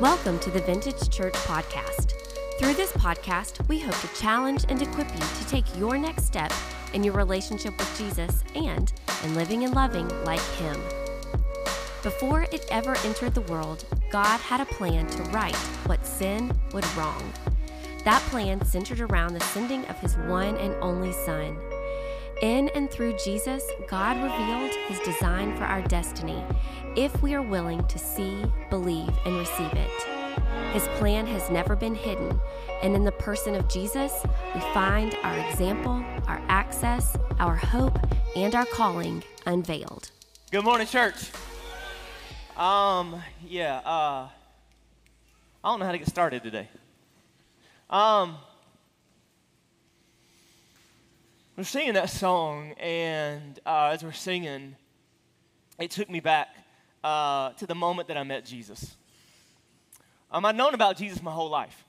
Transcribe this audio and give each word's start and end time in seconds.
Welcome 0.00 0.38
to 0.38 0.50
the 0.50 0.60
Vintage 0.60 1.10
Church 1.10 1.34
Podcast. 1.34 2.14
Through 2.58 2.72
this 2.72 2.90
podcast, 2.92 3.68
we 3.68 3.78
hope 3.80 4.00
to 4.00 4.08
challenge 4.18 4.64
and 4.70 4.80
equip 4.80 5.12
you 5.12 5.20
to 5.20 5.46
take 5.46 5.78
your 5.78 5.98
next 5.98 6.24
step 6.24 6.50
in 6.94 7.04
your 7.04 7.12
relationship 7.12 7.76
with 7.76 7.98
Jesus 7.98 8.42
and 8.54 8.90
in 9.24 9.34
living 9.34 9.62
and 9.64 9.74
loving 9.74 10.08
like 10.24 10.40
Him. 10.56 10.80
Before 12.02 12.44
it 12.44 12.64
ever 12.70 12.96
entered 13.04 13.34
the 13.34 13.42
world, 13.42 13.84
God 14.10 14.40
had 14.40 14.62
a 14.62 14.74
plan 14.74 15.06
to 15.06 15.22
right 15.24 15.54
what 15.84 16.06
sin 16.06 16.50
would 16.72 16.86
wrong. 16.96 17.30
That 18.06 18.22
plan 18.30 18.64
centered 18.64 19.02
around 19.02 19.34
the 19.34 19.44
sending 19.44 19.84
of 19.84 20.00
His 20.00 20.16
one 20.16 20.56
and 20.56 20.74
only 20.80 21.12
Son. 21.12 21.54
In 22.40 22.70
and 22.70 22.90
through 22.90 23.18
Jesus, 23.22 23.62
God 23.86 24.16
revealed 24.16 24.74
His 24.88 24.98
design 25.00 25.54
for 25.58 25.64
our 25.64 25.82
destiny 25.82 26.42
if 26.96 27.20
we 27.20 27.34
are 27.34 27.42
willing 27.42 27.86
to 27.86 27.98
see, 27.98 28.42
believe, 28.70 29.12
and 29.26 29.36
receive 29.36 29.70
it. 29.74 29.90
His 30.72 30.88
plan 30.96 31.26
has 31.26 31.50
never 31.50 31.76
been 31.76 31.94
hidden, 31.94 32.40
and 32.82 32.96
in 32.96 33.04
the 33.04 33.12
person 33.12 33.54
of 33.54 33.68
Jesus, 33.68 34.24
we 34.54 34.60
find 34.72 35.14
our 35.22 35.38
example, 35.50 36.02
our 36.26 36.40
access, 36.48 37.14
our 37.38 37.56
hope, 37.56 37.98
and 38.34 38.54
our 38.54 38.64
calling 38.64 39.22
unveiled. 39.44 40.10
Good 40.50 40.64
morning, 40.64 40.86
church. 40.86 41.30
Um, 42.56 43.22
yeah, 43.46 43.82
uh, 43.84 44.28
I 45.62 45.68
don't 45.68 45.78
know 45.78 45.84
how 45.84 45.92
to 45.92 45.98
get 45.98 46.08
started 46.08 46.42
today. 46.42 46.70
Um, 47.90 48.38
we're 51.60 51.64
singing 51.64 51.92
that 51.92 52.08
song, 52.08 52.72
and 52.80 53.60
uh, 53.66 53.90
as 53.92 54.02
we're 54.02 54.12
singing, 54.12 54.74
it 55.78 55.90
took 55.90 56.08
me 56.08 56.18
back 56.18 56.48
uh, 57.04 57.50
to 57.50 57.66
the 57.66 57.74
moment 57.74 58.08
that 58.08 58.16
I 58.16 58.22
met 58.22 58.46
Jesus. 58.46 58.96
Um, 60.30 60.46
I'd 60.46 60.56
known 60.56 60.72
about 60.72 60.96
Jesus 60.96 61.22
my 61.22 61.32
whole 61.32 61.50
life. 61.50 61.84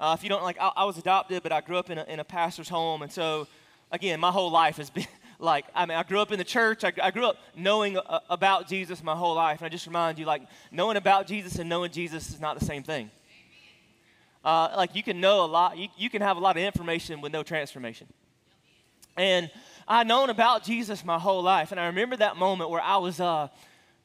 Uh, 0.00 0.16
if 0.18 0.22
you 0.22 0.30
don't 0.30 0.42
like, 0.42 0.56
I, 0.58 0.72
I, 0.74 0.84
was 0.86 0.96
adopted, 0.96 1.42
but 1.42 1.52
I 1.52 1.60
grew 1.60 1.76
up 1.76 1.90
in 1.90 1.98
a, 1.98 2.04
in 2.04 2.18
a 2.18 2.24
pastor's 2.24 2.70
home, 2.70 3.02
and 3.02 3.12
so 3.12 3.46
again, 3.90 4.18
my 4.18 4.30
whole 4.30 4.50
life 4.50 4.78
has 4.78 4.88
been 4.88 5.06
like, 5.38 5.66
I 5.74 5.84
mean, 5.84 5.98
I 5.98 6.02
grew 6.02 6.20
up 6.20 6.32
in 6.32 6.38
the 6.38 6.42
church. 6.42 6.82
I, 6.82 6.94
I 7.02 7.10
grew 7.10 7.26
up 7.26 7.36
knowing 7.54 7.98
uh, 7.98 8.20
about 8.30 8.70
Jesus 8.70 9.02
my 9.02 9.14
whole 9.14 9.34
life, 9.34 9.58
and 9.58 9.66
I 9.66 9.68
just 9.68 9.86
remind 9.86 10.18
you, 10.18 10.24
like, 10.24 10.44
knowing 10.70 10.96
about 10.96 11.26
Jesus 11.26 11.58
and 11.58 11.68
knowing 11.68 11.90
Jesus 11.90 12.30
is 12.30 12.40
not 12.40 12.58
the 12.58 12.64
same 12.64 12.84
thing. 12.84 13.10
Uh, 14.42 14.72
like, 14.78 14.96
you 14.96 15.02
can 15.02 15.20
know 15.20 15.44
a 15.44 15.46
lot, 15.46 15.76
you, 15.76 15.88
you 15.98 16.08
can 16.08 16.22
have 16.22 16.38
a 16.38 16.40
lot 16.40 16.56
of 16.56 16.62
information 16.62 17.20
with 17.20 17.32
no 17.32 17.42
transformation. 17.42 18.06
And 19.16 19.50
I'd 19.86 20.06
known 20.06 20.30
about 20.30 20.64
Jesus 20.64 21.04
my 21.04 21.18
whole 21.18 21.42
life, 21.42 21.70
and 21.70 21.80
I 21.80 21.86
remember 21.86 22.16
that 22.16 22.36
moment 22.36 22.70
where 22.70 22.80
I 22.80 22.96
was. 22.96 23.20
Uh, 23.20 23.48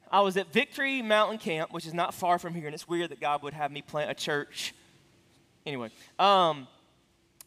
I 0.10 0.22
was 0.22 0.38
at 0.38 0.54
Victory 0.54 1.02
Mountain 1.02 1.40
Camp, 1.40 1.74
which 1.74 1.86
is 1.86 1.94
not 1.94 2.14
far 2.14 2.40
from 2.40 2.54
here, 2.54 2.66
and 2.66 2.74
it's 2.74 2.88
weird 2.88 3.12
that 3.12 3.20
God 3.20 3.44
would 3.44 3.54
have 3.54 3.72
me 3.72 3.82
plant 3.82 4.10
a 4.10 4.14
church. 4.14 4.74
Anyway, 5.66 5.92
um, 6.18 6.66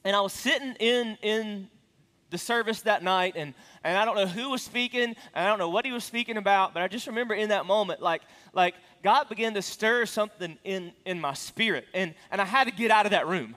and 0.05 0.15
I 0.15 0.21
was 0.21 0.35
sitting 0.35 0.75
in 0.79 1.17
in 1.23 1.69
the 2.29 2.39
service 2.39 2.83
that 2.83 3.03
night, 3.03 3.35
and 3.37 3.55
and 3.83 3.97
I 3.97 4.05
don't 4.05 4.17
know 4.17 4.27
who 4.27 4.51
was 4.51 4.63
speaking, 4.63 5.03
and 5.03 5.17
I 5.35 5.47
don't 5.47 5.59
know 5.59 5.71
what 5.71 5.87
he 5.87 5.93
was 5.93 6.05
speaking 6.05 6.37
about, 6.37 6.75
but 6.75 6.83
I 6.83 6.89
just 6.89 7.07
remember 7.07 7.35
in 7.35 7.49
that 7.49 7.67
moment, 7.67 8.03
like 8.03 8.23
like 8.53 8.75
God 9.03 9.29
began 9.29 9.55
to 9.55 9.63
stir 9.63 10.07
something 10.07 10.59
in 10.65 10.93
in 11.05 11.21
my 11.21 11.35
spirit, 11.35 11.87
and 11.95 12.15
and 12.31 12.41
I 12.41 12.45
had 12.45 12.65
to 12.65 12.73
get 12.73 12.91
out 12.91 13.07
of 13.07 13.13
that 13.13 13.27
room. 13.27 13.57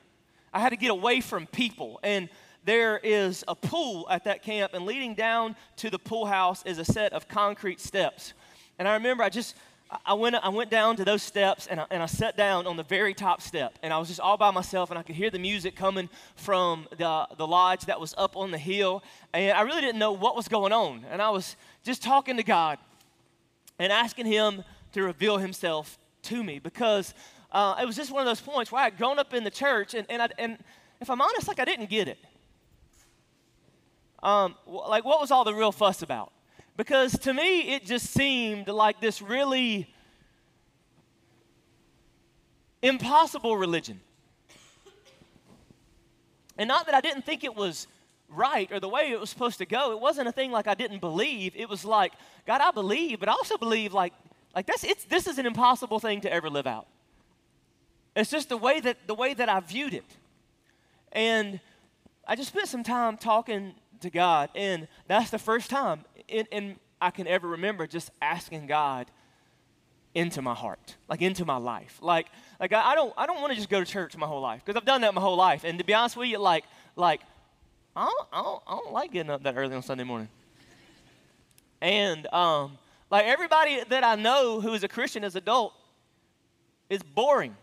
I 0.54 0.60
had 0.60 0.70
to 0.70 0.78
get 0.78 0.92
away 0.92 1.20
from 1.20 1.46
people, 1.48 2.00
and 2.04 2.30
there 2.66 2.98
is 3.04 3.44
a 3.48 3.56
pool 3.56 4.08
at 4.10 4.24
that 4.24 4.44
camp, 4.44 4.74
and 4.74 4.86
leading 4.86 5.16
down 5.16 5.56
to 5.78 5.90
the 5.90 6.00
pool 6.00 6.26
house 6.26 6.64
is 6.66 6.78
a 6.80 6.86
set 6.86 7.14
of 7.14 7.28
concrete 7.28 7.80
steps. 7.80 8.34
And 8.80 8.88
I 8.88 8.94
remember 8.94 9.24
I 9.24 9.30
just, 9.30 9.56
I 10.06 10.14
went, 10.14 10.36
I 10.36 10.50
went 10.50 10.72
down 10.72 10.96
to 10.96 11.06
those 11.06 11.22
steps 11.22 11.68
and 11.68 11.80
I, 11.80 11.86
and 11.92 12.02
I 12.02 12.08
sat 12.08 12.36
down 12.36 12.66
on 12.66 12.78
the 12.78 12.84
very 12.84 13.14
top 13.14 13.42
step. 13.42 13.78
And 13.84 13.94
I 13.94 14.00
was 14.00 14.08
just 14.08 14.20
all 14.20 14.38
by 14.38 14.52
myself 14.52 14.90
and 14.90 14.98
I 14.98 15.04
could 15.04 15.16
hear 15.16 15.30
the 15.30 15.40
music 15.40 15.76
coming 15.76 16.10
from 16.36 16.88
the, 16.98 17.28
the 17.38 17.46
lodge 17.46 17.86
that 17.86 18.00
was 18.00 18.16
up 18.18 18.36
on 18.36 18.52
the 18.52 18.58
hill. 18.58 19.04
And 19.34 19.52
I 19.52 19.62
really 19.62 19.82
didn't 19.82 20.00
know 20.00 20.12
what 20.12 20.36
was 20.36 20.48
going 20.48 20.74
on. 20.74 21.06
And 21.12 21.22
I 21.22 21.30
was 21.30 21.56
just 21.84 22.02
talking 22.02 22.38
to 22.38 22.44
God 22.44 22.80
and 23.78 23.92
asking 23.92 24.26
Him 24.26 24.64
to 24.94 25.04
reveal 25.04 25.38
Himself 25.38 26.00
to 26.24 26.44
me 26.44 26.60
because 26.60 27.14
uh, 27.52 27.76
it 27.82 27.86
was 27.86 27.96
just 27.96 28.12
one 28.12 28.22
of 28.22 28.26
those 28.26 28.42
points 28.42 28.72
where 28.72 28.82
I 28.82 28.86
had 28.86 28.98
grown 28.98 29.20
up 29.20 29.34
in 29.34 29.44
the 29.44 29.52
church 29.52 29.94
and, 29.94 30.08
and, 30.10 30.22
I, 30.22 30.30
and 30.40 30.58
if 31.02 31.10
I'm 31.10 31.22
honest, 31.22 31.48
like 31.48 31.60
I 31.60 31.66
didn't 31.66 31.90
get 31.90 32.08
it. 32.08 32.18
Um, 34.24 34.56
like, 34.66 35.04
what 35.04 35.20
was 35.20 35.32
all 35.32 35.44
the 35.44 35.54
real 35.54 35.74
fuss 35.74 36.02
about? 36.02 36.32
Because 36.78 37.12
to 37.20 37.34
me, 37.34 37.74
it 37.74 37.86
just 37.86 38.08
seemed 38.08 38.70
like 38.70 39.02
this 39.02 39.22
really 39.22 39.94
impossible 42.82 43.58
religion. 43.58 44.00
And 46.58 46.70
not 46.70 46.86
that 46.86 46.96
I 46.96 47.02
didn't 47.02 47.26
think 47.26 47.44
it 47.44 47.54
was 47.54 47.88
right 48.30 48.72
or 48.72 48.80
the 48.80 48.88
way 48.88 49.12
it 49.12 49.20
was 49.20 49.30
supposed 49.30 49.58
to 49.58 49.66
go. 49.66 49.92
It 49.92 50.00
wasn't 50.00 50.30
a 50.30 50.32
thing 50.32 50.52
like 50.52 50.68
I 50.68 50.74
didn't 50.74 51.00
believe. 51.00 51.54
It 51.56 51.68
was 51.68 51.84
like, 51.84 52.14
God, 52.48 52.62
I 52.62 52.72
believe, 52.72 53.20
but 53.20 53.28
I 53.28 53.34
also 53.34 53.58
believe 53.58 53.94
like, 53.94 54.14
like 54.56 54.66
that's, 54.66 54.86
it's, 54.86 55.04
this 55.06 55.28
is 55.28 55.38
an 55.38 55.46
impossible 55.46 56.00
thing 56.00 56.22
to 56.22 56.32
ever 56.32 56.50
live 56.50 56.66
out. 56.66 56.88
It's 58.16 58.32
just 58.32 58.50
the 58.50 58.58
way 58.58 58.80
that, 58.80 58.98
the 59.06 59.16
way 59.16 59.34
that 59.34 59.50
I 59.50 59.60
viewed 59.60 59.94
it. 59.94 60.06
And 61.12 61.60
I 62.26 62.36
just 62.36 62.50
spent 62.50 62.68
some 62.68 62.84
time 62.84 63.18
talking 63.18 63.74
to 64.04 64.10
God, 64.10 64.50
and 64.56 64.88
that's 65.08 65.30
the 65.30 65.40
first 65.40 65.70
time 65.70 66.06
in, 66.28 66.46
in 66.52 66.76
I 67.02 67.12
can 67.12 67.28
ever 67.28 67.50
remember 67.50 67.86
just 67.86 68.12
asking 68.22 68.68
God 68.68 69.08
into 70.16 70.42
my 70.42 70.54
heart, 70.54 70.96
like 71.10 71.22
into 71.22 71.44
my 71.44 71.58
life. 71.58 71.98
Like, 72.02 72.28
like 72.60 72.72
I, 72.72 72.92
I 72.92 72.96
don't, 72.96 73.14
I 73.18 73.26
don't 73.26 73.42
want 73.42 73.52
to 73.52 73.56
just 73.56 73.70
go 73.70 73.80
to 73.80 73.86
church 73.86 74.16
my 74.16 74.28
whole 74.28 74.42
life 74.42 74.62
because 74.64 74.78
I've 74.80 74.86
done 74.86 75.02
that 75.02 75.14
my 75.14 75.22
whole 75.22 75.36
life. 75.36 75.64
And 75.64 75.78
to 75.80 75.84
be 75.84 75.94
honest 75.94 76.16
with 76.16 76.30
you, 76.30 76.38
like, 76.38 76.64
like 76.96 77.22
I 77.96 78.06
don't, 78.06 78.28
I 78.32 78.44
don't, 78.44 78.64
I 78.68 78.76
don't 78.76 78.94
like 78.94 79.12
getting 79.12 79.32
up 79.32 79.44
that 79.44 79.56
early 79.58 79.76
on 79.76 79.82
Sunday 79.82 80.04
morning. 80.04 80.30
And 81.82 82.32
um, 82.34 82.78
like 83.12 83.26
everybody 83.26 83.84
that 83.90 84.04
I 84.04 84.16
know 84.16 84.62
who 84.62 84.74
is 84.74 84.84
a 84.84 84.88
Christian 84.88 85.24
as 85.24 85.36
adult 85.36 85.74
is 86.90 87.04
boring. 87.04 87.56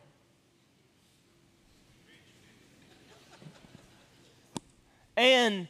And 5.17 5.69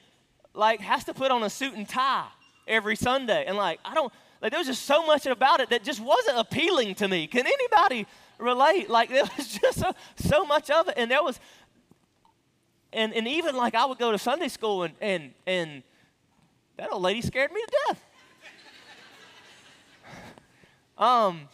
like 0.55 0.81
has 0.81 1.05
to 1.05 1.15
put 1.15 1.31
on 1.31 1.43
a 1.43 1.50
suit 1.50 1.75
and 1.75 1.88
tie 1.88 2.27
every 2.66 2.97
Sunday. 2.97 3.44
And 3.47 3.56
like, 3.56 3.81
I 3.84 3.94
don't, 3.94 4.12
like, 4.41 4.53
there 4.53 4.61
was 4.61 4.66
just 4.66 4.83
so 4.83 5.05
much 5.05 5.27
about 5.27 5.61
it 5.61 5.71
that 5.71 5.84
just 5.84 6.00
wasn't 6.00 6.38
appealing 6.38 6.94
to 6.97 7.09
me. 7.09 7.27
Can 7.27 7.47
anybody 7.47 8.06
relate? 8.38 8.88
Like, 8.88 9.11
there 9.11 9.25
was 9.37 9.59
just 9.61 9.81
so, 9.81 9.93
so 10.16 10.44
much 10.44 10.71
of 10.71 10.88
it. 10.88 10.94
And 10.97 11.11
there 11.11 11.22
was, 11.22 11.38
and, 12.93 13.12
and 13.15 13.28
even 13.28 13.56
like 13.56 13.75
I 13.75 13.84
would 13.84 13.99
go 13.99 14.11
to 14.12 14.19
Sunday 14.19 14.49
school 14.49 14.83
and, 14.83 14.94
and, 15.00 15.33
and 15.47 15.83
that 16.77 16.93
old 16.93 17.03
lady 17.03 17.21
scared 17.21 17.53
me 17.53 17.61
to 17.61 17.72
death. 17.88 18.05
um, 20.99 21.49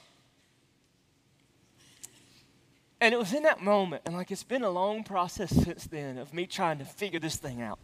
and 3.01 3.13
it 3.13 3.19
was 3.19 3.35
in 3.35 3.43
that 3.43 3.63
moment, 3.63 4.03
and 4.07 4.17
like 4.17 4.31
it's 4.31 4.43
been 4.43 4.65
a 4.65 4.71
long 4.71 5.05
process 5.05 5.51
since 5.51 5.85
then 5.85 6.17
of 6.17 6.33
me 6.33 6.47
trying 6.47 6.79
to 6.79 6.85
figure 6.85 7.21
this 7.21 7.37
thing 7.37 7.61
out. 7.61 7.79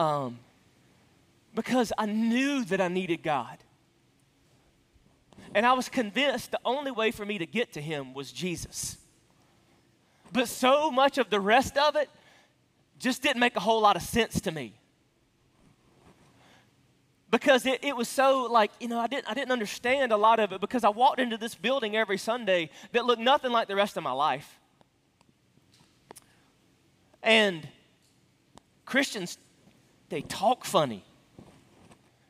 Um, 0.00 0.38
because 1.54 1.92
I 1.98 2.06
knew 2.06 2.64
that 2.64 2.80
I 2.80 2.88
needed 2.88 3.22
God. 3.22 3.58
And 5.54 5.66
I 5.66 5.74
was 5.74 5.90
convinced 5.90 6.52
the 6.52 6.60
only 6.64 6.90
way 6.90 7.10
for 7.10 7.26
me 7.26 7.36
to 7.36 7.44
get 7.44 7.74
to 7.74 7.82
Him 7.82 8.14
was 8.14 8.32
Jesus. 8.32 8.96
But 10.32 10.48
so 10.48 10.90
much 10.90 11.18
of 11.18 11.28
the 11.28 11.38
rest 11.38 11.76
of 11.76 11.96
it 11.96 12.08
just 12.98 13.20
didn't 13.20 13.40
make 13.40 13.56
a 13.56 13.60
whole 13.60 13.82
lot 13.82 13.94
of 13.96 14.00
sense 14.00 14.40
to 14.40 14.50
me. 14.50 14.72
Because 17.30 17.66
it, 17.66 17.84
it 17.84 17.94
was 17.94 18.08
so 18.08 18.44
like, 18.50 18.70
you 18.80 18.88
know, 18.88 18.98
I 18.98 19.06
didn't, 19.06 19.28
I 19.28 19.34
didn't 19.34 19.52
understand 19.52 20.12
a 20.12 20.16
lot 20.16 20.40
of 20.40 20.52
it 20.52 20.62
because 20.62 20.82
I 20.82 20.88
walked 20.88 21.20
into 21.20 21.36
this 21.36 21.54
building 21.54 21.94
every 21.94 22.16
Sunday 22.16 22.70
that 22.92 23.04
looked 23.04 23.20
nothing 23.20 23.52
like 23.52 23.68
the 23.68 23.76
rest 23.76 23.98
of 23.98 24.02
my 24.02 24.12
life. 24.12 24.60
And 27.22 27.68
Christians, 28.86 29.36
they 30.10 30.20
talk 30.22 30.64
funny 30.64 31.02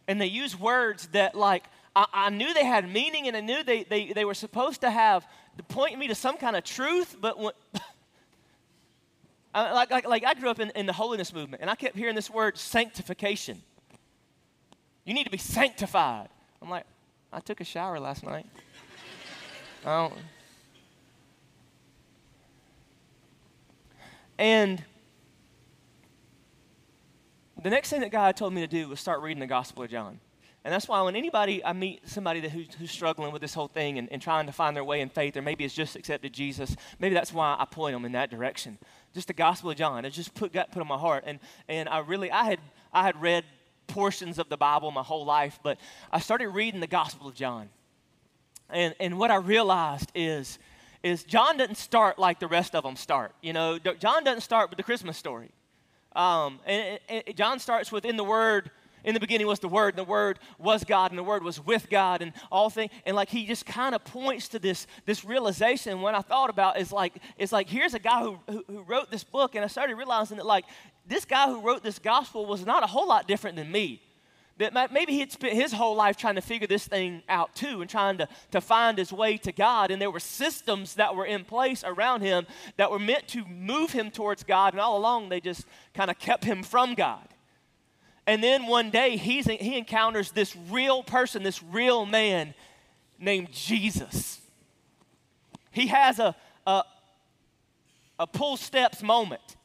and 0.06 0.21
they 0.21 0.27
use 0.27 0.59
words 0.59 1.09
that 1.09 1.35
like 1.35 1.65
I, 1.97 2.06
I, 2.12 2.31
knew 2.31 2.55
they 2.55 2.65
had 2.65 2.88
meaning 2.88 3.27
and 3.27 3.37
I 3.37 3.41
knew 3.41 3.65
they, 3.65 3.82
they, 3.82 4.12
they 4.12 4.25
were 4.25 4.35
supposed 4.35 4.82
to 4.82 4.91
have 4.91 5.27
to 5.56 5.62
point 5.65 5.99
me 5.99 6.06
to 6.09 6.15
some 6.15 6.37
kind 6.37 6.55
of 6.55 6.62
truth, 6.62 7.17
but 7.21 7.38
when, 7.38 7.53
I, 9.55 9.73
like, 9.73 9.91
like, 9.91 10.06
like 10.06 10.25
I 10.25 10.35
grew 10.35 10.50
up 10.50 10.61
in, 10.61 10.71
in 10.71 10.87
the 10.87 10.93
holiness 10.93 11.32
movement 11.32 11.62
and 11.62 11.71
I 11.71 11.75
kept 11.75 11.97
hearing 11.97 12.15
this 12.15 12.31
word 12.31 12.56
sanctification. 12.56 13.61
You 15.05 15.15
need 15.15 15.25
to 15.25 15.31
be 15.31 15.38
sanctified. 15.38 16.29
I'm 16.62 16.71
like, 16.71 16.85
I 17.32 17.41
took 17.41 17.61
a 17.61 17.65
shower 17.65 17.99
last 17.99 18.25
night. 18.25 18.47
I 19.85 19.97
don't. 19.97 20.15
And 24.38 24.85
the 27.62 27.71
next 27.71 27.91
thing 27.91 28.01
that 28.01 28.11
God 28.11 28.37
told 28.37 28.53
me 28.53 28.61
to 28.61 28.67
do 28.67 28.89
was 28.89 29.01
start 29.01 29.21
reading 29.21 29.41
the 29.41 29.47
Gospel 29.47 29.85
of 29.85 29.91
John. 29.91 30.21
And 30.65 30.73
that's 30.73 30.89
why 30.89 31.01
when 31.03 31.17
anybody, 31.17 31.65
I 31.65 31.73
meet 31.73 32.07
somebody 32.07 32.41
that, 32.41 32.51
who's, 32.51 32.75
who's 32.75 32.91
struggling 32.91 33.33
with 33.33 33.41
this 33.41 33.55
whole 33.55 33.69
thing 33.69 33.99
and, 33.99 34.12
and 34.12 34.21
trying 34.21 34.45
to 34.47 34.53
find 34.53 34.77
their 34.77 34.85
way 34.85 35.01
in 35.01 35.09
faith, 35.09 35.37
or 35.37 35.43
maybe 35.43 35.65
it's 35.65 35.75
just 35.75 35.97
accepted 35.97 36.35
Jesus, 36.35 36.77
maybe 36.99 37.15
that's 37.15 37.33
why 37.33 37.57
I 37.59 37.65
point 37.65 37.95
them 37.95 38.05
in 38.05 38.12
that 38.12 38.31
direction. 38.31 38.77
Just 39.15 39.29
the 39.29 39.33
Gospel 39.33 39.71
of 39.71 39.77
John. 39.77 40.05
It 40.05 40.11
just 40.11 40.35
put, 40.35 40.53
got 40.53 40.71
put 40.71 40.83
on 40.83 40.89
my 40.89 40.99
heart. 40.99 41.25
And, 41.27 41.39
and 41.67 41.89
I 41.89 42.01
really, 42.01 42.31
I 42.31 42.45
had, 42.45 42.61
I 42.93 43.05
had 43.05 43.21
read 43.21 43.45
portions 43.87 44.39
of 44.39 44.49
the 44.51 44.59
Bible 44.59 44.91
my 44.91 45.03
whole 45.03 45.25
life, 45.25 45.59
but 45.63 45.79
I 46.13 46.21
started 46.21 46.49
reading 46.49 46.81
the 46.81 46.87
Gospel 46.87 47.29
of 47.29 47.35
John. 47.35 47.71
And, 48.69 48.95
and 49.01 49.19
what 49.19 49.31
I 49.31 49.37
realized 49.37 50.13
is, 50.15 50.59
is 51.03 51.25
John 51.25 51.56
doesn't 51.56 51.79
start 51.79 52.19
like 52.19 52.39
the 52.39 52.47
rest 52.47 52.75
of 52.75 52.85
them 52.85 52.97
start. 52.97 53.35
You 53.41 53.55
know, 53.55 53.79
John 53.79 54.25
doesn't 54.25 54.43
start 54.43 54.69
with 54.69 54.77
the 54.77 54.83
Christmas 54.83 55.17
story. 55.17 55.51
Um, 56.15 56.61
and, 56.67 56.99
and, 57.09 57.23
and 57.27 57.37
John 57.37 57.59
starts 57.59 57.93
with, 57.93 58.05
in 58.05 58.17
the 58.17 58.25
Word, 58.25 58.71
in 59.05 59.15
the 59.15 59.21
beginning 59.21 59.47
was 59.47 59.61
the 59.61 59.69
Word, 59.69 59.95
and 59.95 59.99
the 59.99 60.11
Word 60.11 60.39
was 60.59 60.85
God, 60.85 61.11
and 61.11 61.19
the 61.19 61.25
Word 61.25 61.43
was 61.43 61.65
with 61.65 61.89
God, 61.89 62.23
and 62.23 62.33
all 62.51 62.71
things. 62.71 62.91
And 63.07 63.17
like 63.17 63.29
he 63.29 63.47
just 63.47 63.65
kind 63.65 63.95
of 63.95 64.05
points 64.05 64.49
to 64.49 64.59
this, 64.59 64.87
this 65.07 65.25
realization. 65.25 66.03
When 66.03 66.15
I 66.15 66.21
thought 66.21 66.51
about 66.51 66.79
is 66.79 66.93
like, 66.93 67.15
it's 67.39 67.53
like 67.53 67.69
here's 67.69 67.95
a 67.95 67.99
guy 67.99 68.23
who, 68.23 68.39
who, 68.49 68.65
who 68.67 68.83
wrote 68.83 69.11
this 69.11 69.25
book, 69.25 69.55
and 69.55 69.65
I 69.65 69.69
started 69.69 69.97
realizing 69.97 70.37
that 70.39 70.47
like 70.47 70.65
this 71.07 71.25
guy 71.25 71.47
who 71.47 71.61
wrote 71.61 71.83
this 71.83 71.99
gospel 71.99 72.47
was 72.47 72.67
not 72.67 72.83
a 72.83 72.87
whole 72.87 73.09
lot 73.09 73.27
different 73.27 73.56
than 73.56 73.71
me 73.71 74.03
that 74.61 74.93
maybe 74.93 75.15
he'd 75.15 75.33
spent 75.33 75.55
his 75.55 75.73
whole 75.73 75.97
life 75.97 76.17
trying 76.17 76.37
to 76.37 76.41
figure 76.41 76.67
this 76.67 76.87
thing 76.87 77.23
out 77.29 77.55
too 77.55 77.81
and 77.81 77.91
trying 77.91 78.19
to, 78.19 78.29
to 78.53 78.61
find 78.61 78.99
his 78.99 79.12
way 79.12 79.37
to 79.39 79.53
God. 79.53 79.91
And 79.91 80.01
there 80.01 80.11
were 80.11 80.21
systems 80.21 80.95
that 80.95 81.17
were 81.17 81.27
in 81.27 81.45
place 81.45 81.83
around 81.85 82.21
him 82.21 82.47
that 82.77 82.91
were 82.91 82.99
meant 82.99 83.27
to 83.29 83.45
move 83.47 83.91
him 83.93 84.11
towards 84.11 84.45
God. 84.45 84.75
And 84.75 84.81
all 84.81 84.99
along, 84.99 85.31
they 85.31 85.41
just 85.41 85.67
kind 85.95 86.11
of 86.11 86.19
kept 86.19 86.45
him 86.45 86.62
from 86.62 86.95
God. 86.95 87.27
And 88.27 88.45
then 88.45 88.67
one 88.67 88.91
day, 88.91 89.17
he's, 89.17 89.47
he 89.47 89.77
encounters 89.77 90.31
this 90.31 90.55
real 90.69 91.03
person, 91.03 91.43
this 91.43 91.63
real 91.63 92.06
man 92.06 92.55
named 93.19 93.51
Jesus. 93.51 94.41
He 95.73 95.89
has 95.89 96.19
a, 96.19 96.37
a, 96.67 96.85
a 98.19 98.27
pull 98.27 98.56
steps 98.56 99.03
moment 99.03 99.56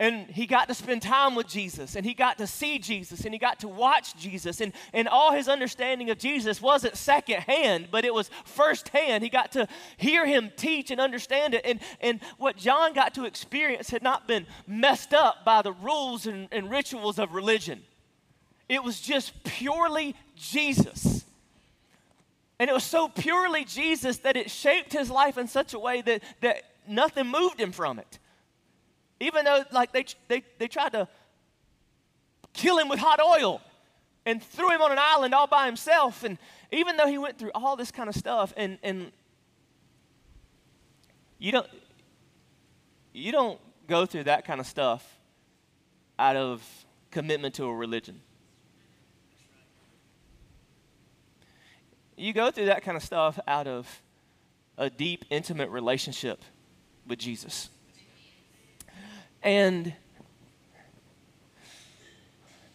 and 0.00 0.26
he 0.28 0.46
got 0.46 0.66
to 0.68 0.74
spend 0.74 1.02
time 1.02 1.36
with 1.36 1.46
Jesus 1.46 1.94
and 1.94 2.04
he 2.04 2.14
got 2.14 2.38
to 2.38 2.48
see 2.48 2.78
Jesus 2.80 3.24
and 3.24 3.32
he 3.32 3.38
got 3.38 3.60
to 3.60 3.68
watch 3.68 4.16
Jesus 4.16 4.60
and, 4.60 4.72
and 4.92 5.06
all 5.06 5.32
his 5.32 5.48
understanding 5.48 6.10
of 6.10 6.18
Jesus 6.18 6.60
wasn't 6.60 6.96
secondhand 6.96 7.88
but 7.92 8.04
it 8.04 8.12
was 8.12 8.28
firsthand. 8.44 9.22
He 9.22 9.30
got 9.30 9.52
to 9.52 9.68
hear 9.96 10.26
him 10.26 10.50
teach 10.56 10.90
and 10.90 11.00
understand 11.00 11.54
it 11.54 11.64
and, 11.64 11.78
and 12.00 12.20
what 12.38 12.56
John 12.56 12.92
got 12.92 13.14
to 13.14 13.24
experience 13.24 13.90
had 13.90 14.02
not 14.02 14.26
been 14.26 14.46
messed 14.66 15.14
up 15.14 15.44
by 15.44 15.62
the 15.62 15.72
rules 15.72 16.26
and, 16.26 16.48
and 16.50 16.70
rituals 16.70 17.20
of 17.20 17.32
religion. 17.32 17.82
It 18.68 18.82
was 18.82 19.00
just 19.00 19.44
purely 19.44 20.16
Jesus. 20.34 21.24
And 22.58 22.68
it 22.68 22.72
was 22.72 22.84
so 22.84 23.08
purely 23.08 23.64
Jesus 23.64 24.18
that 24.18 24.36
it 24.36 24.50
shaped 24.50 24.92
his 24.92 25.08
life 25.08 25.38
in 25.38 25.46
such 25.46 25.72
a 25.72 25.78
way 25.78 26.02
that, 26.02 26.22
that 26.40 26.62
nothing 26.88 27.28
moved 27.28 27.60
him 27.60 27.70
from 27.70 28.00
it 28.00 28.18
even 29.24 29.44
though, 29.44 29.64
like, 29.72 29.92
they, 29.92 30.04
they, 30.28 30.42
they 30.58 30.68
tried 30.68 30.92
to 30.92 31.08
kill 32.52 32.78
him 32.78 32.88
with 32.88 32.98
hot 32.98 33.20
oil 33.20 33.60
and 34.26 34.42
threw 34.42 34.70
him 34.70 34.82
on 34.82 34.92
an 34.92 34.98
island 35.00 35.34
all 35.34 35.46
by 35.46 35.66
himself. 35.66 36.24
And 36.24 36.38
even 36.70 36.96
though 36.96 37.06
he 37.06 37.18
went 37.18 37.38
through 37.38 37.50
all 37.54 37.74
this 37.76 37.90
kind 37.90 38.08
of 38.08 38.14
stuff, 38.14 38.52
and, 38.56 38.78
and 38.82 39.12
you 41.38 41.52
don't, 41.52 41.66
you 43.12 43.32
don't 43.32 43.60
go 43.86 44.06
through 44.06 44.24
that 44.24 44.44
kind 44.44 44.60
of 44.60 44.66
stuff 44.66 45.18
out 46.18 46.36
of 46.36 46.62
commitment 47.10 47.54
to 47.54 47.64
a 47.64 47.74
religion. 47.74 48.20
You 52.16 52.32
go 52.32 52.50
through 52.50 52.66
that 52.66 52.82
kind 52.82 52.96
of 52.96 53.02
stuff 53.02 53.38
out 53.48 53.66
of 53.66 54.02
a 54.76 54.90
deep, 54.90 55.24
intimate 55.30 55.70
relationship 55.70 56.44
with 57.06 57.18
Jesus. 57.18 57.70
And 59.44 59.92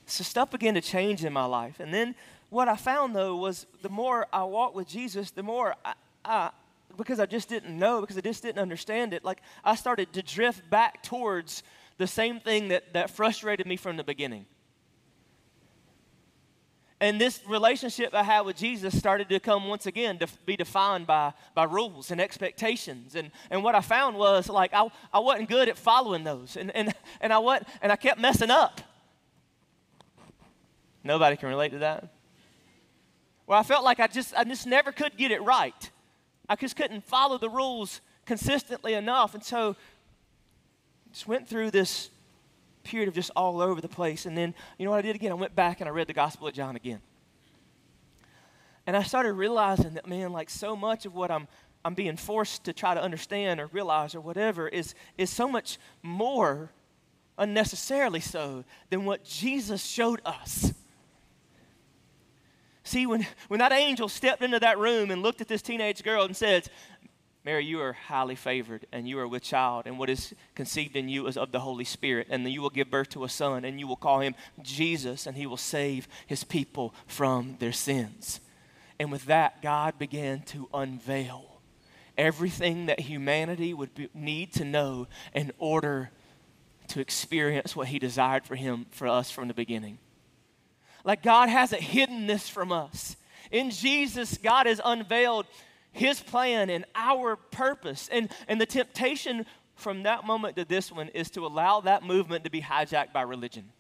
so 0.06 0.24
stuff 0.24 0.52
began 0.52 0.76
to 0.76 0.82
change 0.82 1.26
in 1.26 1.34
my 1.34 1.46
life. 1.46 1.80
And 1.80 1.92
then 1.94 2.16
what 2.50 2.68
I 2.68 2.76
found 2.76 3.16
though 3.16 3.36
was 3.36 3.66
the 3.82 3.90
more 3.90 4.28
I 4.32 4.44
walked 4.44 4.76
with 4.76 4.88
Jesus, 4.88 5.32
the 5.32 5.44
more 5.44 5.76
I, 5.84 5.94
I, 6.24 6.52
because 6.96 7.20
I 7.20 7.26
just 7.26 7.50
didn't 7.50 7.78
know, 7.78 8.02
because 8.02 8.18
I 8.18 8.22
just 8.22 8.44
didn't 8.44 8.60
understand 8.60 9.14
it, 9.14 9.26
like 9.26 9.42
I 9.64 9.76
started 9.76 10.14
to 10.14 10.22
drift 10.22 10.70
back 10.70 11.02
towards 11.02 11.64
the 11.98 12.08
same 12.08 12.40
thing 12.40 12.70
that, 12.70 12.94
that 12.94 13.10
frustrated 13.10 13.66
me 13.66 13.76
from 13.76 13.98
the 13.98 14.04
beginning. 14.04 14.46
And 17.02 17.20
this 17.20 17.40
relationship 17.48 18.14
I 18.14 18.24
had 18.24 18.42
with 18.42 18.58
Jesus 18.58 18.98
started 18.98 19.30
to 19.30 19.40
come 19.40 19.70
once 19.70 19.86
again 19.86 20.20
to 20.20 20.28
be 20.46 20.58
defined 20.58 21.08
by, 21.08 21.32
by 21.56 21.64
rules 21.64 22.12
and 22.12 22.20
expectations. 22.20 23.16
And, 23.16 23.32
and 23.50 23.64
what 23.64 23.74
I 23.74 23.80
found 23.80 24.18
was 24.18 24.50
like 24.50 24.74
I, 24.74 24.90
I 25.14 25.20
wasn't 25.20 25.48
good 25.48 25.70
at 25.70 25.78
following 25.78 26.26
those. 26.26 26.58
And, 26.58 26.76
and, 26.76 26.94
and, 27.22 27.32
I 27.32 27.38
what, 27.38 27.66
and 27.82 27.92
I 27.92 27.96
kept 27.96 28.20
messing 28.20 28.52
up. 28.52 28.82
Nobody 31.04 31.38
can 31.38 31.48
relate 31.48 31.72
to 31.72 31.80
that. 31.80 32.12
Well, 33.48 33.58
I 33.58 33.64
felt 33.64 33.86
like 33.86 34.02
I 34.02 34.08
just, 34.08 34.36
I 34.36 34.44
just 34.44 34.68
never 34.68 34.92
could 34.92 35.16
get 35.16 35.32
it 35.32 35.42
right. 35.42 35.90
I 36.50 36.56
just 36.56 36.76
couldn't 36.76 37.06
follow 37.06 37.38
the 37.38 37.50
rules 37.50 38.02
consistently 38.26 38.94
enough. 38.94 39.34
And 39.34 39.44
so 39.44 39.78
just 41.12 41.28
went 41.28 41.48
through 41.48 41.72
this 41.72 42.10
period 42.84 43.08
of 43.08 43.16
just 43.16 43.32
all 43.36 43.62
over 43.62 43.82
the 43.82 43.90
place. 43.90 44.26
And 44.26 44.38
then, 44.38 44.54
you 44.78 44.86
know 44.86 44.92
what 44.92 44.98
I 44.98 45.02
did 45.02 45.16
again? 45.16 45.32
I 45.32 45.36
went 45.36 45.56
back 45.56 45.82
and 45.82 45.88
I 45.88 45.92
read 45.92 46.08
the 46.08 46.14
Gospel 46.14 46.48
of 46.48 46.54
John 46.54 46.76
again. 46.76 47.02
And 48.88 48.98
I 48.98 49.04
started 49.04 49.34
realizing 49.34 49.94
that, 49.94 50.08
man, 50.08 50.32
like 50.32 50.50
so 50.50 50.76
much 50.76 51.06
of 51.06 51.14
what 51.14 51.30
I'm, 51.30 51.48
I'm 51.86 51.94
being 51.94 52.18
forced 52.18 52.64
to 52.64 52.74
try 52.74 52.94
to 52.94 53.02
understand 53.02 53.60
or 53.60 53.68
realize 53.68 54.16
or 54.16 54.22
whatever 54.22 54.68
is, 54.68 54.96
is 55.18 55.30
so 55.30 55.48
much 55.48 55.78
more 56.02 56.72
unnecessarily 57.38 58.20
so 58.20 58.64
than 58.90 59.06
what 59.06 59.24
Jesus 59.24 59.86
showed 59.86 60.22
us. 60.26 60.74
See, 62.84 63.06
when, 63.06 63.28
when 63.50 63.60
that 63.60 63.72
angel 63.72 64.10
stepped 64.10 64.42
into 64.42 64.60
that 64.60 64.80
room 64.80 65.12
and 65.12 65.22
looked 65.22 65.42
at 65.42 65.48
this 65.48 65.62
teenage 65.62 66.02
girl 66.02 66.24
and 66.24 66.36
said, 66.36 66.70
Mary, 67.50 67.66
you 67.66 67.82
are 67.82 67.94
highly 67.94 68.36
favored, 68.36 68.86
and 68.92 69.10
you 69.10 69.18
are 69.18 69.28
with 69.28 69.42
child, 69.42 69.88
and 69.88 69.98
what 69.98 70.08
is 70.08 70.36
conceived 70.54 70.96
in 70.96 71.10
you 71.10 71.26
is 71.26 71.36
of 71.36 71.52
the 71.52 71.62
Holy 71.62 71.84
Spirit. 71.84 72.28
And 72.30 72.46
then 72.46 72.54
you 72.54 72.62
will 72.62 72.70
give 72.70 72.92
birth 72.92 73.10
to 73.10 73.24
a 73.24 73.30
son, 73.30 73.66
and 73.66 73.80
you 73.80 73.88
will 73.88 73.96
call 73.96 74.20
him 74.20 74.36
Jesus, 74.62 75.26
and 75.26 75.36
he 75.36 75.48
will 75.48 75.58
save 75.58 76.08
his 76.28 76.44
people 76.44 76.94
from 77.08 77.56
their 77.58 77.72
sins. 77.72 78.40
And 79.00 79.12
with 79.12 79.26
that, 79.26 79.64
God 79.64 79.98
began 79.98 80.44
to 80.44 80.70
unveil 80.72 81.60
everything 82.20 82.86
that 82.86 83.00
humanity 83.00 83.74
would 83.74 83.96
be, 83.96 84.10
need 84.14 84.54
to 84.54 84.64
know 84.64 85.08
in 85.34 85.52
order 85.58 86.12
to 86.90 87.00
experience 87.00 87.76
what 87.76 87.88
he 87.88 87.98
desired 87.98 88.46
for 88.46 88.58
him 88.58 88.86
for 88.92 89.08
us 89.08 89.32
from 89.32 89.48
the 89.48 89.56
beginning. 89.56 89.98
Like 91.04 91.24
God 91.24 91.50
hasn't 91.50 91.82
hidden 91.82 92.28
this 92.28 92.48
from 92.48 92.72
us. 92.72 93.16
In 93.50 93.72
Jesus, 93.72 94.38
God 94.38 94.68
has 94.68 94.80
unveiled 94.86 95.48
his 95.92 96.20
plan 96.20 96.70
and 96.70 96.86
our 96.96 97.36
purpose. 97.36 98.10
And, 98.12 98.30
and 98.48 98.60
the 98.60 98.66
temptation 98.66 99.46
from 99.76 100.04
that 100.04 100.26
moment 100.26 100.56
to 100.58 100.66
this 100.66 100.92
one 100.92 101.08
is 101.10 101.30
to 101.32 101.46
allow 101.46 101.82
that 101.82 102.04
movement 102.04 102.44
to 102.44 102.50
be 102.50 102.62
hijacked 102.62 103.14
by 103.14 103.22
religion. 103.22 103.72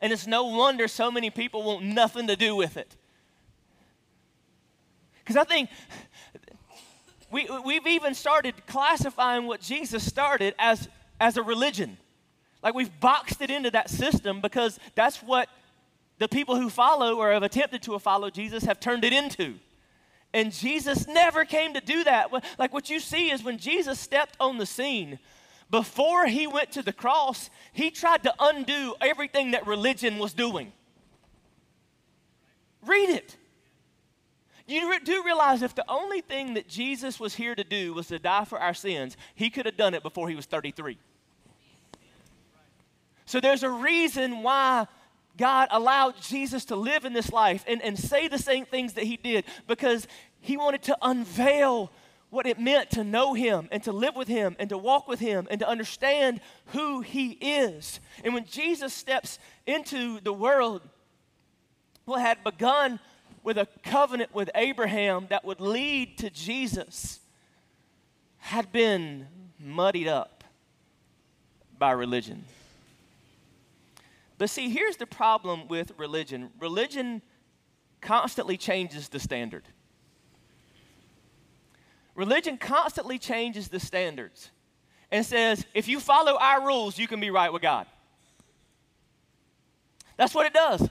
And 0.00 0.12
it's 0.12 0.26
no 0.26 0.44
wonder 0.44 0.88
so 0.88 1.10
many 1.10 1.30
people 1.30 1.62
want 1.62 1.84
nothing 1.84 2.26
to 2.26 2.36
do 2.36 2.56
with 2.56 2.76
it. 2.76 2.96
Because 5.18 5.36
I 5.36 5.44
think 5.44 5.70
we, 7.30 7.48
we've 7.64 7.86
even 7.86 8.14
started 8.14 8.66
classifying 8.66 9.46
what 9.46 9.60
Jesus 9.60 10.04
started 10.04 10.54
as, 10.58 10.88
as 11.20 11.36
a 11.36 11.42
religion. 11.42 11.96
Like 12.62 12.74
we've 12.74 13.00
boxed 13.00 13.40
it 13.40 13.50
into 13.50 13.70
that 13.70 13.90
system 13.90 14.40
because 14.40 14.78
that's 14.94 15.18
what 15.18 15.48
the 16.18 16.28
people 16.28 16.56
who 16.56 16.70
follow 16.70 17.16
or 17.16 17.32
have 17.32 17.42
attempted 17.42 17.82
to 17.82 17.98
follow 17.98 18.30
Jesus 18.30 18.64
have 18.64 18.80
turned 18.80 19.04
it 19.04 19.12
into. 19.12 19.54
And 20.34 20.52
Jesus 20.52 21.06
never 21.06 21.44
came 21.44 21.74
to 21.74 21.80
do 21.80 22.04
that. 22.04 22.30
Like 22.58 22.74
what 22.74 22.90
you 22.90 22.98
see 22.98 23.30
is 23.30 23.44
when 23.44 23.56
Jesus 23.56 24.00
stepped 24.00 24.36
on 24.40 24.58
the 24.58 24.66
scene, 24.66 25.20
before 25.70 26.26
he 26.26 26.46
went 26.48 26.72
to 26.72 26.82
the 26.82 26.92
cross, 26.92 27.48
he 27.72 27.90
tried 27.90 28.24
to 28.24 28.34
undo 28.40 28.96
everything 29.00 29.52
that 29.52 29.66
religion 29.66 30.18
was 30.18 30.32
doing. 30.32 30.72
Read 32.84 33.10
it. 33.10 33.36
You 34.66 34.98
do 35.00 35.22
realize 35.24 35.62
if 35.62 35.74
the 35.74 35.84
only 35.88 36.20
thing 36.20 36.54
that 36.54 36.68
Jesus 36.68 37.20
was 37.20 37.34
here 37.34 37.54
to 37.54 37.64
do 37.64 37.94
was 37.94 38.08
to 38.08 38.18
die 38.18 38.44
for 38.44 38.58
our 38.58 38.74
sins, 38.74 39.16
he 39.34 39.50
could 39.50 39.66
have 39.66 39.76
done 39.76 39.94
it 39.94 40.02
before 40.02 40.28
he 40.28 40.34
was 40.34 40.46
33. 40.46 40.98
So 43.24 43.40
there's 43.40 43.62
a 43.62 43.70
reason 43.70 44.42
why 44.42 44.86
God 45.36 45.68
allowed 45.70 46.20
Jesus 46.20 46.64
to 46.66 46.76
live 46.76 47.04
in 47.04 47.12
this 47.12 47.32
life 47.32 47.64
and, 47.66 47.82
and 47.82 47.98
say 47.98 48.28
the 48.28 48.38
same 48.38 48.64
things 48.66 48.92
that 48.94 49.04
he 49.04 49.16
did 49.16 49.44
because 49.66 50.06
he 50.40 50.56
wanted 50.56 50.82
to 50.82 50.96
unveil 51.02 51.90
what 52.34 52.46
it 52.46 52.58
meant 52.58 52.90
to 52.90 53.04
know 53.04 53.32
Him 53.32 53.68
and 53.70 53.80
to 53.84 53.92
live 53.92 54.16
with 54.16 54.26
Him 54.26 54.56
and 54.58 54.68
to 54.70 54.76
walk 54.76 55.06
with 55.06 55.20
Him 55.20 55.46
and 55.50 55.60
to 55.60 55.68
understand 55.68 56.40
who 56.66 57.00
He 57.00 57.30
is. 57.30 58.00
And 58.24 58.34
when 58.34 58.44
Jesus 58.44 58.92
steps 58.92 59.38
into 59.66 60.18
the 60.20 60.32
world, 60.32 60.82
what 62.06 62.20
had 62.20 62.42
begun 62.42 62.98
with 63.44 63.56
a 63.56 63.68
covenant 63.84 64.34
with 64.34 64.50
Abraham 64.56 65.28
that 65.30 65.44
would 65.44 65.60
lead 65.60 66.18
to 66.18 66.30
Jesus 66.30 67.20
had 68.38 68.72
been 68.72 69.28
muddied 69.60 70.08
up 70.08 70.42
by 71.78 71.92
religion. 71.92 72.44
But 74.44 74.50
see, 74.50 74.68
here's 74.68 74.98
the 74.98 75.06
problem 75.06 75.68
with 75.68 75.92
religion 75.96 76.50
religion 76.60 77.22
constantly 78.02 78.58
changes 78.58 79.08
the 79.08 79.18
standard. 79.18 79.66
Religion 82.14 82.58
constantly 82.58 83.18
changes 83.18 83.68
the 83.68 83.80
standards 83.80 84.50
and 85.10 85.24
says, 85.24 85.64
if 85.72 85.88
you 85.88 85.98
follow 85.98 86.36
our 86.38 86.62
rules, 86.62 86.98
you 86.98 87.08
can 87.08 87.20
be 87.20 87.30
right 87.30 87.50
with 87.54 87.62
God. 87.62 87.86
That's 90.18 90.34
what 90.34 90.44
it 90.44 90.52
does. 90.52 90.90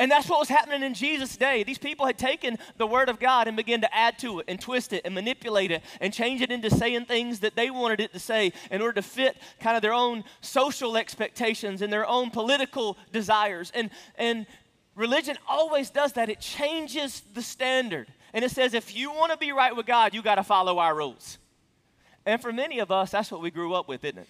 And 0.00 0.10
that's 0.10 0.30
what 0.30 0.38
was 0.38 0.48
happening 0.48 0.82
in 0.82 0.94
Jesus' 0.94 1.36
day. 1.36 1.62
These 1.62 1.76
people 1.76 2.06
had 2.06 2.16
taken 2.16 2.56
the 2.78 2.86
Word 2.86 3.10
of 3.10 3.20
God 3.20 3.46
and 3.46 3.54
began 3.54 3.82
to 3.82 3.94
add 3.94 4.18
to 4.20 4.40
it 4.40 4.46
and 4.48 4.58
twist 4.58 4.94
it 4.94 5.02
and 5.04 5.14
manipulate 5.14 5.70
it 5.70 5.82
and 6.00 6.10
change 6.10 6.40
it 6.40 6.50
into 6.50 6.70
saying 6.70 7.04
things 7.04 7.40
that 7.40 7.54
they 7.54 7.68
wanted 7.68 8.00
it 8.00 8.14
to 8.14 8.18
say 8.18 8.54
in 8.70 8.80
order 8.80 8.94
to 8.94 9.02
fit 9.02 9.36
kind 9.60 9.76
of 9.76 9.82
their 9.82 9.92
own 9.92 10.24
social 10.40 10.96
expectations 10.96 11.82
and 11.82 11.92
their 11.92 12.08
own 12.08 12.30
political 12.30 12.96
desires. 13.12 13.70
And, 13.74 13.90
and 14.16 14.46
religion 14.96 15.36
always 15.46 15.90
does 15.90 16.14
that, 16.14 16.30
it 16.30 16.40
changes 16.40 17.20
the 17.34 17.42
standard. 17.42 18.10
And 18.32 18.42
it 18.42 18.52
says, 18.52 18.72
if 18.72 18.96
you 18.96 19.12
want 19.12 19.32
to 19.32 19.36
be 19.36 19.52
right 19.52 19.76
with 19.76 19.84
God, 19.84 20.14
you 20.14 20.22
got 20.22 20.36
to 20.36 20.42
follow 20.42 20.78
our 20.78 20.96
rules. 20.96 21.36
And 22.24 22.40
for 22.40 22.54
many 22.54 22.78
of 22.78 22.90
us, 22.90 23.10
that's 23.10 23.30
what 23.30 23.42
we 23.42 23.50
grew 23.50 23.74
up 23.74 23.86
with, 23.86 24.02
isn't 24.02 24.20
it? 24.20 24.28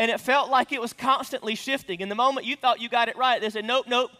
And 0.00 0.10
it 0.10 0.18
felt 0.18 0.48
like 0.48 0.72
it 0.72 0.80
was 0.80 0.94
constantly 0.94 1.54
shifting. 1.54 2.00
And 2.00 2.10
the 2.10 2.14
moment 2.14 2.46
you 2.46 2.56
thought 2.56 2.80
you 2.80 2.88
got 2.88 3.10
it 3.10 3.18
right, 3.18 3.38
they 3.38 3.50
said, 3.50 3.66
nope, 3.66 3.84
nope. 3.86 4.10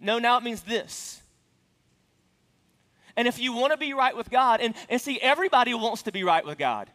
No, 0.00 0.18
now 0.18 0.36
it 0.36 0.42
means 0.42 0.62
this. 0.62 1.22
And 3.16 3.28
if 3.28 3.38
you 3.38 3.52
want 3.52 3.70
to 3.70 3.78
be 3.78 3.92
right 3.92 4.16
with 4.16 4.30
God, 4.30 4.60
and, 4.60 4.74
and 4.88 5.00
see, 5.00 5.20
everybody 5.20 5.72
wants 5.74 6.02
to 6.02 6.12
be 6.12 6.24
right 6.24 6.44
with 6.44 6.58
God. 6.58 6.90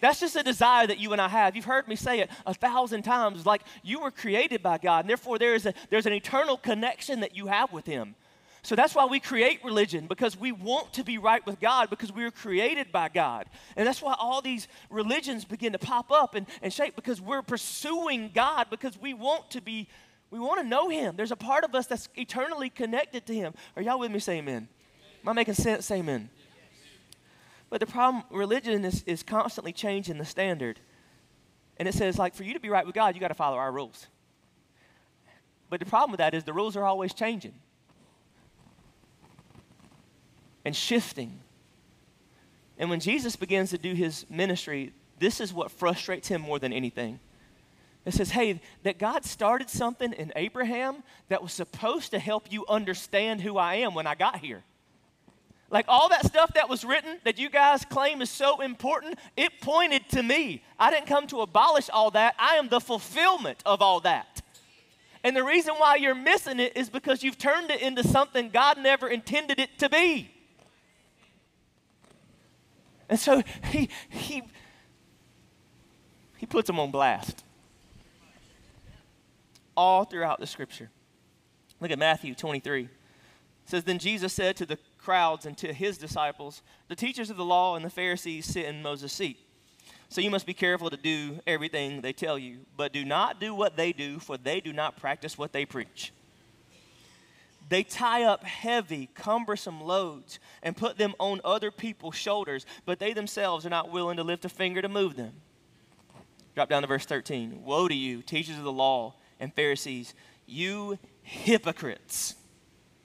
That's 0.00 0.20
just 0.20 0.36
a 0.36 0.44
desire 0.44 0.86
that 0.86 1.00
you 1.00 1.10
and 1.12 1.20
I 1.20 1.26
have. 1.26 1.56
You've 1.56 1.64
heard 1.64 1.88
me 1.88 1.96
say 1.96 2.20
it 2.20 2.30
a 2.46 2.54
thousand 2.54 3.02
times. 3.02 3.44
Like 3.44 3.62
you 3.82 3.98
were 3.98 4.12
created 4.12 4.62
by 4.62 4.78
God, 4.78 5.00
and 5.00 5.10
therefore 5.10 5.40
there 5.40 5.56
is 5.56 5.66
a, 5.66 5.74
there's 5.90 6.06
an 6.06 6.12
eternal 6.12 6.56
connection 6.56 7.18
that 7.18 7.34
you 7.34 7.48
have 7.48 7.72
with 7.72 7.84
Him. 7.84 8.14
So 8.68 8.76
that's 8.76 8.94
why 8.94 9.06
we 9.06 9.18
create 9.18 9.64
religion, 9.64 10.06
because 10.06 10.38
we 10.38 10.52
want 10.52 10.92
to 10.92 11.02
be 11.02 11.16
right 11.16 11.44
with 11.46 11.58
God, 11.58 11.88
because 11.88 12.12
we 12.12 12.22
were 12.22 12.30
created 12.30 12.92
by 12.92 13.08
God. 13.08 13.46
And 13.76 13.86
that's 13.86 14.02
why 14.02 14.14
all 14.18 14.42
these 14.42 14.68
religions 14.90 15.46
begin 15.46 15.72
to 15.72 15.78
pop 15.78 16.12
up 16.12 16.34
and, 16.34 16.46
and 16.60 16.70
shape, 16.70 16.94
because 16.94 17.18
we're 17.18 17.40
pursuing 17.40 18.30
God, 18.34 18.66
because 18.68 19.00
we 19.00 19.14
want 19.14 19.52
to 19.52 19.62
be, 19.62 19.88
we 20.30 20.38
want 20.38 20.60
to 20.60 20.68
know 20.68 20.90
Him. 20.90 21.16
There's 21.16 21.30
a 21.30 21.36
part 21.36 21.64
of 21.64 21.74
us 21.74 21.86
that's 21.86 22.10
eternally 22.14 22.68
connected 22.68 23.24
to 23.28 23.34
Him. 23.34 23.54
Are 23.74 23.80
y'all 23.80 23.98
with 23.98 24.10
me? 24.10 24.18
Say 24.18 24.36
amen. 24.36 24.68
Am 25.22 25.28
I 25.30 25.32
making 25.32 25.54
sense? 25.54 25.86
Say 25.86 26.00
amen. 26.00 26.28
But 27.70 27.80
the 27.80 27.86
problem, 27.86 28.24
religion 28.30 28.84
is, 28.84 29.02
is 29.04 29.22
constantly 29.22 29.72
changing 29.72 30.18
the 30.18 30.26
standard. 30.26 30.78
And 31.78 31.88
it 31.88 31.94
says, 31.94 32.18
like, 32.18 32.34
for 32.34 32.42
you 32.42 32.52
to 32.52 32.60
be 32.60 32.68
right 32.68 32.84
with 32.84 32.94
God, 32.94 33.14
you 33.14 33.20
got 33.22 33.28
to 33.28 33.34
follow 33.34 33.56
our 33.56 33.72
rules. 33.72 34.08
But 35.70 35.80
the 35.80 35.86
problem 35.86 36.10
with 36.10 36.18
that 36.18 36.34
is 36.34 36.44
the 36.44 36.52
rules 36.52 36.76
are 36.76 36.84
always 36.84 37.14
changing 37.14 37.54
and 40.68 40.76
shifting. 40.76 41.32
And 42.76 42.90
when 42.90 43.00
Jesus 43.00 43.36
begins 43.36 43.70
to 43.70 43.78
do 43.78 43.94
his 43.94 44.26
ministry, 44.28 44.92
this 45.18 45.40
is 45.40 45.50
what 45.50 45.70
frustrates 45.70 46.28
him 46.28 46.42
more 46.42 46.58
than 46.58 46.74
anything. 46.74 47.20
It 48.04 48.12
says, 48.12 48.32
hey, 48.32 48.60
that 48.82 48.98
God 48.98 49.24
started 49.24 49.70
something 49.70 50.12
in 50.12 50.30
Abraham 50.36 51.02
that 51.30 51.42
was 51.42 51.54
supposed 51.54 52.10
to 52.10 52.18
help 52.18 52.52
you 52.52 52.66
understand 52.68 53.40
who 53.40 53.56
I 53.56 53.76
am 53.76 53.94
when 53.94 54.06
I 54.06 54.14
got 54.14 54.40
here. 54.40 54.62
Like 55.70 55.86
all 55.88 56.10
that 56.10 56.26
stuff 56.26 56.52
that 56.52 56.68
was 56.68 56.84
written 56.84 57.16
that 57.24 57.38
you 57.38 57.48
guys 57.48 57.86
claim 57.86 58.20
is 58.20 58.28
so 58.28 58.60
important, 58.60 59.18
it 59.38 59.62
pointed 59.62 60.06
to 60.10 60.22
me. 60.22 60.62
I 60.78 60.90
didn't 60.90 61.06
come 61.06 61.26
to 61.28 61.40
abolish 61.40 61.88
all 61.88 62.10
that, 62.10 62.34
I 62.38 62.56
am 62.56 62.68
the 62.68 62.80
fulfillment 62.80 63.62
of 63.64 63.80
all 63.80 64.00
that. 64.00 64.42
And 65.24 65.34
the 65.34 65.44
reason 65.44 65.76
why 65.78 65.96
you're 65.96 66.14
missing 66.14 66.60
it 66.60 66.76
is 66.76 66.90
because 66.90 67.22
you've 67.22 67.38
turned 67.38 67.70
it 67.70 67.80
into 67.80 68.06
something 68.06 68.50
God 68.50 68.76
never 68.76 69.08
intended 69.08 69.58
it 69.58 69.78
to 69.78 69.88
be. 69.88 70.30
And 73.08 73.18
so 73.18 73.42
he, 73.64 73.88
he, 74.08 74.42
he 76.36 76.46
puts 76.46 76.66
them 76.66 76.78
on 76.78 76.90
blast 76.90 77.44
all 79.76 80.04
throughout 80.04 80.40
the 80.40 80.46
scripture. 80.46 80.90
Look 81.80 81.90
at 81.90 81.98
Matthew 81.98 82.34
23. 82.34 82.82
It 82.82 82.90
says, 83.64 83.84
Then 83.84 83.98
Jesus 83.98 84.32
said 84.32 84.56
to 84.56 84.66
the 84.66 84.78
crowds 84.98 85.46
and 85.46 85.56
to 85.58 85.72
his 85.72 85.98
disciples, 85.98 86.62
The 86.88 86.96
teachers 86.96 87.30
of 87.30 87.36
the 87.36 87.44
law 87.44 87.76
and 87.76 87.84
the 87.84 87.90
Pharisees 87.90 88.46
sit 88.46 88.66
in 88.66 88.82
Moses' 88.82 89.12
seat. 89.12 89.38
So 90.08 90.20
you 90.20 90.30
must 90.30 90.46
be 90.46 90.54
careful 90.54 90.90
to 90.90 90.96
do 90.96 91.38
everything 91.46 92.00
they 92.00 92.12
tell 92.12 92.38
you, 92.38 92.60
but 92.76 92.92
do 92.92 93.04
not 93.04 93.40
do 93.40 93.54
what 93.54 93.76
they 93.76 93.92
do, 93.92 94.18
for 94.18 94.36
they 94.36 94.60
do 94.60 94.72
not 94.72 94.96
practice 94.96 95.36
what 95.36 95.52
they 95.52 95.66
preach. 95.66 96.12
They 97.68 97.82
tie 97.82 98.22
up 98.22 98.44
heavy, 98.44 99.10
cumbersome 99.14 99.80
loads 99.80 100.38
and 100.62 100.76
put 100.76 100.96
them 100.96 101.14
on 101.18 101.40
other 101.44 101.70
people's 101.70 102.14
shoulders, 102.14 102.64
but 102.86 102.98
they 102.98 103.12
themselves 103.12 103.66
are 103.66 103.70
not 103.70 103.92
willing 103.92 104.16
to 104.16 104.22
lift 104.22 104.44
a 104.44 104.48
finger 104.48 104.80
to 104.80 104.88
move 104.88 105.16
them. 105.16 105.32
Drop 106.54 106.68
down 106.68 106.82
to 106.82 106.88
verse 106.88 107.04
13. 107.04 107.62
Woe 107.64 107.88
to 107.88 107.94
you, 107.94 108.22
teachers 108.22 108.56
of 108.56 108.64
the 108.64 108.72
law 108.72 109.14
and 109.38 109.54
Pharisees, 109.54 110.14
you 110.46 110.98
hypocrites. 111.22 112.34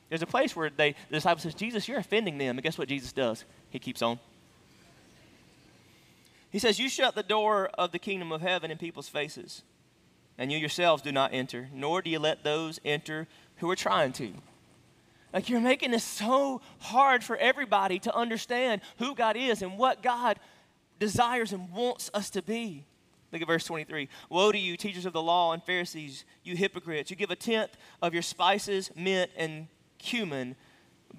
There's 0.10 0.22
a 0.22 0.28
place 0.28 0.56
where 0.56 0.70
they, 0.70 0.92
the 1.10 1.18
disciple 1.18 1.42
says, 1.42 1.56
Jesus, 1.56 1.88
you're 1.88 2.00
offending 2.00 2.38
them. 2.38 2.58
And 2.58 2.64
guess 2.64 2.78
what 2.78 2.88
Jesus 2.88 3.12
does? 3.12 3.44
He 3.70 3.80
keeps 3.80 4.02
on. 4.02 4.20
He 6.52 6.60
says, 6.60 6.80
You 6.80 6.88
shut 6.88 7.16
the 7.16 7.24
door 7.24 7.70
of 7.78 7.92
the 7.92 8.00
kingdom 8.00 8.32
of 8.32 8.42
heaven 8.42 8.72
in 8.72 8.78
people's 8.78 9.10
faces, 9.10 9.64
and 10.38 10.52
you 10.52 10.58
yourselves 10.58 11.02
do 11.02 11.12
not 11.12 11.34
enter, 11.34 11.68
nor 11.74 12.02
do 12.02 12.10
you 12.10 12.20
let 12.20 12.44
those 12.44 12.80
enter 12.86 13.28
who 13.58 13.70
are 13.70 13.76
trying 13.76 14.14
to. 14.14 14.34
Like 15.34 15.50
you're 15.50 15.60
making 15.60 15.92
this 15.92 16.04
so 16.04 16.62
hard 16.80 17.24
for 17.24 17.36
everybody 17.36 17.98
to 18.00 18.16
understand 18.16 18.82
who 19.00 19.16
God 19.16 19.36
is 19.36 19.64
and 19.64 19.78
what 19.78 20.04
God 20.04 20.40
desires 21.00 21.52
and 21.52 21.72
wants 21.72 22.12
us 22.14 22.30
to 22.32 22.42
be. 22.42 22.86
Look 23.32 23.42
at 23.42 23.48
verse 23.48 23.66
23. 23.66 24.10
Woe 24.30 24.52
to 24.52 24.58
you, 24.58 24.78
teachers 24.78 25.08
of 25.08 25.14
the 25.14 25.22
law 25.22 25.54
and 25.54 25.64
Pharisees, 25.64 26.24
you 26.44 26.56
hypocrites. 26.56 27.10
You 27.10 27.16
give 27.16 27.32
a 27.32 27.36
tenth 27.36 27.76
of 28.00 28.14
your 28.14 28.22
spices, 28.22 28.92
mint, 28.96 29.32
and 29.36 29.68
cumin, 29.98 30.56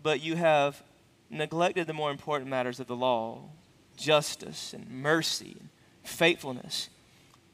but 0.00 0.22
you 0.22 0.36
have 0.36 0.80
neglected 1.28 1.88
the 1.88 1.92
more 1.92 2.12
important 2.12 2.48
matters 2.48 2.78
of 2.78 2.86
the 2.86 2.96
law 2.96 3.40
justice 3.96 4.72
and 4.72 4.90
mercy 4.90 5.56
and 5.58 5.68
faithfulness. 6.02 6.88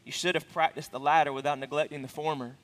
You 0.04 0.12
should 0.12 0.34
have 0.34 0.50
practiced 0.52 0.90
the 0.90 1.00
latter 1.00 1.32
without 1.32 1.58
neglecting 1.58 2.02
the 2.02 2.08
former. 2.08 2.56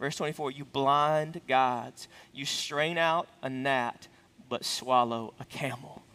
Verse 0.00 0.16
24 0.16 0.50
You 0.50 0.64
blind 0.64 1.42
gods, 1.46 2.08
you 2.32 2.46
strain 2.46 2.98
out 2.98 3.28
a 3.42 3.50
gnat, 3.50 4.08
but 4.48 4.64
swallow 4.64 5.34
a 5.38 5.44
camel. 5.44 6.02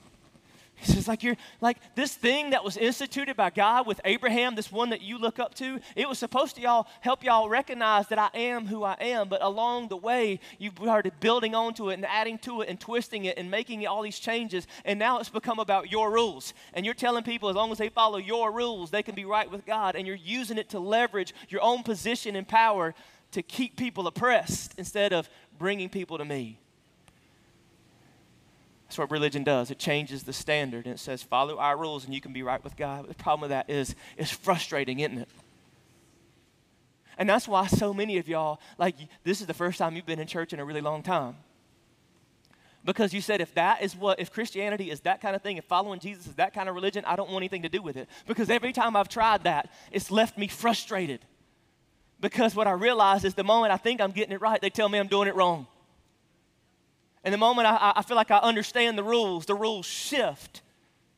He 0.78 0.92
says, 0.92 1.08
like 1.08 1.24
you're 1.24 1.38
like 1.62 1.78
this 1.96 2.14
thing 2.14 2.50
that 2.50 2.62
was 2.62 2.76
instituted 2.76 3.38
by 3.38 3.50
God 3.50 3.88
with 3.88 4.02
Abraham, 4.04 4.56
this 4.56 4.72
one 4.72 4.90
that 4.90 5.02
you 5.02 5.18
look 5.18 5.40
up 5.40 5.56
to, 5.56 5.80
it 5.96 6.08
was 6.08 6.20
supposed 6.20 6.56
to 6.56 6.62
y'all 6.62 6.88
help 7.00 7.24
y'all 7.24 7.48
recognize 7.48 8.10
that 8.10 8.20
I 8.20 8.30
am 8.34 8.68
who 8.68 8.84
I 8.84 8.98
am. 9.00 9.30
But 9.30 9.42
along 9.42 9.88
the 9.88 9.96
way, 9.96 10.42
you 10.60 10.72
started 10.76 11.14
building 11.22 11.56
onto 11.56 11.92
it 11.92 11.94
and 11.94 12.06
adding 12.06 12.38
to 12.40 12.62
it 12.62 12.68
and 12.68 12.78
twisting 12.78 13.24
it 13.24 13.38
and 13.38 13.50
making 13.50 13.88
all 13.88 14.02
these 14.02 14.20
changes. 14.20 14.68
And 14.84 15.00
now 15.00 15.20
it's 15.20 15.30
become 15.30 15.60
about 15.60 15.90
your 15.90 16.12
rules. 16.12 16.54
And 16.74 16.86
you're 16.86 16.94
telling 16.94 17.24
people 17.24 17.48
as 17.48 17.56
long 17.56 17.72
as 17.72 17.78
they 17.78 17.90
follow 17.90 18.18
your 18.18 18.52
rules, 18.52 18.92
they 18.92 19.02
can 19.02 19.16
be 19.16 19.26
right 19.26 19.50
with 19.50 19.66
God. 19.66 19.96
And 19.96 20.06
you're 20.06 20.18
using 20.18 20.58
it 20.58 20.70
to 20.72 20.80
leverage 20.80 21.34
your 21.48 21.62
own 21.62 21.84
position 21.84 22.36
and 22.36 22.46
power 22.46 22.94
to 23.36 23.44
keep 23.44 23.76
people 23.76 24.08
oppressed 24.08 24.74
instead 24.78 25.12
of 25.12 25.30
bringing 25.60 25.90
people 25.90 26.18
to 26.18 26.24
me. 26.24 26.58
That's 28.88 28.98
what 28.98 29.12
religion 29.12 29.44
does. 29.44 29.72
It 29.72 29.78
changes 29.78 30.24
the 30.24 30.32
standard 30.32 30.86
and 30.86 30.96
it 30.96 31.00
says, 31.00 31.22
follow 31.22 31.58
our 31.58 31.78
rules 31.78 32.06
and 32.06 32.14
you 32.14 32.22
can 32.22 32.32
be 32.32 32.44
right 32.44 32.64
with 32.64 32.78
God. 32.78 33.02
But 33.02 33.18
the 33.18 33.22
problem 33.22 33.42
with 33.42 33.50
that 33.50 33.70
is 33.70 33.94
it's 34.16 34.32
frustrating, 34.32 35.00
isn't 35.02 35.18
it? 35.18 35.30
And 37.18 37.30
that's 37.30 37.46
why 37.46 37.68
so 37.68 37.94
many 37.94 38.18
of 38.20 38.30
y'all, 38.30 38.62
like, 38.78 38.96
this 39.26 39.42
is 39.42 39.48
the 39.48 39.54
first 39.54 39.80
time 39.80 39.98
you've 39.98 40.06
been 40.06 40.20
in 40.20 40.28
church 40.28 40.54
in 40.54 40.62
a 40.62 40.66
really 40.66 40.82
long 40.82 41.04
time. 41.04 41.36
Because 42.86 43.14
you 43.14 43.20
said, 43.20 43.42
if 43.42 43.54
that 43.56 43.82
is 43.82 43.98
what, 43.98 44.18
if 44.22 44.32
Christianity 44.32 44.92
is 44.92 45.02
that 45.02 45.20
kind 45.20 45.36
of 45.36 45.42
thing, 45.42 45.58
if 45.58 45.66
following 45.66 46.00
Jesus 46.00 46.28
is 46.28 46.36
that 46.36 46.54
kind 46.54 46.70
of 46.70 46.76
religion, 46.76 47.04
I 47.06 47.18
don't 47.18 47.30
want 47.30 47.42
anything 47.42 47.64
to 47.64 47.70
do 47.70 47.82
with 47.82 47.98
it. 47.98 48.08
Because 48.28 48.50
every 48.50 48.72
time 48.72 48.96
I've 48.96 49.10
tried 49.10 49.44
that, 49.44 49.72
it's 49.92 50.10
left 50.10 50.38
me 50.38 50.48
frustrated. 50.48 51.20
Because 52.26 52.56
what 52.56 52.66
I 52.66 52.72
realize 52.72 53.24
is 53.24 53.36
the 53.36 53.44
moment 53.44 53.72
I 53.72 53.78
think 53.78 54.02
I'm 54.02 54.10
getting 54.10 54.34
it 54.34 54.42
right, 54.42 54.60
they 54.60 54.72
tell 54.72 54.90
me 54.90 54.98
I'm 54.98 55.06
doing 55.06 55.28
it 55.28 55.36
wrong. 55.36 55.68
And 57.24 57.32
the 57.32 57.38
moment 57.38 57.68
I, 57.68 57.94
I 57.98 58.02
feel 58.02 58.18
like 58.18 58.32
I 58.32 58.40
understand 58.40 58.98
the 58.98 59.04
rules, 59.04 59.46
the 59.46 59.54
rules 59.54 59.86
shift 59.86 60.64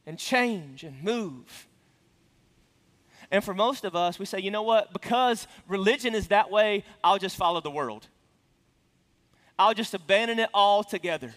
and 0.05 0.19
change 0.19 0.83
and 0.83 1.01
move. 1.01 1.69
And 3.31 3.41
for 3.41 3.53
most 3.53 3.85
of 3.85 3.95
us, 3.95 4.19
we 4.19 4.25
say, 4.25 4.41
you 4.41 4.51
know 4.51 4.63
what? 4.63 4.91
Because 4.91 5.47
religion 5.69 6.13
is 6.13 6.27
that 6.27 6.51
way, 6.51 6.83
I'll 7.01 7.19
just 7.19 7.37
follow 7.37 7.61
the 7.61 7.71
world. 7.71 8.05
I'll 9.57 9.73
just 9.73 9.93
abandon 9.93 10.39
it 10.39 10.49
altogether 10.53 11.33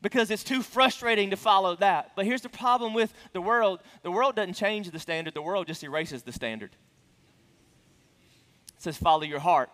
because 0.00 0.30
it's 0.30 0.44
too 0.44 0.62
frustrating 0.62 1.28
to 1.28 1.36
follow 1.36 1.76
that. 1.76 2.12
But 2.16 2.24
here's 2.24 2.40
the 2.40 2.48
problem 2.48 2.94
with 2.94 3.12
the 3.34 3.42
world 3.42 3.80
the 4.02 4.10
world 4.10 4.34
doesn't 4.34 4.54
change 4.54 4.90
the 4.90 4.98
standard, 4.98 5.34
the 5.34 5.42
world 5.42 5.66
just 5.66 5.84
erases 5.84 6.22
the 6.22 6.32
standard. 6.32 6.70
Says, 8.78 8.96
follow 8.96 9.24
your 9.24 9.40
heart, 9.40 9.70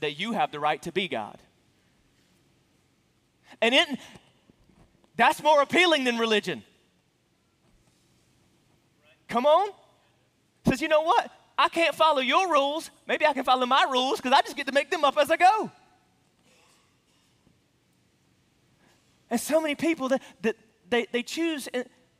that 0.00 0.18
you 0.18 0.32
have 0.32 0.50
the 0.50 0.60
right 0.60 0.80
to 0.82 0.92
be 0.92 1.06
God. 1.06 1.38
And 3.60 3.74
it, 3.74 3.88
that's 5.16 5.42
more 5.42 5.62
appealing 5.62 6.04
than 6.04 6.18
religion. 6.18 6.62
Come 9.28 9.46
on. 9.46 9.70
Says, 10.66 10.80
you 10.80 10.88
know 10.88 11.02
what? 11.02 11.30
I 11.58 11.68
can't 11.68 11.94
follow 11.94 12.20
your 12.20 12.50
rules. 12.50 12.90
Maybe 13.06 13.26
I 13.26 13.32
can 13.32 13.44
follow 13.44 13.66
my 13.66 13.86
rules 13.90 14.18
because 14.18 14.32
I 14.32 14.42
just 14.42 14.56
get 14.56 14.66
to 14.66 14.72
make 14.72 14.90
them 14.90 15.04
up 15.04 15.16
as 15.16 15.30
I 15.30 15.36
go. 15.36 15.70
And 19.30 19.40
so 19.40 19.60
many 19.60 19.74
people 19.74 20.08
that, 20.10 20.22
that 20.42 20.56
they, 20.88 21.06
they 21.10 21.22
choose 21.22 21.68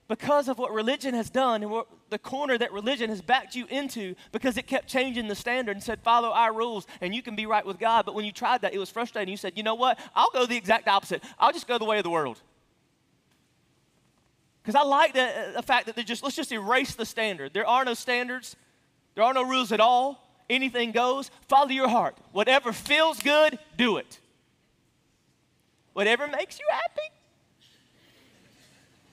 because 0.08 0.48
of 0.48 0.58
what 0.58 0.72
religion 0.72 1.14
has 1.14 1.30
done 1.30 1.62
and 1.62 1.70
what 1.70 1.88
the 2.10 2.18
corner 2.18 2.56
that 2.56 2.72
religion 2.72 3.10
has 3.10 3.20
backed 3.20 3.56
you 3.56 3.66
into 3.66 4.14
because 4.30 4.56
it 4.56 4.66
kept 4.66 4.88
changing 4.88 5.26
the 5.26 5.34
standard 5.34 5.76
and 5.76 5.82
said, 5.82 6.00
follow 6.02 6.30
our 6.30 6.52
rules 6.52 6.86
and 7.00 7.14
you 7.14 7.22
can 7.22 7.34
be 7.34 7.46
right 7.46 7.66
with 7.66 7.78
God. 7.78 8.06
But 8.06 8.14
when 8.14 8.25
you 8.25 8.32
tried 8.32 8.62
that, 8.62 8.72
it 8.72 8.78
was 8.78 8.90
frustrating. 8.90 9.30
You 9.30 9.36
said, 9.36 9.54
you 9.56 9.62
know 9.62 9.75
what? 9.75 9.98
I'll 10.14 10.30
go 10.30 10.46
the 10.46 10.56
exact 10.56 10.86
opposite. 10.86 11.22
I'll 11.38 11.52
just 11.52 11.66
go 11.66 11.78
the 11.78 11.84
way 11.84 11.98
of 11.98 12.04
the 12.04 12.10
world. 12.10 12.40
Because 14.62 14.75
I 14.75 14.82
like 14.82 15.12
the, 15.12 15.52
the 15.54 15.62
fact 15.62 15.86
that 15.86 15.96
they 15.96 16.02
just, 16.02 16.22
let's 16.22 16.36
just 16.36 16.52
erase 16.52 16.94
the 16.94 17.06
standard. 17.06 17.52
There 17.52 17.66
are 17.66 17.84
no 17.84 17.94
standards, 17.94 18.56
there 19.14 19.25
are 19.25 19.34
no 19.34 19.42
rules 19.42 19.72
at 19.72 19.80
all. 19.80 20.22
Anything 20.48 20.92
goes. 20.92 21.32
Follow 21.48 21.70
your 21.70 21.88
heart. 21.88 22.16
Whatever 22.30 22.72
feels 22.72 23.20
good, 23.20 23.58
do 23.76 23.96
it. 23.96 24.20
Whatever 25.92 26.28
makes 26.28 26.60
you 26.60 26.66
happy, 26.70 27.10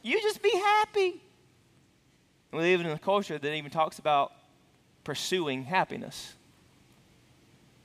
you 0.04 0.22
just 0.22 0.44
be 0.44 0.52
happy. 0.52 1.22
We 2.52 2.60
live 2.60 2.82
in 2.82 2.88
a 2.88 3.00
culture 3.00 3.40
that 3.40 3.54
even 3.54 3.72
talks 3.72 3.98
about 3.98 4.32
pursuing 5.04 5.64
happiness. 5.64 6.34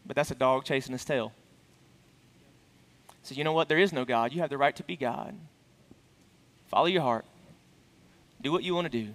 But 0.05 0.17
that's 0.17 0.31
a 0.31 0.35
dog 0.35 0.65
chasing 0.65 0.93
his 0.93 1.05
tail. 1.05 1.33
So, 3.23 3.35
you 3.35 3.45
know 3.45 3.53
what? 3.53 3.69
There 3.69 3.79
is 3.79 3.93
no 3.93 4.05
God. 4.05 4.33
You 4.33 4.41
have 4.41 4.51
the 4.51 4.59
right 4.59 4.75
to 4.77 4.83
be 4.83 4.97
God. 4.97 5.35
Follow 6.67 6.87
your 6.87 7.03
heart. 7.03 7.25
Do 8.41 8.53
what 8.53 8.63
you 8.63 8.75
want 8.75 8.91
to 8.91 9.05
do. 9.05 9.15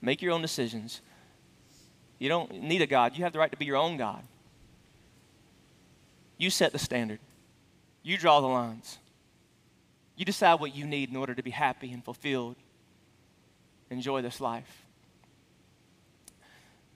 Make 0.00 0.22
your 0.22 0.32
own 0.32 0.42
decisions. 0.42 1.00
You 2.18 2.28
don't 2.28 2.62
need 2.62 2.82
a 2.82 2.86
God. 2.86 3.16
You 3.16 3.24
have 3.24 3.32
the 3.32 3.38
right 3.38 3.50
to 3.50 3.56
be 3.56 3.64
your 3.64 3.76
own 3.76 3.96
God. 3.96 4.22
You 6.36 6.50
set 6.50 6.72
the 6.72 6.78
standard, 6.78 7.20
you 8.02 8.18
draw 8.18 8.40
the 8.40 8.46
lines. 8.46 8.98
You 10.16 10.24
decide 10.24 10.60
what 10.60 10.74
you 10.74 10.86
need 10.86 11.10
in 11.10 11.16
order 11.16 11.34
to 11.34 11.42
be 11.42 11.50
happy 11.50 11.92
and 11.92 12.04
fulfilled. 12.04 12.56
Enjoy 13.90 14.22
this 14.22 14.40
life. 14.40 14.84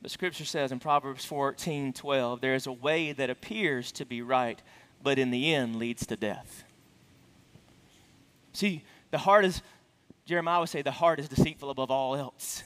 But 0.00 0.10
scripture 0.10 0.44
says 0.44 0.70
in 0.70 0.78
Proverbs 0.78 1.24
14 1.24 1.92
12, 1.92 2.40
there 2.40 2.54
is 2.54 2.66
a 2.66 2.72
way 2.72 3.12
that 3.12 3.30
appears 3.30 3.90
to 3.92 4.04
be 4.04 4.22
right, 4.22 4.60
but 5.02 5.18
in 5.18 5.30
the 5.30 5.52
end 5.52 5.76
leads 5.76 6.06
to 6.06 6.16
death. 6.16 6.62
See, 8.52 8.84
the 9.10 9.18
heart 9.18 9.44
is, 9.44 9.62
Jeremiah 10.24 10.60
would 10.60 10.68
say, 10.68 10.82
the 10.82 10.90
heart 10.90 11.18
is 11.18 11.28
deceitful 11.28 11.70
above 11.70 11.90
all 11.90 12.14
else. 12.14 12.62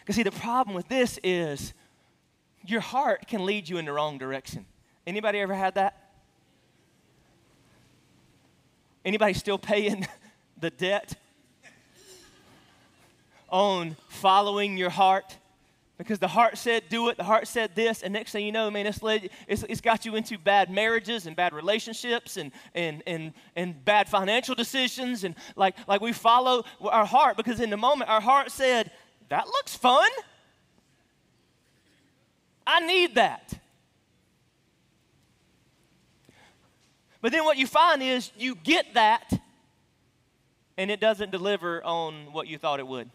Because, 0.00 0.16
see, 0.16 0.22
the 0.22 0.30
problem 0.30 0.74
with 0.74 0.88
this 0.88 1.18
is 1.22 1.74
your 2.66 2.80
heart 2.80 3.26
can 3.28 3.44
lead 3.44 3.68
you 3.68 3.76
in 3.76 3.84
the 3.84 3.92
wrong 3.92 4.16
direction. 4.16 4.64
Anybody 5.06 5.38
ever 5.40 5.54
had 5.54 5.74
that? 5.74 6.07
Anybody 9.08 9.32
still 9.32 9.56
paying 9.56 10.06
the 10.60 10.68
debt 10.68 11.14
on 13.48 13.96
following 14.10 14.76
your 14.76 14.90
heart? 14.90 15.38
Because 15.96 16.18
the 16.18 16.28
heart 16.28 16.58
said 16.58 16.82
do 16.90 17.08
it, 17.08 17.16
the 17.16 17.24
heart 17.24 17.48
said 17.48 17.74
this, 17.74 18.02
and 18.02 18.12
next 18.12 18.32
thing 18.32 18.44
you 18.44 18.52
know, 18.52 18.70
man, 18.70 18.86
it's, 18.86 19.02
led, 19.02 19.30
it's, 19.46 19.62
it's 19.62 19.80
got 19.80 20.04
you 20.04 20.14
into 20.14 20.36
bad 20.36 20.68
marriages 20.68 21.26
and 21.26 21.34
bad 21.34 21.54
relationships 21.54 22.36
and, 22.36 22.52
and, 22.74 23.02
and, 23.06 23.32
and 23.56 23.82
bad 23.82 24.10
financial 24.10 24.54
decisions. 24.54 25.24
And 25.24 25.34
like, 25.56 25.74
like 25.88 26.02
we 26.02 26.12
follow 26.12 26.66
our 26.82 27.06
heart 27.06 27.38
because 27.38 27.60
in 27.60 27.70
the 27.70 27.78
moment 27.78 28.10
our 28.10 28.20
heart 28.20 28.50
said, 28.50 28.90
that 29.30 29.46
looks 29.46 29.74
fun. 29.74 30.10
I 32.66 32.80
need 32.80 33.14
that. 33.14 33.58
But 37.20 37.32
then 37.32 37.44
what 37.44 37.56
you 37.56 37.66
find 37.66 38.02
is 38.02 38.30
you 38.36 38.54
get 38.54 38.94
that 38.94 39.32
and 40.76 40.90
it 40.90 41.00
doesn't 41.00 41.32
deliver 41.32 41.84
on 41.84 42.32
what 42.32 42.46
you 42.46 42.58
thought 42.58 42.78
it 42.78 42.86
would. 42.86 43.10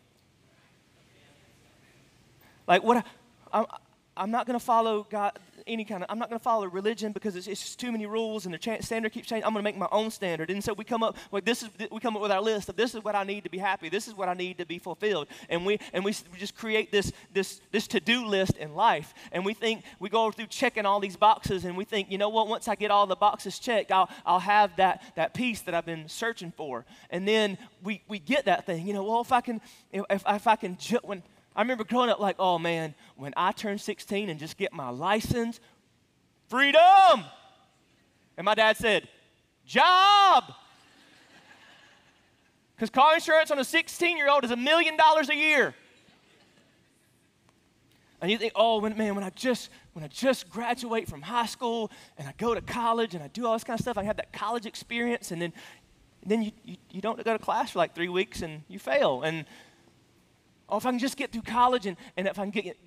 Like 2.67 2.83
what 2.83 3.05
I, 3.51 3.65
I'm 4.15 4.31
not 4.31 4.45
going 4.45 4.59
to 4.59 4.63
follow 4.63 5.07
God, 5.09 5.37
any 5.67 5.85
kind 5.85 6.03
of, 6.03 6.09
I'm 6.09 6.19
not 6.19 6.29
going 6.29 6.39
to 6.39 6.43
follow 6.43 6.67
religion 6.67 7.11
because 7.11 7.35
it's, 7.35 7.47
it's, 7.47 7.61
just 7.61 7.79
too 7.79 7.91
many 7.91 8.05
rules 8.05 8.45
and 8.45 8.53
the 8.53 8.77
standard 8.81 9.11
keeps 9.11 9.27
changing. 9.27 9.45
I'm 9.45 9.53
going 9.53 9.63
to 9.63 9.63
make 9.63 9.77
my 9.77 9.87
own 9.91 10.11
standard. 10.11 10.49
And 10.49 10.63
so 10.63 10.73
we 10.73 10.83
come 10.83 11.03
up, 11.03 11.17
like 11.31 11.45
this 11.45 11.63
is, 11.63 11.69
we 11.91 11.99
come 11.99 12.15
up 12.15 12.21
with 12.21 12.31
our 12.31 12.41
list 12.41 12.69
of 12.69 12.75
this 12.75 12.95
is 12.95 13.03
what 13.03 13.15
I 13.15 13.23
need 13.23 13.43
to 13.43 13.49
be 13.49 13.57
happy. 13.57 13.89
This 13.89 14.07
is 14.07 14.15
what 14.15 14.29
I 14.29 14.33
need 14.33 14.57
to 14.57 14.65
be 14.65 14.79
fulfilled. 14.79 15.27
And 15.49 15.65
we, 15.65 15.79
and 15.93 16.03
we, 16.03 16.13
we 16.31 16.37
just 16.37 16.55
create 16.55 16.91
this, 16.91 17.11
this, 17.33 17.61
this 17.71 17.87
to-do 17.87 18.25
list 18.25 18.57
in 18.57 18.75
life. 18.75 19.13
And 19.31 19.45
we 19.45 19.53
think, 19.53 19.83
we 19.99 20.09
go 20.09 20.31
through 20.31 20.47
checking 20.47 20.85
all 20.85 20.99
these 20.99 21.15
boxes 21.15 21.65
and 21.65 21.77
we 21.77 21.85
think, 21.85 22.11
you 22.11 22.17
know 22.17 22.29
what, 22.29 22.47
once 22.47 22.67
I 22.67 22.75
get 22.75 22.91
all 22.91 23.07
the 23.07 23.15
boxes 23.15 23.59
checked, 23.59 23.91
I'll, 23.91 24.09
I'll 24.25 24.39
have 24.39 24.75
that, 24.77 25.01
that 25.15 25.33
peace 25.33 25.61
that 25.61 25.73
I've 25.73 25.85
been 25.85 26.07
searching 26.09 26.51
for. 26.51 26.85
And 27.09 27.27
then 27.27 27.57
we, 27.83 28.01
we 28.07 28.19
get 28.19 28.45
that 28.45 28.65
thing, 28.65 28.85
you 28.87 28.93
know, 28.93 29.03
well, 29.03 29.21
if 29.21 29.31
I 29.31 29.41
can, 29.41 29.61
if, 29.91 30.23
if 30.27 30.47
I 30.47 30.55
can, 30.55 30.77
when, 31.03 31.23
I 31.55 31.61
remember 31.61 31.83
growing 31.83 32.09
up 32.09 32.19
like, 32.19 32.35
oh 32.39 32.57
man, 32.57 32.95
when 33.15 33.33
I 33.37 33.51
turn 33.51 33.77
16 33.77 34.29
and 34.29 34.39
just 34.39 34.57
get 34.57 34.73
my 34.73 34.89
license, 34.89 35.59
freedom. 36.47 37.23
And 38.37 38.45
my 38.45 38.55
dad 38.55 38.77
said, 38.77 39.07
job. 39.65 40.53
Because 42.75 42.89
car 42.89 43.15
insurance 43.15 43.51
on 43.51 43.59
a 43.59 43.63
16 43.63 44.17
year 44.17 44.29
old 44.29 44.43
is 44.43 44.51
a 44.51 44.57
million 44.57 44.97
dollars 44.97 45.29
a 45.29 45.35
year. 45.35 45.75
And 48.19 48.31
you 48.31 48.37
think, 48.37 48.53
oh 48.55 48.79
man, 48.79 49.15
when 49.15 49.23
I 49.23 49.31
just 49.31 49.69
when 49.91 50.03
I 50.03 50.07
just 50.07 50.49
graduate 50.49 51.09
from 51.09 51.21
high 51.21 51.45
school 51.45 51.91
and 52.17 52.27
I 52.27 52.33
go 52.37 52.55
to 52.55 52.61
college 52.61 53.15
and 53.15 53.23
I 53.23 53.27
do 53.27 53.45
all 53.45 53.53
this 53.53 53.65
kind 53.65 53.77
of 53.77 53.83
stuff, 53.83 53.97
I 53.97 54.03
have 54.03 54.15
that 54.15 54.31
college 54.31 54.65
experience, 54.65 55.31
and 55.31 55.41
then 55.41 55.51
and 56.21 56.31
then 56.31 56.41
you, 56.43 56.51
you, 56.63 56.77
you 56.89 57.01
don't 57.01 57.21
go 57.21 57.33
to 57.33 57.37
class 57.37 57.71
for 57.71 57.79
like 57.79 57.93
three 57.93 58.07
weeks 58.07 58.41
and 58.41 58.63
you 58.69 58.79
fail. 58.79 59.23
And 59.23 59.45
Oh, 60.69 60.77
if 60.77 60.85
I 60.85 60.91
can 60.91 60.99
just 60.99 61.17
get 61.17 61.31
through 61.31 61.41
college 61.43 61.85
and, 61.85 61.97
and 62.17 62.27
if 62.27 62.39
I 62.39 62.43
can 62.43 62.51
get, 62.51 62.77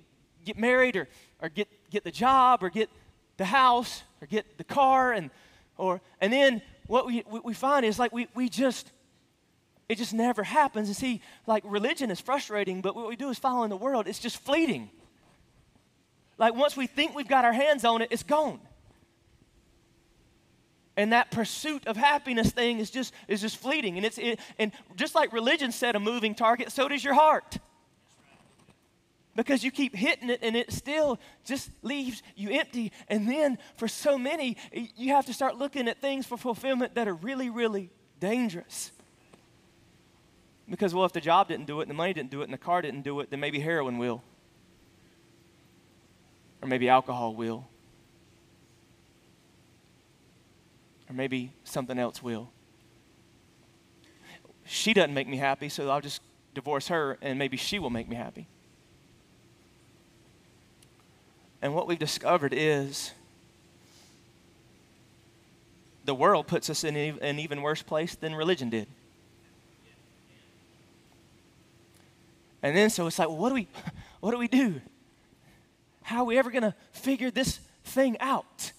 get 0.45 0.57
married 0.57 0.95
or, 0.95 1.07
or 1.41 1.49
get, 1.49 1.67
get 1.89 2.03
the 2.03 2.11
job 2.11 2.63
or 2.63 2.69
get 2.69 2.89
the 3.37 3.45
house 3.45 4.03
or 4.21 4.27
get 4.27 4.57
the 4.57 4.63
car 4.63 5.13
and 5.13 5.29
or 5.77 6.01
and 6.19 6.33
then 6.33 6.61
what 6.87 7.05
we, 7.05 7.23
we 7.43 7.53
find 7.53 7.85
is 7.85 7.99
like 7.99 8.11
we, 8.11 8.27
we 8.35 8.49
just 8.49 8.91
it 9.87 9.97
just 9.97 10.13
never 10.13 10.43
happens. 10.43 10.89
And 10.89 10.97
see 10.97 11.21
like 11.45 11.63
religion 11.65 12.11
is 12.11 12.19
frustrating 12.19 12.81
but 12.81 12.95
what 12.95 13.07
we 13.07 13.15
do 13.15 13.29
is 13.29 13.39
follow 13.39 13.63
in 13.63 13.69
the 13.69 13.77
world. 13.77 14.07
It's 14.07 14.19
just 14.19 14.37
fleeting. 14.37 14.89
Like 16.37 16.55
once 16.55 16.75
we 16.75 16.87
think 16.87 17.15
we've 17.15 17.27
got 17.27 17.45
our 17.45 17.53
hands 17.53 17.85
on 17.85 18.01
it 18.01 18.09
it's 18.11 18.23
gone. 18.23 18.59
And 20.95 21.13
that 21.13 21.29
pursuit 21.29 21.85
of 21.85 21.95
happiness 21.95 22.49
thing 22.49 22.79
is 22.79 22.89
just 22.89 23.13
is 23.27 23.39
just 23.39 23.57
fleeting. 23.57 23.97
And 23.97 24.05
it's 24.05 24.17
it, 24.17 24.39
and 24.57 24.71
just 24.95 25.13
like 25.13 25.31
religion 25.31 25.71
set 25.71 25.95
a 25.95 25.99
moving 25.99 26.33
target 26.33 26.71
so 26.71 26.87
does 26.87 27.03
your 27.03 27.13
heart 27.13 27.59
because 29.37 29.63
you 29.63 29.69
keep 29.69 29.95
hitting 29.95 30.31
it 30.31 30.39
and 30.41 30.55
it 30.55 30.73
still 30.73 31.19
just 31.45 31.69
leaves 31.83 32.23
you 32.35 32.49
empty. 32.49 32.91
And 33.07 33.29
then 33.29 33.59
for 33.77 33.87
so 33.87 34.17
many, 34.17 34.57
you 34.71 35.13
have 35.13 35.27
to 35.27 35.33
start 35.33 35.55
looking 35.55 35.87
at 35.87 36.01
things 36.01 36.25
for 36.25 36.37
fulfillment 36.37 36.95
that 36.95 37.07
are 37.07 37.13
really, 37.13 37.51
really 37.51 37.91
dangerous. 38.19 38.91
Because, 40.67 40.93
well, 40.95 41.05
if 41.05 41.13
the 41.13 41.21
job 41.21 41.49
didn't 41.49 41.67
do 41.67 41.79
it, 41.79 41.83
and 41.83 41.91
the 41.91 41.95
money 41.95 42.13
didn't 42.13 42.31
do 42.31 42.41
it, 42.41 42.45
and 42.45 42.53
the 42.53 42.57
car 42.57 42.81
didn't 42.81 43.03
do 43.03 43.19
it, 43.19 43.29
then 43.29 43.39
maybe 43.39 43.59
heroin 43.59 43.99
will. 43.99 44.23
Or 46.63 46.67
maybe 46.67 46.89
alcohol 46.89 47.35
will. 47.35 47.67
Or 51.07 51.13
maybe 51.13 51.53
something 51.63 51.99
else 51.99 52.23
will. 52.23 52.49
She 54.65 54.95
doesn't 54.95 55.13
make 55.13 55.27
me 55.27 55.37
happy, 55.37 55.69
so 55.69 55.87
I'll 55.89 56.01
just 56.01 56.21
divorce 56.55 56.87
her, 56.87 57.19
and 57.21 57.37
maybe 57.37 57.55
she 57.55 57.77
will 57.77 57.91
make 57.91 58.09
me 58.09 58.15
happy. 58.15 58.47
And 61.61 61.73
what 61.73 61.87
we've 61.87 61.99
discovered 61.99 62.53
is 62.55 63.11
the 66.05 66.13
world 66.13 66.47
puts 66.47 66.69
us 66.69 66.83
in 66.83 66.95
an 66.95 67.39
even 67.39 67.61
worse 67.61 67.81
place 67.81 68.15
than 68.15 68.35
religion 68.35 68.69
did. 68.69 68.87
And 72.63 72.75
then 72.75 72.89
so 72.89 73.07
it's 73.07 73.19
like, 73.19 73.27
well, 73.27 73.37
what 73.37 73.49
do 73.49 73.55
we 73.55 73.67
what 74.19 74.31
do 74.31 74.37
we 74.37 74.47
do? 74.47 74.81
How 76.03 76.19
are 76.19 76.25
we 76.25 76.37
ever 76.37 76.49
to 76.63 76.75
figure 76.91 77.29
this 77.29 77.59
thing 77.83 78.17
out? 78.19 78.71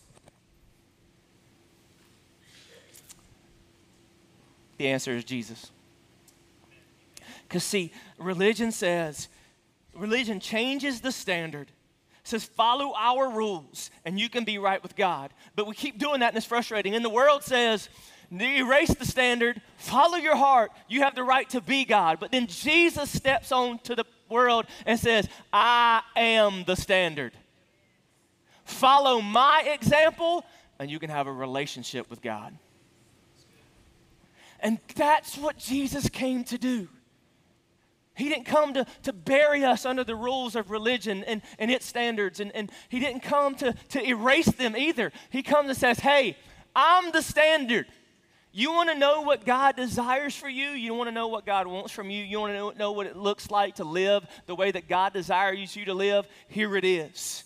The 4.78 4.88
answer 4.88 5.12
is 5.12 5.24
Jesus. 5.24 5.70
Because, 7.46 7.64
see, 7.64 7.92
religion 8.16 8.72
says, 8.72 9.28
religion 9.94 10.38
changes 10.38 11.00
the 11.00 11.10
standard 11.12 11.70
says 12.28 12.44
follow 12.44 12.94
our 12.96 13.30
rules 13.30 13.90
and 14.04 14.18
you 14.18 14.28
can 14.28 14.44
be 14.44 14.58
right 14.58 14.82
with 14.82 14.94
God. 14.94 15.32
But 15.56 15.66
we 15.66 15.74
keep 15.74 15.98
doing 15.98 16.20
that 16.20 16.28
and 16.28 16.36
it's 16.36 16.46
frustrating. 16.46 16.94
And 16.94 17.04
the 17.04 17.10
world 17.10 17.42
says 17.42 17.88
erase 18.30 18.94
the 18.94 19.04
standard, 19.04 19.60
follow 19.76 20.16
your 20.16 20.36
heart, 20.36 20.70
you 20.88 21.00
have 21.00 21.14
the 21.14 21.24
right 21.24 21.48
to 21.50 21.60
be 21.60 21.84
God. 21.84 22.18
But 22.20 22.30
then 22.30 22.46
Jesus 22.46 23.10
steps 23.10 23.52
on 23.52 23.78
to 23.80 23.94
the 23.94 24.04
world 24.28 24.66
and 24.86 25.00
says, 25.00 25.28
I 25.52 26.02
am 26.14 26.64
the 26.64 26.76
standard. 26.76 27.32
Follow 28.64 29.20
my 29.20 29.62
example 29.66 30.44
and 30.78 30.90
you 30.90 30.98
can 30.98 31.10
have 31.10 31.26
a 31.26 31.32
relationship 31.32 32.08
with 32.10 32.22
God. 32.22 32.56
And 34.60 34.78
that's 34.94 35.38
what 35.38 35.56
Jesus 35.56 36.08
came 36.08 36.44
to 36.44 36.58
do. 36.58 36.88
He 38.18 38.28
didn't 38.28 38.46
come 38.46 38.74
to, 38.74 38.84
to 39.04 39.12
bury 39.12 39.64
us 39.64 39.86
under 39.86 40.02
the 40.02 40.16
rules 40.16 40.56
of 40.56 40.72
religion 40.72 41.22
and, 41.24 41.40
and 41.58 41.70
its 41.70 41.86
standards. 41.86 42.40
And, 42.40 42.50
and 42.54 42.70
he 42.88 42.98
didn't 42.98 43.22
come 43.22 43.54
to, 43.56 43.72
to 43.90 44.04
erase 44.04 44.50
them 44.50 44.76
either. 44.76 45.12
He 45.30 45.42
comes 45.42 45.68
and 45.68 45.78
says, 45.78 46.00
Hey, 46.00 46.36
I'm 46.74 47.12
the 47.12 47.22
standard. 47.22 47.86
You 48.50 48.72
want 48.72 48.90
to 48.90 48.98
know 48.98 49.20
what 49.20 49.44
God 49.44 49.76
desires 49.76 50.34
for 50.34 50.48
you? 50.48 50.70
You 50.70 50.94
want 50.94 51.06
to 51.08 51.14
know 51.14 51.28
what 51.28 51.46
God 51.46 51.68
wants 51.68 51.92
from 51.92 52.10
you? 52.10 52.24
You 52.24 52.40
want 52.40 52.54
to 52.54 52.78
know, 52.78 52.90
what 52.90 53.06
it 53.06 53.16
looks 53.16 53.52
like 53.52 53.76
to 53.76 53.84
live 53.84 54.26
the 54.46 54.54
way 54.56 54.72
that 54.72 54.88
God 54.88 55.12
desires 55.12 55.76
you 55.76 55.84
to 55.84 55.94
live? 55.94 56.26
Here 56.48 56.76
it 56.76 56.84
is. 56.84 57.44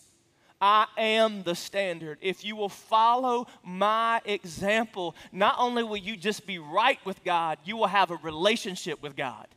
I 0.59 0.87
am 0.97 1.43
the 1.43 1.55
standard. 1.55 2.19
If 2.23 2.45
you 2.45 2.57
will 2.57 2.71
follow 2.71 3.47
my 3.63 4.23
example, 4.25 5.17
not 5.33 5.57
only 5.59 5.83
will 5.83 5.99
you 5.99 6.17
just 6.17 6.47
be 6.47 6.59
right 6.59 6.99
with 7.05 7.23
God, 7.25 7.59
you 7.65 7.77
will 7.77 7.89
have 7.89 8.11
a 8.11 8.17
relationship 8.17 9.03
with 9.03 9.15
God. 9.15 9.49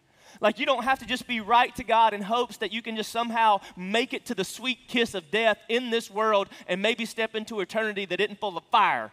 Like 0.42 0.60
you 0.60 0.66
don't 0.66 0.84
have 0.84 1.00
to 1.00 1.06
just 1.06 1.28
be 1.28 1.40
right 1.40 1.76
to 1.76 1.84
God 1.84 2.14
in 2.14 2.22
hopes 2.22 2.58
that 2.58 2.72
you 2.72 2.82
can 2.82 2.96
just 2.96 3.12
somehow 3.12 3.62
make 3.76 4.14
it 4.14 4.26
to 4.28 4.36
the 4.36 4.44
sweet 4.44 4.88
kiss 4.88 5.14
of 5.14 5.32
death 5.32 5.58
in 5.70 5.90
this 5.90 6.10
world 6.10 6.50
and 6.68 6.82
maybe 6.82 7.06
step 7.06 7.36
into 7.36 7.60
eternity 7.60 8.06
that 8.06 8.20
isn't 8.20 8.40
full 8.40 8.58
of 8.58 8.64
fire. 8.66 9.12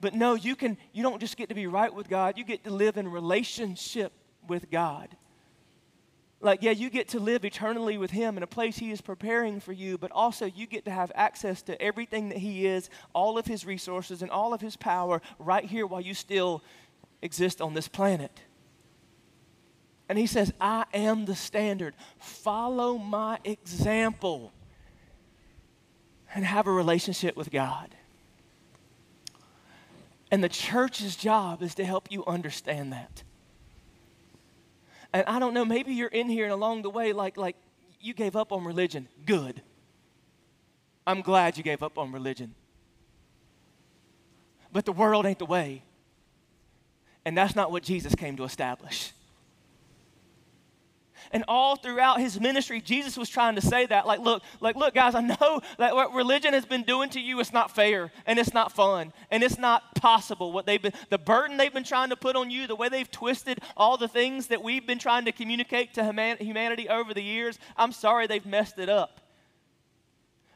But 0.00 0.14
no, 0.14 0.34
you 0.34 0.56
can 0.56 0.76
you 0.92 1.02
don't 1.02 1.20
just 1.20 1.36
get 1.36 1.48
to 1.48 1.54
be 1.54 1.66
right 1.66 1.94
with 1.94 2.08
God, 2.08 2.36
you 2.36 2.44
get 2.44 2.64
to 2.64 2.70
live 2.70 2.96
in 2.96 3.08
relationship 3.08 4.12
with 4.46 4.70
God. 4.70 5.16
Like, 6.42 6.60
yeah, 6.60 6.72
you 6.72 6.90
get 6.90 7.10
to 7.10 7.20
live 7.20 7.44
eternally 7.44 7.96
with 7.98 8.10
Him 8.10 8.36
in 8.36 8.42
a 8.42 8.48
place 8.48 8.76
He 8.76 8.90
is 8.90 9.00
preparing 9.00 9.60
for 9.60 9.72
you, 9.72 9.96
but 9.96 10.10
also 10.10 10.44
you 10.44 10.66
get 10.66 10.84
to 10.86 10.90
have 10.90 11.12
access 11.14 11.62
to 11.62 11.80
everything 11.80 12.30
that 12.30 12.38
He 12.38 12.66
is, 12.66 12.90
all 13.12 13.38
of 13.38 13.46
His 13.46 13.64
resources, 13.64 14.22
and 14.22 14.30
all 14.30 14.52
of 14.52 14.60
His 14.60 14.76
power 14.76 15.22
right 15.38 15.64
here 15.64 15.86
while 15.86 16.00
you 16.00 16.14
still 16.14 16.64
exist 17.22 17.60
on 17.60 17.74
this 17.74 17.86
planet. 17.86 18.40
And 20.12 20.18
he 20.18 20.26
says, 20.26 20.52
I 20.60 20.84
am 20.92 21.24
the 21.24 21.34
standard. 21.34 21.94
Follow 22.18 22.98
my 22.98 23.38
example 23.44 24.52
and 26.34 26.44
have 26.44 26.66
a 26.66 26.70
relationship 26.70 27.34
with 27.34 27.50
God. 27.50 27.88
And 30.30 30.44
the 30.44 30.50
church's 30.50 31.16
job 31.16 31.62
is 31.62 31.74
to 31.76 31.84
help 31.86 32.12
you 32.12 32.26
understand 32.26 32.92
that. 32.92 33.22
And 35.14 35.24
I 35.26 35.38
don't 35.38 35.54
know, 35.54 35.64
maybe 35.64 35.94
you're 35.94 36.08
in 36.08 36.28
here 36.28 36.44
and 36.44 36.52
along 36.52 36.82
the 36.82 36.90
way, 36.90 37.14
like, 37.14 37.38
like 37.38 37.56
you 37.98 38.12
gave 38.12 38.36
up 38.36 38.52
on 38.52 38.64
religion. 38.64 39.08
Good. 39.24 39.62
I'm 41.06 41.22
glad 41.22 41.56
you 41.56 41.62
gave 41.62 41.82
up 41.82 41.96
on 41.96 42.12
religion. 42.12 42.54
But 44.74 44.84
the 44.84 44.92
world 44.92 45.24
ain't 45.24 45.38
the 45.38 45.46
way. 45.46 45.84
And 47.24 47.34
that's 47.34 47.56
not 47.56 47.72
what 47.72 47.82
Jesus 47.82 48.14
came 48.14 48.36
to 48.36 48.44
establish. 48.44 49.14
And 51.32 51.44
all 51.48 51.76
throughout 51.76 52.20
his 52.20 52.38
ministry, 52.38 52.80
Jesus 52.82 53.16
was 53.16 53.30
trying 53.30 53.54
to 53.54 53.62
say 53.62 53.86
that. 53.86 54.06
Like, 54.06 54.20
look, 54.20 54.42
like, 54.60 54.76
look, 54.76 54.94
guys, 54.94 55.14
I 55.14 55.22
know 55.22 55.62
that 55.78 55.94
what 55.94 56.12
religion 56.12 56.52
has 56.52 56.66
been 56.66 56.82
doing 56.82 57.08
to 57.10 57.20
you 57.20 57.40
is 57.40 57.52
not 57.52 57.74
fair 57.74 58.12
and 58.26 58.38
it's 58.38 58.52
not 58.52 58.72
fun 58.72 59.12
and 59.30 59.42
it's 59.42 59.58
not 59.58 59.94
possible. 59.94 60.52
What 60.52 60.66
they've 60.66 60.80
been, 60.80 60.92
the 61.08 61.18
burden 61.18 61.56
they've 61.56 61.72
been 61.72 61.84
trying 61.84 62.10
to 62.10 62.16
put 62.16 62.36
on 62.36 62.50
you, 62.50 62.66
the 62.66 62.76
way 62.76 62.90
they've 62.90 63.10
twisted 63.10 63.60
all 63.76 63.96
the 63.96 64.08
things 64.08 64.48
that 64.48 64.62
we've 64.62 64.86
been 64.86 64.98
trying 64.98 65.24
to 65.24 65.32
communicate 65.32 65.94
to 65.94 66.04
humanity 66.38 66.88
over 66.88 67.14
the 67.14 67.22
years, 67.22 67.58
I'm 67.76 67.92
sorry 67.92 68.26
they've 68.26 68.44
messed 68.44 68.78
it 68.78 68.90
up. 68.90 69.20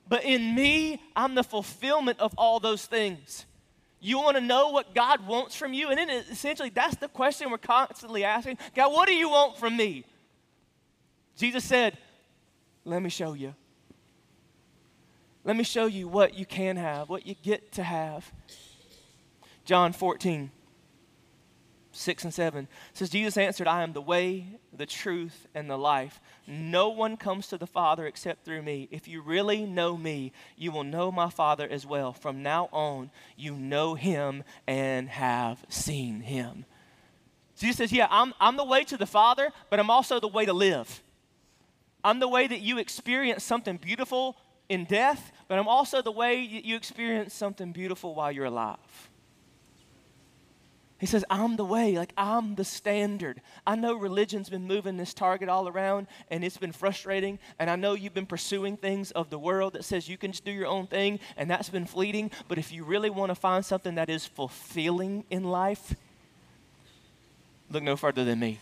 But 0.08 0.24
in 0.24 0.54
me, 0.54 1.02
I'm 1.16 1.34
the 1.34 1.42
fulfillment 1.42 2.20
of 2.20 2.32
all 2.36 2.60
those 2.60 2.84
things. 2.84 3.46
You 3.98 4.18
want 4.18 4.36
to 4.36 4.42
know 4.42 4.68
what 4.70 4.94
God 4.94 5.26
wants 5.26 5.56
from 5.56 5.72
you? 5.72 5.88
And 5.88 5.98
then 5.98 6.10
essentially, 6.10 6.68
that's 6.68 6.96
the 6.96 7.08
question 7.08 7.50
we're 7.50 7.58
constantly 7.58 8.24
asking 8.24 8.58
God, 8.74 8.92
what 8.92 9.08
do 9.08 9.14
you 9.14 9.30
want 9.30 9.56
from 9.56 9.76
me? 9.76 10.04
Jesus 11.36 11.64
said, 11.64 11.98
Let 12.84 13.02
me 13.02 13.10
show 13.10 13.34
you. 13.34 13.54
Let 15.44 15.56
me 15.56 15.64
show 15.64 15.86
you 15.86 16.08
what 16.08 16.34
you 16.34 16.44
can 16.44 16.76
have, 16.76 17.08
what 17.08 17.26
you 17.26 17.36
get 17.40 17.70
to 17.72 17.84
have. 17.84 18.32
John 19.64 19.92
14, 19.92 20.50
6 21.92 22.24
and 22.24 22.34
7 22.34 22.68
says, 22.92 23.10
Jesus 23.10 23.36
answered, 23.36 23.66
I 23.66 23.82
am 23.82 23.92
the 23.92 24.00
way, 24.00 24.58
the 24.72 24.86
truth, 24.86 25.46
and 25.54 25.70
the 25.70 25.76
life. 25.76 26.20
No 26.46 26.88
one 26.88 27.16
comes 27.16 27.46
to 27.48 27.58
the 27.58 27.66
Father 27.66 28.06
except 28.06 28.44
through 28.44 28.62
me. 28.62 28.88
If 28.90 29.06
you 29.08 29.22
really 29.22 29.66
know 29.66 29.96
me, 29.96 30.32
you 30.56 30.72
will 30.72 30.84
know 30.84 31.12
my 31.12 31.30
Father 31.30 31.68
as 31.68 31.86
well. 31.86 32.12
From 32.12 32.42
now 32.42 32.68
on, 32.72 33.10
you 33.36 33.54
know 33.54 33.94
him 33.94 34.42
and 34.66 35.08
have 35.08 35.64
seen 35.68 36.20
him. 36.20 36.64
Jesus 37.56 37.76
says, 37.76 37.92
Yeah, 37.92 38.08
I'm, 38.10 38.34
I'm 38.40 38.56
the 38.56 38.64
way 38.64 38.84
to 38.84 38.96
the 38.96 39.06
Father, 39.06 39.50
but 39.70 39.80
I'm 39.80 39.90
also 39.90 40.20
the 40.20 40.28
way 40.28 40.44
to 40.44 40.52
live. 40.52 41.02
I'm 42.04 42.20
the 42.20 42.28
way 42.28 42.46
that 42.46 42.60
you 42.60 42.78
experience 42.78 43.44
something 43.44 43.76
beautiful 43.76 44.36
in 44.68 44.84
death, 44.84 45.32
but 45.48 45.58
I'm 45.58 45.68
also 45.68 46.02
the 46.02 46.12
way 46.12 46.40
you 46.40 46.76
experience 46.76 47.34
something 47.34 47.72
beautiful 47.72 48.14
while 48.14 48.32
you're 48.32 48.46
alive. 48.46 48.78
He 50.98 51.04
says, 51.04 51.26
I'm 51.28 51.56
the 51.56 51.64
way, 51.64 51.98
like 51.98 52.12
I'm 52.16 52.54
the 52.54 52.64
standard. 52.64 53.42
I 53.66 53.76
know 53.76 53.94
religion's 53.94 54.48
been 54.48 54.66
moving 54.66 54.96
this 54.96 55.12
target 55.12 55.50
all 55.50 55.68
around 55.68 56.06
and 56.30 56.42
it's 56.42 56.56
been 56.56 56.72
frustrating. 56.72 57.38
And 57.58 57.68
I 57.68 57.76
know 57.76 57.92
you've 57.92 58.14
been 58.14 58.24
pursuing 58.24 58.78
things 58.78 59.10
of 59.10 59.28
the 59.28 59.38
world 59.38 59.74
that 59.74 59.84
says 59.84 60.08
you 60.08 60.16
can 60.16 60.32
just 60.32 60.46
do 60.46 60.52
your 60.52 60.66
own 60.66 60.86
thing 60.86 61.20
and 61.36 61.50
that's 61.50 61.68
been 61.68 61.84
fleeting. 61.84 62.30
But 62.48 62.56
if 62.56 62.72
you 62.72 62.82
really 62.82 63.10
want 63.10 63.28
to 63.28 63.34
find 63.34 63.62
something 63.62 63.96
that 63.96 64.08
is 64.08 64.24
fulfilling 64.24 65.24
in 65.28 65.44
life, 65.44 65.94
look 67.70 67.82
no 67.82 67.96
further 67.96 68.24
than 68.24 68.38
me 68.38 68.58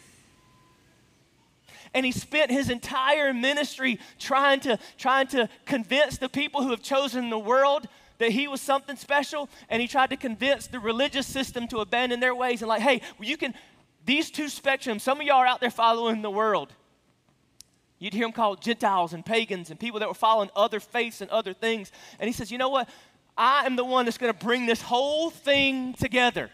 and 1.94 2.04
he 2.04 2.12
spent 2.12 2.50
his 2.50 2.68
entire 2.68 3.32
ministry 3.32 3.98
trying 4.18 4.60
to, 4.60 4.78
trying 4.98 5.28
to 5.28 5.48
convince 5.64 6.18
the 6.18 6.28
people 6.28 6.62
who 6.62 6.70
have 6.70 6.82
chosen 6.82 7.30
the 7.30 7.38
world 7.38 7.86
that 8.18 8.30
he 8.30 8.46
was 8.46 8.60
something 8.60 8.96
special, 8.96 9.48
and 9.68 9.80
he 9.82 9.88
tried 9.88 10.10
to 10.10 10.16
convince 10.16 10.66
the 10.66 10.78
religious 10.78 11.26
system 11.26 11.66
to 11.68 11.78
abandon 11.78 12.20
their 12.20 12.34
ways 12.34 12.62
and, 12.62 12.68
like, 12.68 12.82
hey, 12.82 13.00
you 13.20 13.36
can, 13.36 13.54
these 14.04 14.30
two 14.30 14.46
spectrums, 14.46 15.00
some 15.00 15.20
of 15.20 15.26
y'all 15.26 15.38
are 15.38 15.46
out 15.46 15.60
there 15.60 15.70
following 15.70 16.22
the 16.22 16.30
world. 16.30 16.72
You'd 17.98 18.12
hear 18.12 18.24
them 18.24 18.32
called 18.32 18.60
Gentiles 18.60 19.14
and 19.14 19.24
pagans 19.24 19.70
and 19.70 19.80
people 19.80 20.00
that 20.00 20.08
were 20.08 20.14
following 20.14 20.50
other 20.54 20.78
faiths 20.78 21.22
and 21.22 21.30
other 21.30 21.54
things. 21.54 21.90
And 22.18 22.28
he 22.28 22.32
says, 22.32 22.52
you 22.52 22.58
know 22.58 22.68
what? 22.68 22.88
I 23.36 23.66
am 23.66 23.76
the 23.76 23.84
one 23.84 24.04
that's 24.04 24.18
going 24.18 24.32
to 24.32 24.38
bring 24.38 24.66
this 24.66 24.82
whole 24.82 25.30
thing 25.30 25.94
together. 25.94 26.50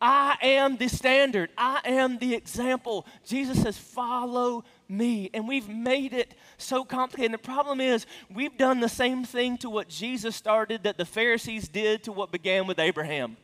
I 0.00 0.36
am 0.40 0.76
the 0.76 0.88
standard. 0.88 1.50
I 1.58 1.80
am 1.84 2.18
the 2.18 2.34
example. 2.34 3.06
Jesus 3.24 3.62
says, 3.62 3.76
Follow 3.76 4.64
me. 4.88 5.30
And 5.34 5.46
we've 5.46 5.68
made 5.68 6.14
it 6.14 6.34
so 6.56 6.84
complicated. 6.84 7.32
And 7.32 7.34
the 7.34 7.38
problem 7.38 7.80
is, 7.80 8.06
we've 8.32 8.56
done 8.56 8.80
the 8.80 8.88
same 8.88 9.24
thing 9.24 9.58
to 9.58 9.68
what 9.68 9.88
Jesus 9.88 10.34
started 10.34 10.84
that 10.84 10.96
the 10.96 11.04
Pharisees 11.04 11.68
did 11.68 12.04
to 12.04 12.12
what 12.12 12.32
began 12.32 12.66
with 12.66 12.78
Abraham. 12.78 13.36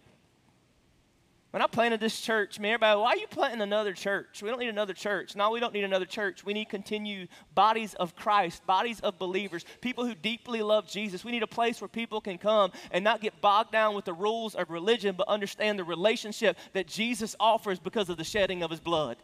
When 1.56 1.62
I 1.62 1.68
planted 1.68 2.00
this 2.00 2.20
church, 2.20 2.60
man, 2.60 2.72
everybody, 2.72 3.00
why 3.00 3.12
are 3.12 3.16
you 3.16 3.26
planting 3.28 3.62
another 3.62 3.94
church? 3.94 4.42
We 4.42 4.50
don't 4.50 4.58
need 4.58 4.68
another 4.68 4.92
church. 4.92 5.34
No, 5.34 5.52
we 5.52 5.58
don't 5.58 5.72
need 5.72 5.84
another 5.84 6.04
church. 6.04 6.44
We 6.44 6.52
need 6.52 6.68
continued 6.68 7.30
bodies 7.54 7.94
of 7.94 8.14
Christ, 8.14 8.66
bodies 8.66 9.00
of 9.00 9.18
believers, 9.18 9.64
people 9.80 10.04
who 10.04 10.14
deeply 10.14 10.60
love 10.60 10.86
Jesus. 10.86 11.24
We 11.24 11.32
need 11.32 11.42
a 11.42 11.46
place 11.46 11.80
where 11.80 11.88
people 11.88 12.20
can 12.20 12.36
come 12.36 12.72
and 12.90 13.02
not 13.02 13.22
get 13.22 13.40
bogged 13.40 13.72
down 13.72 13.94
with 13.94 14.04
the 14.04 14.12
rules 14.12 14.54
of 14.54 14.68
religion, 14.68 15.14
but 15.16 15.28
understand 15.28 15.78
the 15.78 15.84
relationship 15.84 16.58
that 16.74 16.88
Jesus 16.88 17.34
offers 17.40 17.78
because 17.78 18.10
of 18.10 18.18
the 18.18 18.24
shedding 18.24 18.62
of 18.62 18.70
his 18.70 18.80
blood. 18.80 19.16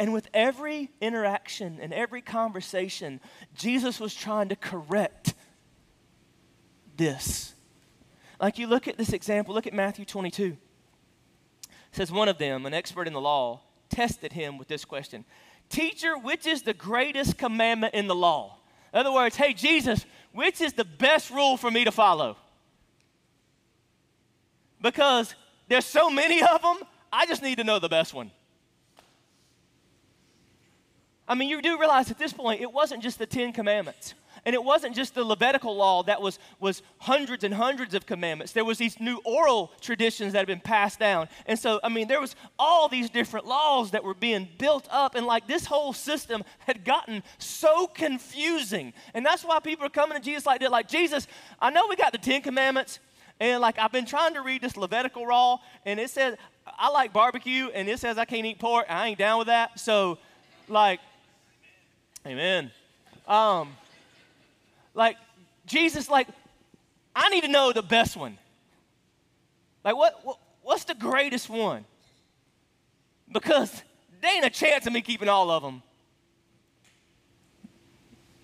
And 0.00 0.12
with 0.12 0.26
every 0.34 0.90
interaction 1.00 1.78
and 1.80 1.92
every 1.92 2.22
conversation, 2.22 3.20
Jesus 3.54 4.00
was 4.00 4.12
trying 4.16 4.48
to 4.48 4.56
correct 4.56 5.34
this. 6.96 7.54
Like 8.40 8.58
you 8.58 8.66
look 8.66 8.88
at 8.88 8.98
this 8.98 9.12
example, 9.12 9.54
look 9.54 9.66
at 9.66 9.74
Matthew 9.74 10.04
22. 10.04 10.44
It 10.44 10.58
says, 11.92 12.10
One 12.10 12.28
of 12.28 12.38
them, 12.38 12.66
an 12.66 12.74
expert 12.74 13.06
in 13.06 13.12
the 13.12 13.20
law, 13.20 13.60
tested 13.88 14.32
him 14.32 14.58
with 14.58 14.68
this 14.68 14.84
question 14.84 15.24
Teacher, 15.68 16.18
which 16.18 16.46
is 16.46 16.62
the 16.62 16.74
greatest 16.74 17.38
commandment 17.38 17.94
in 17.94 18.06
the 18.06 18.14
law? 18.14 18.58
In 18.92 19.00
other 19.00 19.12
words, 19.12 19.36
hey, 19.36 19.54
Jesus, 19.54 20.04
which 20.32 20.60
is 20.60 20.74
the 20.74 20.84
best 20.84 21.30
rule 21.30 21.56
for 21.56 21.70
me 21.70 21.84
to 21.84 21.90
follow? 21.90 22.36
Because 24.82 25.34
there's 25.68 25.86
so 25.86 26.10
many 26.10 26.42
of 26.42 26.60
them, 26.60 26.76
I 27.12 27.24
just 27.24 27.42
need 27.42 27.56
to 27.56 27.64
know 27.64 27.78
the 27.78 27.88
best 27.88 28.12
one. 28.12 28.30
I 31.26 31.34
mean, 31.34 31.48
you 31.48 31.62
do 31.62 31.78
realize 31.78 32.10
at 32.10 32.18
this 32.18 32.32
point, 32.32 32.60
it 32.60 32.70
wasn't 32.70 33.02
just 33.02 33.18
the 33.18 33.26
Ten 33.26 33.52
Commandments. 33.52 34.14
And 34.44 34.54
it 34.54 34.64
wasn't 34.64 34.96
just 34.96 35.14
the 35.14 35.24
Levitical 35.24 35.76
law 35.76 36.02
that 36.04 36.20
was, 36.20 36.38
was 36.58 36.82
hundreds 36.98 37.44
and 37.44 37.54
hundreds 37.54 37.94
of 37.94 38.06
commandments. 38.06 38.52
There 38.52 38.64
was 38.64 38.76
these 38.76 38.98
new 38.98 39.20
oral 39.24 39.72
traditions 39.80 40.32
that 40.32 40.38
had 40.40 40.48
been 40.48 40.60
passed 40.60 40.98
down. 40.98 41.28
And 41.46 41.56
so, 41.56 41.78
I 41.84 41.88
mean, 41.88 42.08
there 42.08 42.20
was 42.20 42.34
all 42.58 42.88
these 42.88 43.08
different 43.08 43.46
laws 43.46 43.92
that 43.92 44.02
were 44.02 44.14
being 44.14 44.48
built 44.58 44.88
up. 44.90 45.14
And 45.14 45.26
like 45.26 45.46
this 45.46 45.64
whole 45.64 45.92
system 45.92 46.42
had 46.58 46.84
gotten 46.84 47.22
so 47.38 47.86
confusing. 47.86 48.92
And 49.14 49.24
that's 49.24 49.44
why 49.44 49.60
people 49.60 49.86
are 49.86 49.90
coming 49.90 50.18
to 50.18 50.24
Jesus 50.24 50.44
like 50.44 50.60
that. 50.60 50.72
Like, 50.72 50.88
Jesus, 50.88 51.28
I 51.60 51.70
know 51.70 51.86
we 51.88 51.94
got 51.94 52.10
the 52.10 52.18
Ten 52.18 52.42
Commandments. 52.42 52.98
And 53.38 53.60
like 53.60 53.78
I've 53.78 53.90
been 53.90 54.06
trying 54.06 54.34
to 54.34 54.40
read 54.40 54.60
this 54.62 54.76
Levitical 54.76 55.26
law, 55.26 55.60
and 55.84 55.98
it 55.98 56.10
says 56.10 56.36
I 56.78 56.90
like 56.90 57.12
barbecue, 57.12 57.70
and 57.74 57.88
it 57.88 57.98
says 57.98 58.16
I 58.16 58.24
can't 58.24 58.46
eat 58.46 58.60
pork. 58.60 58.86
I 58.88 59.08
ain't 59.08 59.18
down 59.18 59.38
with 59.38 59.48
that. 59.48 59.80
So, 59.80 60.18
like, 60.68 61.00
amen. 62.24 62.70
Um, 63.26 63.74
like 64.94 65.16
Jesus, 65.66 66.08
like 66.08 66.28
I 67.14 67.28
need 67.28 67.42
to 67.42 67.48
know 67.48 67.72
the 67.72 67.82
best 67.82 68.16
one. 68.16 68.38
Like 69.84 69.96
what, 69.96 70.24
what 70.24 70.38
what's 70.62 70.84
the 70.84 70.94
greatest 70.94 71.48
one? 71.48 71.84
Because 73.30 73.82
there 74.20 74.34
ain't 74.34 74.44
a 74.44 74.50
chance 74.50 74.86
of 74.86 74.92
me 74.92 75.00
keeping 75.00 75.28
all 75.28 75.50
of 75.50 75.62
them. 75.62 75.82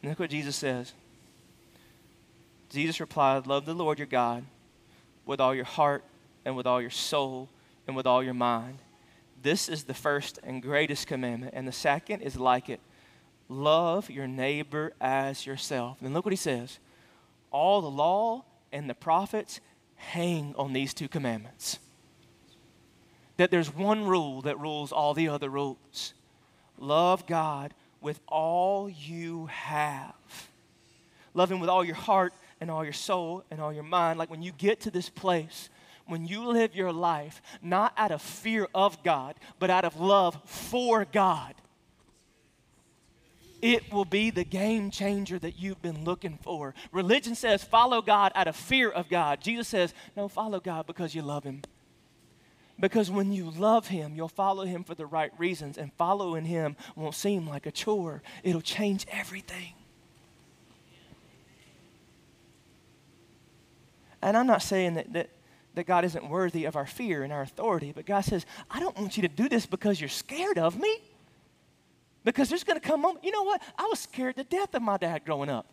And 0.02 0.11
look 0.11 0.18
what 0.18 0.30
Jesus 0.30 0.56
says. 0.56 0.92
Jesus 2.70 3.00
replied, 3.00 3.46
Love 3.46 3.66
the 3.66 3.74
Lord 3.74 3.98
your 3.98 4.06
God 4.06 4.44
with 5.26 5.40
all 5.40 5.54
your 5.54 5.64
heart 5.64 6.04
and 6.44 6.56
with 6.56 6.66
all 6.66 6.80
your 6.80 6.90
soul 6.90 7.48
and 7.87 7.96
with 7.96 8.06
all 8.06 8.22
your 8.22 8.34
mind. 8.34 8.78
This 9.42 9.68
is 9.68 9.84
the 9.84 9.94
first 9.94 10.38
and 10.42 10.61
greatest 10.61 11.06
commandment, 11.06 11.54
and 11.54 11.66
the 11.66 11.72
second 11.72 12.22
is 12.22 12.37
like 12.37 12.68
it 12.68 12.80
love 13.48 14.11
your 14.11 14.26
neighbor 14.26 14.92
as 15.00 15.46
yourself. 15.46 15.98
And 16.00 16.14
look 16.14 16.24
what 16.24 16.32
he 16.32 16.37
says 16.37 16.78
all 17.50 17.80
the 17.80 17.90
law 17.90 18.44
and 18.72 18.88
the 18.88 18.94
prophets 18.94 19.61
hang 19.96 20.54
on 20.56 20.72
these 20.72 20.94
two 20.94 21.08
commandments. 21.08 21.78
That 23.37 23.50
there's 23.50 23.74
one 23.74 24.06
rule 24.06 24.42
that 24.42 24.58
rules 24.58 24.92
all 24.92 25.14
the 25.14 25.28
other 25.28 25.48
rules 25.48 26.14
love 26.78 27.26
God 27.26 27.74
with 28.00 28.20
all 28.28 28.88
you 28.88 29.46
have. 29.46 30.14
Love 31.34 31.50
Him 31.50 31.61
with 31.61 31.70
all 31.70 31.84
your 31.84 31.96
heart 31.96 32.32
and 32.61 32.70
all 32.70 32.84
your 32.84 32.92
soul 32.92 33.44
and 33.50 33.61
all 33.61 33.72
your 33.72 33.82
mind. 33.82 34.18
Like 34.18 34.30
when 34.30 34.42
you 34.42 34.52
get 34.52 34.80
to 34.82 34.90
this 34.90 35.08
place, 35.08 35.68
when 36.06 36.26
you 36.26 36.46
live 36.46 36.74
your 36.74 36.92
life 36.92 37.42
not 37.62 37.92
out 37.96 38.11
of 38.11 38.22
fear 38.22 38.68
of 38.74 39.02
God, 39.02 39.34
but 39.58 39.70
out 39.70 39.84
of 39.84 40.00
love 40.00 40.40
for 40.44 41.04
God, 41.04 41.54
it 43.61 43.92
will 43.92 44.05
be 44.05 44.31
the 44.31 44.44
game 44.44 44.90
changer 44.90 45.38
that 45.38 45.59
you've 45.59 45.83
been 45.83 46.05
looking 46.05 46.38
for. 46.42 46.75
Religion 46.92 47.35
says 47.35 47.64
follow 47.64 48.01
God 48.01 48.33
out 48.35 48.47
of 48.47 48.57
fear 48.57 48.90
of 48.90 49.09
God. 49.09 49.40
Jesus 49.40 49.68
says, 49.68 49.94
no, 50.16 50.29
follow 50.29 50.61
God 50.61 50.87
because 50.87 51.14
you 51.14 51.23
love 51.23 51.44
Him. 51.44 51.62
Because 52.81 53.11
when 53.11 53.33
you 53.33 53.51
love 53.51 53.88
Him, 53.88 54.14
you'll 54.14 54.29
follow 54.29 54.64
Him 54.64 54.85
for 54.85 54.94
the 54.94 55.07
right 55.07 55.33
reasons, 55.37 55.79
and 55.79 55.92
following 55.94 56.44
Him 56.44 56.77
won't 56.94 57.16
seem 57.16 57.49
like 57.49 57.66
a 57.66 57.73
chore. 57.73 58.23
It'll 58.44 58.61
change 58.61 59.05
everything. 59.11 59.75
And 64.23 64.37
I'm 64.37 64.47
not 64.47 64.62
saying 64.62 64.94
that, 64.94 65.12
that, 65.12 65.31
that 65.75 65.87
God 65.87 66.05
isn't 66.05 66.29
worthy 66.29 66.64
of 66.64 66.77
our 66.77 66.87
fear 66.87 67.25
and 67.25 67.33
our 67.33 67.42
authority, 67.42 67.92
but 67.94 68.07
God 68.07 68.21
says, 68.21 68.47
I 68.71 68.79
don't 68.81 68.97
want 68.97 69.16
you 69.16 69.23
to 69.23 69.29
do 69.29 69.49
this 69.49 69.66
because 69.66 70.01
you're 70.01 70.09
scared 70.09 70.59
of 70.59 70.79
me. 70.79 70.99
Because 72.28 72.50
there's 72.50 72.62
going 72.62 72.78
to 72.78 72.86
come 72.86 73.00
moment, 73.00 73.24
you 73.24 73.30
know 73.30 73.42
what? 73.42 73.62
I 73.78 73.84
was 73.84 74.00
scared 74.00 74.36
to 74.36 74.44
death 74.44 74.74
of 74.74 74.82
my 74.82 74.98
dad 74.98 75.24
growing 75.24 75.48
up. 75.48 75.64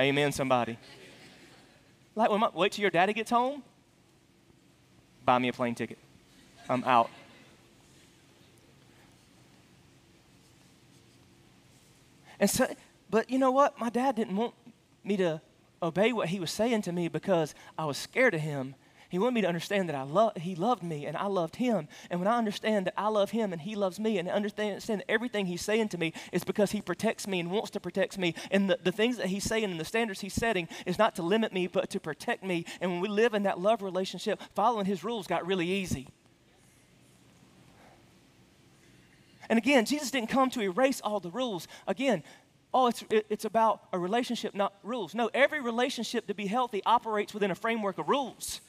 Amen, 0.00 0.32
somebody. 0.32 0.78
Like, 2.14 2.30
when 2.30 2.40
my, 2.40 2.48
wait 2.54 2.72
till 2.72 2.80
your 2.80 2.90
daddy 2.90 3.12
gets 3.12 3.30
home, 3.30 3.62
buy 5.26 5.38
me 5.38 5.48
a 5.48 5.52
plane 5.52 5.74
ticket. 5.74 5.98
I'm 6.66 6.82
out. 6.84 7.10
And 12.40 12.48
so, 12.48 12.66
but 13.10 13.28
you 13.28 13.38
know 13.38 13.50
what? 13.50 13.78
My 13.78 13.90
dad 13.90 14.16
didn't 14.16 14.36
want 14.36 14.54
me 15.04 15.18
to 15.18 15.42
obey 15.82 16.14
what 16.14 16.30
he 16.30 16.40
was 16.40 16.50
saying 16.50 16.80
to 16.80 16.92
me 16.92 17.08
because 17.08 17.54
I 17.76 17.84
was 17.84 17.98
scared 17.98 18.32
of 18.32 18.40
him 18.40 18.74
he 19.14 19.20
wanted 19.20 19.34
me 19.34 19.42
to 19.42 19.46
understand 19.46 19.88
that 19.88 19.94
I 19.94 20.02
love, 20.02 20.32
He 20.38 20.56
loved 20.56 20.82
me 20.82 21.06
and 21.06 21.16
I 21.16 21.26
loved 21.26 21.54
Him. 21.54 21.86
And 22.10 22.18
when 22.18 22.26
I 22.26 22.36
understand 22.36 22.88
that 22.88 22.94
I 22.96 23.06
love 23.06 23.30
Him 23.30 23.52
and 23.52 23.62
He 23.62 23.76
loves 23.76 24.00
me 24.00 24.18
and 24.18 24.28
understand, 24.28 24.72
understand 24.72 25.04
everything 25.08 25.46
He's 25.46 25.62
saying 25.62 25.90
to 25.90 25.98
me 25.98 26.12
is 26.32 26.42
because 26.42 26.72
He 26.72 26.80
protects 26.80 27.28
me 27.28 27.38
and 27.38 27.48
wants 27.48 27.70
to 27.70 27.78
protect 27.78 28.18
me. 28.18 28.34
And 28.50 28.68
the, 28.68 28.76
the 28.82 28.90
things 28.90 29.18
that 29.18 29.26
He's 29.26 29.44
saying 29.44 29.62
and 29.62 29.78
the 29.78 29.84
standards 29.84 30.20
He's 30.20 30.34
setting 30.34 30.68
is 30.84 30.98
not 30.98 31.14
to 31.14 31.22
limit 31.22 31.52
me, 31.52 31.68
but 31.68 31.90
to 31.90 32.00
protect 32.00 32.42
me. 32.42 32.66
And 32.80 32.90
when 32.90 33.00
we 33.00 33.06
live 33.06 33.34
in 33.34 33.44
that 33.44 33.60
love 33.60 33.82
relationship, 33.82 34.42
following 34.56 34.84
His 34.84 35.04
rules 35.04 35.28
got 35.28 35.46
really 35.46 35.70
easy. 35.70 36.08
And 39.48 39.56
again, 39.56 39.84
Jesus 39.84 40.10
didn't 40.10 40.30
come 40.30 40.50
to 40.50 40.60
erase 40.60 41.00
all 41.02 41.20
the 41.20 41.30
rules. 41.30 41.68
Again, 41.86 42.24
oh, 42.72 42.88
it's, 42.88 43.04
it, 43.10 43.26
it's 43.30 43.44
about 43.44 43.82
a 43.92 43.98
relationship, 44.00 44.56
not 44.56 44.74
rules. 44.82 45.14
No, 45.14 45.30
every 45.32 45.60
relationship 45.60 46.26
to 46.26 46.34
be 46.34 46.48
healthy 46.48 46.82
operates 46.84 47.32
within 47.32 47.52
a 47.52 47.54
framework 47.54 47.98
of 47.98 48.08
rules. 48.08 48.60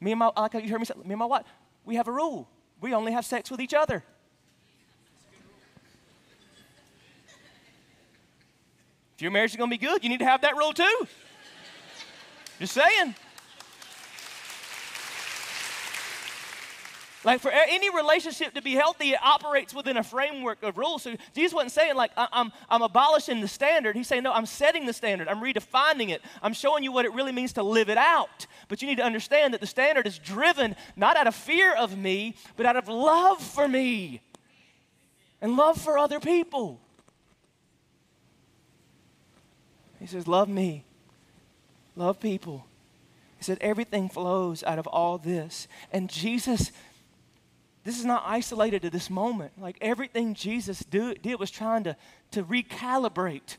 Me 0.00 0.12
and 0.12 0.18
my, 0.18 0.30
like 0.36 0.54
you 0.54 0.68
heard 0.68 0.78
me 0.78 0.84
say, 0.84 0.94
me 0.96 1.12
and 1.12 1.18
my 1.18 1.26
wife, 1.26 1.46
we 1.84 1.96
have 1.96 2.08
a 2.08 2.12
rule. 2.12 2.48
We 2.80 2.92
only 2.94 3.12
have 3.12 3.24
sex 3.24 3.50
with 3.50 3.60
each 3.60 3.74
other. 3.74 4.04
If 9.16 9.22
your 9.22 9.30
marriage 9.30 9.52
is 9.52 9.56
going 9.56 9.70
to 9.70 9.78
be 9.78 9.84
good, 9.84 10.04
you 10.04 10.10
need 10.10 10.18
to 10.18 10.26
have 10.26 10.42
that 10.42 10.56
rule 10.56 10.74
too. 10.74 11.06
Just 12.58 12.74
saying. 12.74 13.14
Like 17.26 17.40
for 17.40 17.50
any 17.50 17.90
relationship 17.90 18.54
to 18.54 18.62
be 18.62 18.74
healthy, 18.74 19.10
it 19.10 19.18
operates 19.20 19.74
within 19.74 19.96
a 19.96 20.04
framework 20.04 20.62
of 20.62 20.78
rules. 20.78 21.02
So 21.02 21.16
Jesus 21.34 21.52
wasn't 21.52 21.72
saying 21.72 21.96
like 21.96 22.12
I'm, 22.16 22.52
I'm 22.70 22.82
abolishing 22.82 23.40
the 23.40 23.48
standard. 23.48 23.96
He's 23.96 24.06
saying 24.06 24.22
no, 24.22 24.32
I'm 24.32 24.46
setting 24.46 24.86
the 24.86 24.92
standard. 24.92 25.26
I'm 25.26 25.40
redefining 25.40 26.10
it. 26.10 26.22
I'm 26.40 26.54
showing 26.54 26.84
you 26.84 26.92
what 26.92 27.04
it 27.04 27.12
really 27.12 27.32
means 27.32 27.52
to 27.54 27.64
live 27.64 27.90
it 27.90 27.98
out. 27.98 28.46
But 28.68 28.80
you 28.80 28.86
need 28.86 28.98
to 28.98 29.04
understand 29.04 29.54
that 29.54 29.60
the 29.60 29.66
standard 29.66 30.06
is 30.06 30.20
driven 30.20 30.76
not 30.94 31.16
out 31.16 31.26
of 31.26 31.34
fear 31.34 31.74
of 31.74 31.98
me, 31.98 32.36
but 32.56 32.64
out 32.64 32.76
of 32.76 32.86
love 32.86 33.42
for 33.42 33.66
me 33.66 34.20
and 35.40 35.56
love 35.56 35.80
for 35.80 35.98
other 35.98 36.20
people. 36.20 36.80
He 39.98 40.06
says, 40.06 40.28
Love 40.28 40.48
me, 40.48 40.84
love 41.96 42.20
people. 42.20 42.66
He 43.38 43.44
said, 43.44 43.58
Everything 43.60 44.08
flows 44.08 44.62
out 44.62 44.78
of 44.78 44.86
all 44.86 45.18
this. 45.18 45.68
And 45.92 46.08
Jesus 46.08 46.70
this 47.86 48.00
is 48.00 48.04
not 48.04 48.24
isolated 48.26 48.82
to 48.82 48.90
this 48.90 49.08
moment. 49.08 49.52
Like 49.60 49.78
everything 49.80 50.34
Jesus 50.34 50.80
do, 50.80 51.14
did 51.14 51.38
was 51.38 51.52
trying 51.52 51.84
to, 51.84 51.96
to 52.32 52.42
recalibrate 52.42 53.58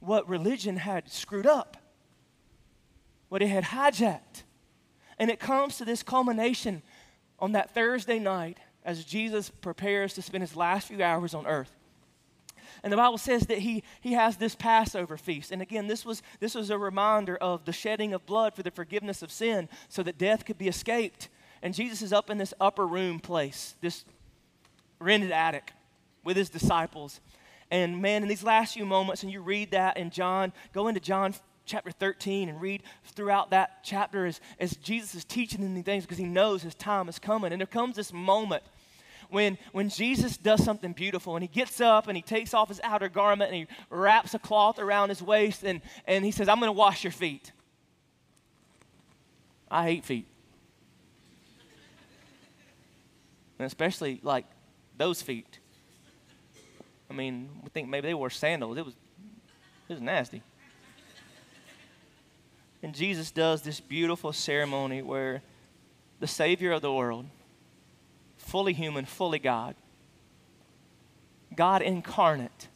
what 0.00 0.26
religion 0.26 0.78
had 0.78 1.10
screwed 1.10 1.46
up, 1.46 1.76
what 3.28 3.42
it 3.42 3.48
had 3.48 3.64
hijacked. 3.64 4.44
And 5.18 5.30
it 5.30 5.38
comes 5.38 5.76
to 5.76 5.84
this 5.84 6.02
culmination 6.02 6.82
on 7.38 7.52
that 7.52 7.74
Thursday 7.74 8.18
night 8.18 8.56
as 8.86 9.04
Jesus 9.04 9.50
prepares 9.50 10.14
to 10.14 10.22
spend 10.22 10.42
his 10.42 10.56
last 10.56 10.88
few 10.88 11.02
hours 11.02 11.34
on 11.34 11.46
earth. 11.46 11.76
And 12.82 12.90
the 12.90 12.96
Bible 12.96 13.18
says 13.18 13.48
that 13.48 13.58
he, 13.58 13.82
he 14.00 14.14
has 14.14 14.38
this 14.38 14.54
Passover 14.54 15.18
feast. 15.18 15.52
And 15.52 15.60
again, 15.60 15.88
this 15.88 16.06
was, 16.06 16.22
this 16.40 16.54
was 16.54 16.70
a 16.70 16.78
reminder 16.78 17.36
of 17.36 17.66
the 17.66 17.72
shedding 17.72 18.14
of 18.14 18.24
blood 18.24 18.54
for 18.54 18.62
the 18.62 18.70
forgiveness 18.70 19.20
of 19.20 19.30
sin 19.30 19.68
so 19.90 20.02
that 20.04 20.16
death 20.16 20.46
could 20.46 20.56
be 20.56 20.68
escaped 20.68 21.28
and 21.62 21.74
Jesus 21.74 22.02
is 22.02 22.12
up 22.12 22.30
in 22.30 22.38
this 22.38 22.54
upper 22.60 22.86
room 22.86 23.20
place, 23.20 23.74
this 23.80 24.04
rented 24.98 25.32
attic 25.32 25.72
with 26.24 26.36
his 26.36 26.50
disciples. 26.50 27.20
And 27.70 28.00
man, 28.00 28.22
in 28.22 28.28
these 28.28 28.42
last 28.42 28.74
few 28.74 28.86
moments, 28.86 29.22
and 29.22 29.32
you 29.32 29.40
read 29.40 29.72
that 29.72 29.96
in 29.96 30.10
John, 30.10 30.52
go 30.72 30.88
into 30.88 31.00
John 31.00 31.34
chapter 31.66 31.90
13 31.90 32.48
and 32.48 32.60
read 32.60 32.82
throughout 33.04 33.50
that 33.50 33.84
chapter 33.84 34.26
as, 34.26 34.40
as 34.58 34.74
Jesus 34.76 35.14
is 35.14 35.24
teaching 35.24 35.60
them 35.60 35.74
these 35.74 35.84
things 35.84 36.04
because 36.04 36.18
he 36.18 36.24
knows 36.24 36.62
his 36.62 36.74
time 36.74 37.08
is 37.08 37.18
coming. 37.18 37.52
And 37.52 37.60
there 37.60 37.66
comes 37.66 37.94
this 37.94 38.12
moment 38.12 38.62
when, 39.30 39.58
when 39.72 39.90
Jesus 39.90 40.38
does 40.38 40.64
something 40.64 40.92
beautiful 40.92 41.36
and 41.36 41.42
he 41.42 41.48
gets 41.48 41.80
up 41.80 42.08
and 42.08 42.16
he 42.16 42.22
takes 42.22 42.54
off 42.54 42.68
his 42.68 42.80
outer 42.82 43.08
garment 43.08 43.52
and 43.52 43.68
he 43.68 43.76
wraps 43.90 44.32
a 44.34 44.38
cloth 44.38 44.78
around 44.78 45.10
his 45.10 45.22
waist 45.22 45.62
and, 45.62 45.82
and 46.06 46.24
he 46.24 46.30
says, 46.30 46.48
I'm 46.48 46.58
going 46.58 46.68
to 46.68 46.72
wash 46.72 47.04
your 47.04 47.12
feet. 47.12 47.52
I 49.70 49.84
hate 49.84 50.04
feet. 50.04 50.26
And 53.58 53.66
especially 53.66 54.20
like 54.22 54.44
those 54.96 55.22
feet. 55.22 55.58
I 57.10 57.14
mean, 57.14 57.48
we 57.62 57.70
think 57.70 57.88
maybe 57.88 58.08
they 58.08 58.14
wore 58.14 58.30
sandals. 58.30 58.76
It 58.76 58.84
was, 58.84 58.94
it 59.88 59.94
was 59.94 60.02
nasty. 60.02 60.42
And 62.82 62.94
Jesus 62.94 63.30
does 63.30 63.62
this 63.62 63.80
beautiful 63.80 64.32
ceremony 64.32 65.02
where 65.02 65.42
the 66.20 66.26
Savior 66.26 66.72
of 66.72 66.82
the 66.82 66.92
world, 66.92 67.26
fully 68.36 68.72
human, 68.72 69.04
fully 69.04 69.38
God, 69.38 69.74
God 71.56 71.82
incarnate, 71.82 72.68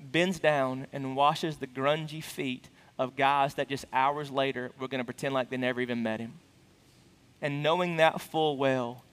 bends 0.00 0.38
down 0.38 0.86
and 0.92 1.14
washes 1.14 1.58
the 1.58 1.66
grungy 1.66 2.22
feet 2.22 2.68
of 2.98 3.16
guys 3.16 3.54
that 3.54 3.68
just 3.68 3.84
hours 3.92 4.30
later 4.30 4.72
were 4.78 4.88
going 4.88 4.98
to 4.98 5.04
pretend 5.04 5.34
like 5.34 5.50
they 5.50 5.56
never 5.56 5.80
even 5.80 6.02
met 6.02 6.20
him. 6.20 6.34
And 7.40 7.62
knowing 7.62 7.96
that 7.98 8.20
full 8.20 8.56
well. 8.56 9.03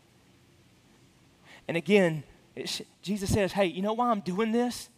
And 1.68 1.78
again, 1.78 2.24
Jesus 3.02 3.32
says, 3.32 3.54
Hey, 3.54 3.66
you 3.66 3.82
know 3.82 3.94
why 3.94 4.10
I'm 4.10 4.22
doing 4.22 4.52
this? 4.52 4.90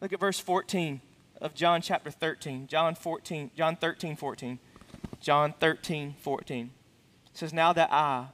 Look 0.00 0.12
at 0.12 0.20
verse 0.20 0.38
14 0.38 1.00
of 1.40 1.54
John 1.54 1.80
chapter 1.80 2.10
13. 2.10 2.66
John 2.66 2.94
14, 2.94 3.50
John 3.56 3.76
13, 3.76 4.16
14. 4.16 4.58
John 5.20 5.54
13, 5.58 6.14
14. 6.20 6.70
It 7.32 7.38
says, 7.38 7.52
Now 7.52 7.72
that 7.72 7.92
I, 7.92 8.26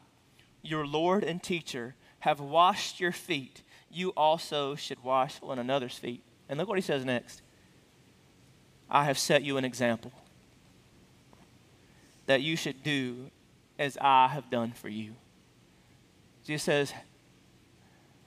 your 0.62 0.86
Lord 0.86 1.24
and 1.24 1.42
teacher, 1.42 1.94
have 2.20 2.40
washed 2.40 3.00
your 3.00 3.12
feet, 3.12 3.62
you 3.90 4.10
also 4.10 4.74
should 4.74 5.02
wash 5.02 5.40
one 5.40 5.58
another's 5.58 5.96
feet. 5.96 6.22
And 6.48 6.58
look 6.58 6.68
what 6.68 6.78
he 6.78 6.82
says 6.82 7.04
next. 7.04 7.42
I 8.90 9.04
have 9.04 9.18
set 9.18 9.42
you 9.42 9.56
an 9.56 9.64
example 9.64 10.12
that 12.26 12.42
you 12.42 12.56
should 12.56 12.82
do 12.82 13.30
as 13.78 13.98
I 14.00 14.28
have 14.28 14.50
done 14.50 14.72
for 14.72 14.88
you. 14.88 15.14
Jesus 16.44 16.62
says, 16.62 16.92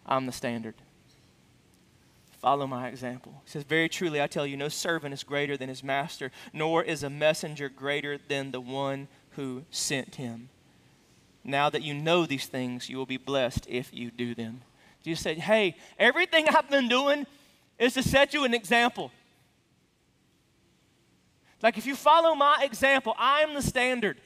I'm 0.06 0.26
the 0.26 0.32
standard. 0.32 0.76
Follow 2.40 2.68
my 2.68 2.88
example. 2.88 3.42
He 3.44 3.52
says, 3.52 3.64
Very 3.64 3.90
truly, 3.90 4.22
I 4.22 4.28
tell 4.28 4.46
you, 4.46 4.56
no 4.56 4.70
servant 4.70 5.14
is 5.14 5.24
greater 5.24 5.58
than 5.58 5.70
his 5.70 5.84
master, 5.84 6.32
nor 6.54 6.84
is 6.84 7.02
a 7.02 7.10
messenger 7.10 7.70
greater 7.70 8.20
than 8.28 8.52
the 8.52 8.62
one 8.62 9.08
who 9.32 9.64
sent 9.72 10.16
him. 10.16 10.50
Now 11.44 11.70
that 11.70 11.82
you 11.82 11.94
know 11.94 12.26
these 12.26 12.46
things, 12.46 12.90
you 12.90 12.98
will 12.98 13.06
be 13.06 13.18
blessed 13.18 13.66
if 13.68 13.94
you 13.94 14.12
do 14.12 14.36
them. 14.36 14.62
Jesus 15.04 15.24
said, 15.24 15.40
Hey, 15.40 15.76
everything 15.98 16.48
I've 16.50 16.70
been 16.70 16.88
doing 16.88 17.26
is 17.80 17.94
to 17.96 18.04
set 18.04 18.34
you 18.34 18.46
an 18.46 18.54
example. 18.54 19.12
Like, 21.62 21.78
if 21.78 21.86
you 21.88 21.96
follow 21.96 22.36
my 22.36 22.62
example, 22.62 23.16
I'm 23.18 23.56
the 23.56 23.62
standard. 23.62 24.18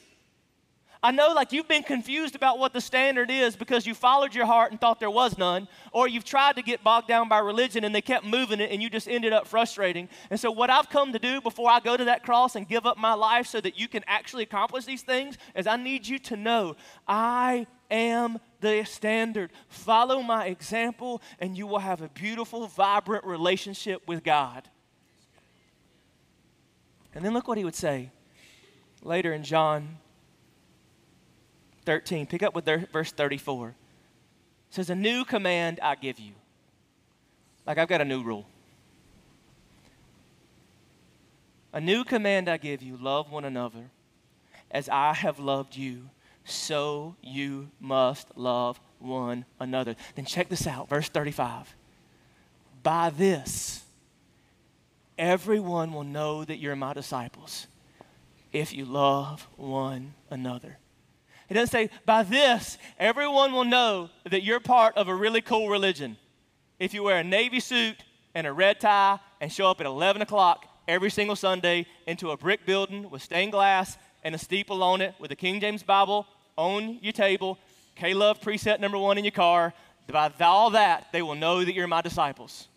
I 1.02 1.12
know, 1.12 1.32
like, 1.34 1.54
you've 1.54 1.68
been 1.68 1.84
confused 1.84 2.36
about 2.36 2.60
what 2.60 2.74
the 2.74 2.82
standard 2.82 3.32
is 3.32 3.56
because 3.56 3.86
you 3.86 3.94
followed 3.94 4.36
your 4.36 4.46
heart 4.46 4.72
and 4.72 4.82
thought 4.82 5.00
there 5.00 5.10
was 5.10 5.38
none, 5.38 5.70
or 5.94 6.10
you've 6.10 6.26
tried 6.26 6.58
to 6.58 6.62
get 6.62 6.84
bogged 6.84 7.08
down 7.08 7.30
by 7.30 7.40
religion 7.40 7.86
and 7.86 7.96
they 7.96 8.02
kept 8.02 8.26
moving 8.26 8.60
it 8.60 8.70
and 8.70 8.84
you 8.84 8.90
just 8.90 9.08
ended 9.08 9.32
up 9.32 9.48
frustrating. 9.48 10.10
And 10.30 10.38
so, 10.38 10.52
what 10.52 10.70
I've 10.70 10.90
come 10.90 11.14
to 11.14 11.20
do 11.20 11.40
before 11.40 11.72
I 11.72 11.80
go 11.80 11.96
to 11.96 12.04
that 12.06 12.24
cross 12.24 12.58
and 12.58 12.68
give 12.68 12.86
up 12.86 12.98
my 12.98 13.14
life 13.14 13.48
so 13.48 13.62
that 13.62 13.80
you 13.80 13.88
can 13.88 14.04
actually 14.08 14.44
accomplish 14.44 14.84
these 14.84 15.02
things 15.02 15.38
is 15.56 15.68
I 15.68 15.78
need 15.78 16.06
you 16.06 16.20
to 16.20 16.36
know 16.36 16.76
I 17.08 17.66
am 17.90 18.40
the 18.60 18.84
standard. 18.84 19.52
Follow 19.70 20.22
my 20.22 20.48
example, 20.48 21.22
and 21.40 21.58
you 21.58 21.66
will 21.66 21.80
have 21.80 22.02
a 22.02 22.10
beautiful, 22.10 22.68
vibrant 22.68 23.24
relationship 23.24 24.06
with 24.06 24.22
God. 24.22 24.68
And 27.16 27.24
then 27.24 27.34
look 27.34 27.48
what 27.48 27.58
he 27.58 27.64
would 27.64 27.76
say 27.76 28.12
later 29.02 29.32
in 29.32 29.44
John 29.44 29.98
13. 31.90 32.28
Pick 32.28 32.44
up 32.44 32.54
with 32.54 32.66
verse 32.94 33.12
34. 33.12 33.70
It 33.70 33.74
says, 34.70 34.92
A 34.92 34.96
new 34.96 35.26
command 35.26 35.80
I 35.82 35.96
give 35.96 36.20
you. 36.20 36.34
Like 37.66 37.80
I've 37.80 37.88
got 37.88 38.00
a 38.00 38.06
new 38.06 38.22
rule. 38.22 38.46
A 41.74 41.82
new 41.82 42.04
command 42.04 42.48
I 42.48 42.58
give 42.58 42.84
you 42.84 42.96
love 42.96 43.32
one 43.32 43.44
another 43.44 43.90
as 44.70 44.88
I 44.88 45.16
have 45.16 45.40
loved 45.40 45.76
you, 45.76 46.12
so 46.46 47.16
you 47.24 47.72
must 47.80 48.38
love 48.38 48.80
one 49.00 49.46
another. 49.60 49.96
Then 50.14 50.26
check 50.26 50.48
this 50.48 50.68
out, 50.68 50.90
verse 50.90 51.10
35. 51.10 51.76
By 52.84 53.10
this, 53.10 53.84
everyone 55.18 55.92
will 55.92 56.04
know 56.04 56.46
that 56.46 56.58
you're 56.58 56.76
my 56.76 56.94
disciples 56.94 57.66
if 58.54 58.76
you 58.76 58.86
love 58.86 59.48
one 59.58 60.14
another. 60.30 60.78
It 61.50 61.56
doesn't 61.56 61.72
say, 61.72 61.90
by 62.06 62.24
this, 62.24 62.78
everyone 63.00 63.54
will 63.54 63.66
know 63.66 64.10
that 64.30 64.44
you're 64.44 64.60
part 64.60 64.96
of 64.96 65.08
a 65.08 65.16
really 65.16 65.42
cool 65.42 65.70
religion. 65.70 66.18
If 66.78 66.94
you 66.94 67.04
wear 67.04 67.18
a 67.18 67.24
navy 67.24 67.60
suit 67.60 67.98
and 68.36 68.46
a 68.46 68.54
red 68.54 68.80
tie 68.80 69.20
and 69.42 69.52
show 69.52 69.70
up 69.70 69.80
at 69.80 69.88
11 69.88 70.22
o'clock 70.22 70.66
every 70.88 71.10
single 71.10 71.36
Sunday 71.36 71.88
into 72.06 72.32
a 72.32 72.38
brick 72.38 72.66
building 72.66 73.10
with 73.10 73.24
stained 73.24 73.52
glass 73.52 73.98
and 74.24 74.36
a 74.36 74.38
steeple 74.38 74.84
on 74.84 75.02
it 75.02 75.16
with 75.20 75.32
a 75.32 75.36
King 75.36 75.60
James 75.60 75.82
Bible 75.82 76.28
on 76.56 77.00
your 77.02 77.14
table, 77.14 77.58
K 77.96 78.14
Love 78.14 78.40
preset 78.42 78.80
number 78.80 78.98
one 78.98 79.18
in 79.18 79.24
your 79.24 79.32
car, 79.32 79.74
by 80.08 80.32
all 80.42 80.72
that, 80.72 81.08
they 81.12 81.22
will 81.22 81.36
know 81.36 81.64
that 81.64 81.74
you're 81.74 81.88
my 81.88 82.02
disciples. 82.02 82.68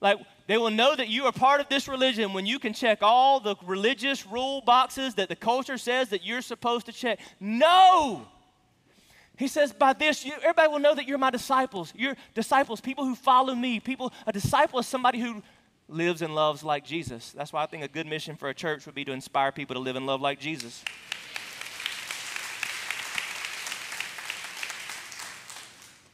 Like, 0.00 0.18
they 0.46 0.58
will 0.58 0.70
know 0.70 0.94
that 0.94 1.08
you 1.08 1.24
are 1.24 1.32
part 1.32 1.60
of 1.60 1.68
this 1.68 1.88
religion 1.88 2.34
when 2.34 2.44
you 2.44 2.58
can 2.58 2.74
check 2.74 2.98
all 3.00 3.40
the 3.40 3.56
religious 3.64 4.26
rule 4.26 4.60
boxes 4.60 5.14
that 5.14 5.28
the 5.28 5.36
culture 5.36 5.78
says 5.78 6.10
that 6.10 6.24
you're 6.24 6.42
supposed 6.42 6.86
to 6.86 6.92
check. 6.92 7.18
No! 7.40 8.26
He 9.36 9.48
says, 9.48 9.72
by 9.72 9.94
this, 9.94 10.24
you, 10.24 10.32
everybody 10.34 10.68
will 10.68 10.78
know 10.78 10.94
that 10.94 11.08
you're 11.08 11.18
my 11.18 11.30
disciples. 11.30 11.92
You're 11.96 12.14
disciples, 12.34 12.80
people 12.80 13.04
who 13.04 13.14
follow 13.14 13.54
me. 13.54 13.80
People, 13.80 14.12
a 14.26 14.32
disciple 14.32 14.78
is 14.78 14.86
somebody 14.86 15.18
who 15.18 15.42
lives 15.88 16.20
and 16.22 16.34
loves 16.34 16.62
like 16.62 16.84
Jesus. 16.84 17.32
That's 17.32 17.52
why 17.52 17.62
I 17.62 17.66
think 17.66 17.82
a 17.82 17.88
good 17.88 18.06
mission 18.06 18.36
for 18.36 18.48
a 18.48 18.54
church 18.54 18.86
would 18.86 18.94
be 18.94 19.04
to 19.06 19.12
inspire 19.12 19.50
people 19.50 19.74
to 19.74 19.80
live 19.80 19.96
and 19.96 20.06
love 20.06 20.20
like 20.20 20.38
Jesus. 20.38 20.84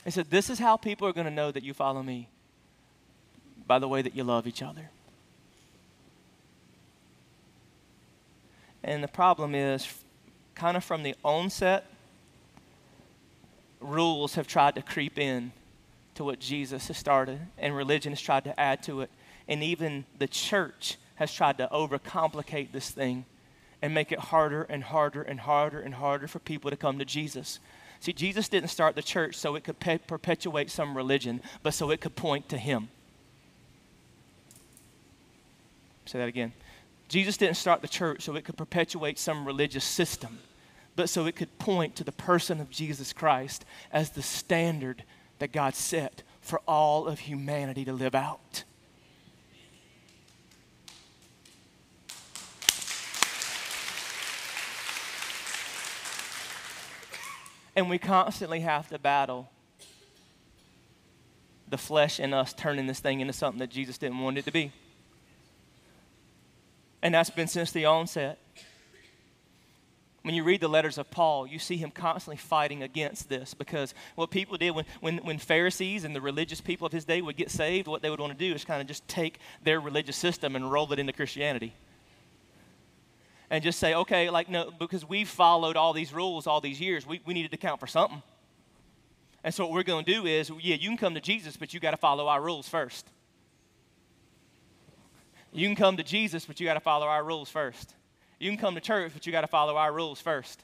He 0.04 0.10
said, 0.10 0.30
This 0.30 0.48
is 0.48 0.58
how 0.58 0.76
people 0.76 1.06
are 1.06 1.12
going 1.12 1.26
to 1.26 1.32
know 1.32 1.50
that 1.50 1.62
you 1.62 1.74
follow 1.74 2.02
me 2.02 2.28
by 3.70 3.78
the 3.78 3.86
way 3.86 4.02
that 4.02 4.16
you 4.16 4.24
love 4.24 4.48
each 4.48 4.62
other. 4.62 4.90
And 8.82 9.00
the 9.00 9.06
problem 9.06 9.54
is, 9.54 9.86
kind 10.56 10.76
of 10.76 10.82
from 10.82 11.04
the 11.04 11.14
onset, 11.24 11.86
rules 13.78 14.34
have 14.34 14.48
tried 14.48 14.74
to 14.74 14.82
creep 14.82 15.20
in 15.20 15.52
to 16.16 16.24
what 16.24 16.40
Jesus 16.40 16.88
has 16.88 16.96
started, 16.96 17.38
and 17.58 17.76
religion 17.76 18.10
has 18.10 18.20
tried 18.20 18.42
to 18.42 18.58
add 18.58 18.82
to 18.82 19.02
it. 19.02 19.10
And 19.46 19.62
even 19.62 20.04
the 20.18 20.26
church 20.26 20.96
has 21.14 21.32
tried 21.32 21.58
to 21.58 21.68
overcomplicate 21.72 22.72
this 22.72 22.90
thing 22.90 23.24
and 23.80 23.94
make 23.94 24.10
it 24.10 24.18
harder 24.18 24.64
and 24.64 24.82
harder 24.82 25.22
and 25.22 25.38
harder 25.38 25.80
and 25.80 25.94
harder 25.94 26.26
for 26.26 26.40
people 26.40 26.72
to 26.72 26.76
come 26.76 26.98
to 26.98 27.04
Jesus. 27.04 27.60
See, 28.00 28.12
Jesus 28.12 28.48
didn't 28.48 28.70
start 28.70 28.96
the 28.96 29.02
church 29.02 29.36
so 29.36 29.54
it 29.54 29.62
could 29.62 29.78
pe- 29.78 29.98
perpetuate 29.98 30.72
some 30.72 30.96
religion, 30.96 31.40
but 31.62 31.72
so 31.72 31.92
it 31.92 32.00
could 32.00 32.16
point 32.16 32.48
to 32.48 32.58
Him. 32.58 32.88
Say 36.06 36.18
that 36.18 36.28
again. 36.28 36.52
Jesus 37.08 37.36
didn't 37.36 37.56
start 37.56 37.82
the 37.82 37.88
church 37.88 38.22
so 38.22 38.36
it 38.36 38.44
could 38.44 38.56
perpetuate 38.56 39.18
some 39.18 39.44
religious 39.44 39.84
system, 39.84 40.38
but 40.96 41.08
so 41.08 41.26
it 41.26 41.34
could 41.34 41.58
point 41.58 41.96
to 41.96 42.04
the 42.04 42.12
person 42.12 42.60
of 42.60 42.70
Jesus 42.70 43.12
Christ 43.12 43.64
as 43.92 44.10
the 44.10 44.22
standard 44.22 45.04
that 45.40 45.52
God 45.52 45.74
set 45.74 46.22
for 46.40 46.60
all 46.68 47.06
of 47.06 47.20
humanity 47.20 47.84
to 47.84 47.92
live 47.92 48.14
out. 48.14 48.64
And 57.74 57.88
we 57.88 57.98
constantly 57.98 58.60
have 58.60 58.88
to 58.88 58.98
battle 58.98 59.50
the 61.68 61.78
flesh 61.78 62.20
in 62.20 62.34
us 62.34 62.52
turning 62.52 62.86
this 62.86 63.00
thing 63.00 63.20
into 63.20 63.32
something 63.32 63.60
that 63.60 63.70
Jesus 63.70 63.96
didn't 63.96 64.18
want 64.18 64.38
it 64.38 64.44
to 64.44 64.52
be. 64.52 64.72
And 67.02 67.14
that's 67.14 67.30
been 67.30 67.46
since 67.46 67.72
the 67.72 67.86
onset. 67.86 68.38
When 70.22 70.34
you 70.34 70.44
read 70.44 70.60
the 70.60 70.68
letters 70.68 70.98
of 70.98 71.10
Paul, 71.10 71.46
you 71.46 71.58
see 71.58 71.78
him 71.78 71.90
constantly 71.90 72.36
fighting 72.36 72.82
against 72.82 73.30
this 73.30 73.54
because 73.54 73.94
what 74.16 74.30
people 74.30 74.58
did 74.58 74.72
when, 74.72 74.84
when, 75.00 75.16
when 75.18 75.38
Pharisees 75.38 76.04
and 76.04 76.14
the 76.14 76.20
religious 76.20 76.60
people 76.60 76.86
of 76.86 76.92
his 76.92 77.06
day 77.06 77.22
would 77.22 77.36
get 77.36 77.50
saved, 77.50 77.88
what 77.88 78.02
they 78.02 78.10
would 78.10 78.20
want 78.20 78.32
to 78.32 78.38
do 78.38 78.54
is 78.54 78.62
kind 78.62 78.82
of 78.82 78.86
just 78.86 79.06
take 79.08 79.38
their 79.64 79.80
religious 79.80 80.16
system 80.16 80.56
and 80.56 80.70
roll 80.70 80.92
it 80.92 80.98
into 80.98 81.14
Christianity. 81.14 81.72
And 83.48 83.64
just 83.64 83.78
say, 83.78 83.94
okay, 83.94 84.28
like, 84.28 84.50
no, 84.50 84.70
because 84.70 85.08
we've 85.08 85.28
followed 85.28 85.76
all 85.76 85.94
these 85.94 86.12
rules 86.12 86.46
all 86.46 86.60
these 86.60 86.80
years, 86.80 87.06
we, 87.06 87.22
we 87.24 87.32
needed 87.32 87.50
to 87.52 87.56
count 87.56 87.80
for 87.80 87.86
something. 87.86 88.22
And 89.42 89.54
so 89.54 89.64
what 89.64 89.72
we're 89.72 89.82
going 89.84 90.04
to 90.04 90.12
do 90.12 90.26
is, 90.26 90.52
yeah, 90.60 90.76
you 90.76 90.88
can 90.90 90.98
come 90.98 91.14
to 91.14 91.20
Jesus, 91.20 91.56
but 91.56 91.72
you 91.72 91.80
got 91.80 91.92
to 91.92 91.96
follow 91.96 92.28
our 92.28 92.42
rules 92.42 92.68
first. 92.68 93.08
You 95.52 95.66
can 95.66 95.76
come 95.76 95.96
to 95.96 96.02
Jesus, 96.02 96.46
but 96.46 96.60
you 96.60 96.66
got 96.66 96.74
to 96.74 96.80
follow 96.80 97.06
our 97.06 97.24
rules 97.24 97.48
first. 97.48 97.94
You 98.38 98.50
can 98.50 98.58
come 98.58 98.74
to 98.74 98.80
church, 98.80 99.12
but 99.12 99.26
you 99.26 99.32
got 99.32 99.40
to 99.40 99.46
follow 99.46 99.76
our 99.76 99.92
rules 99.92 100.20
first. 100.20 100.62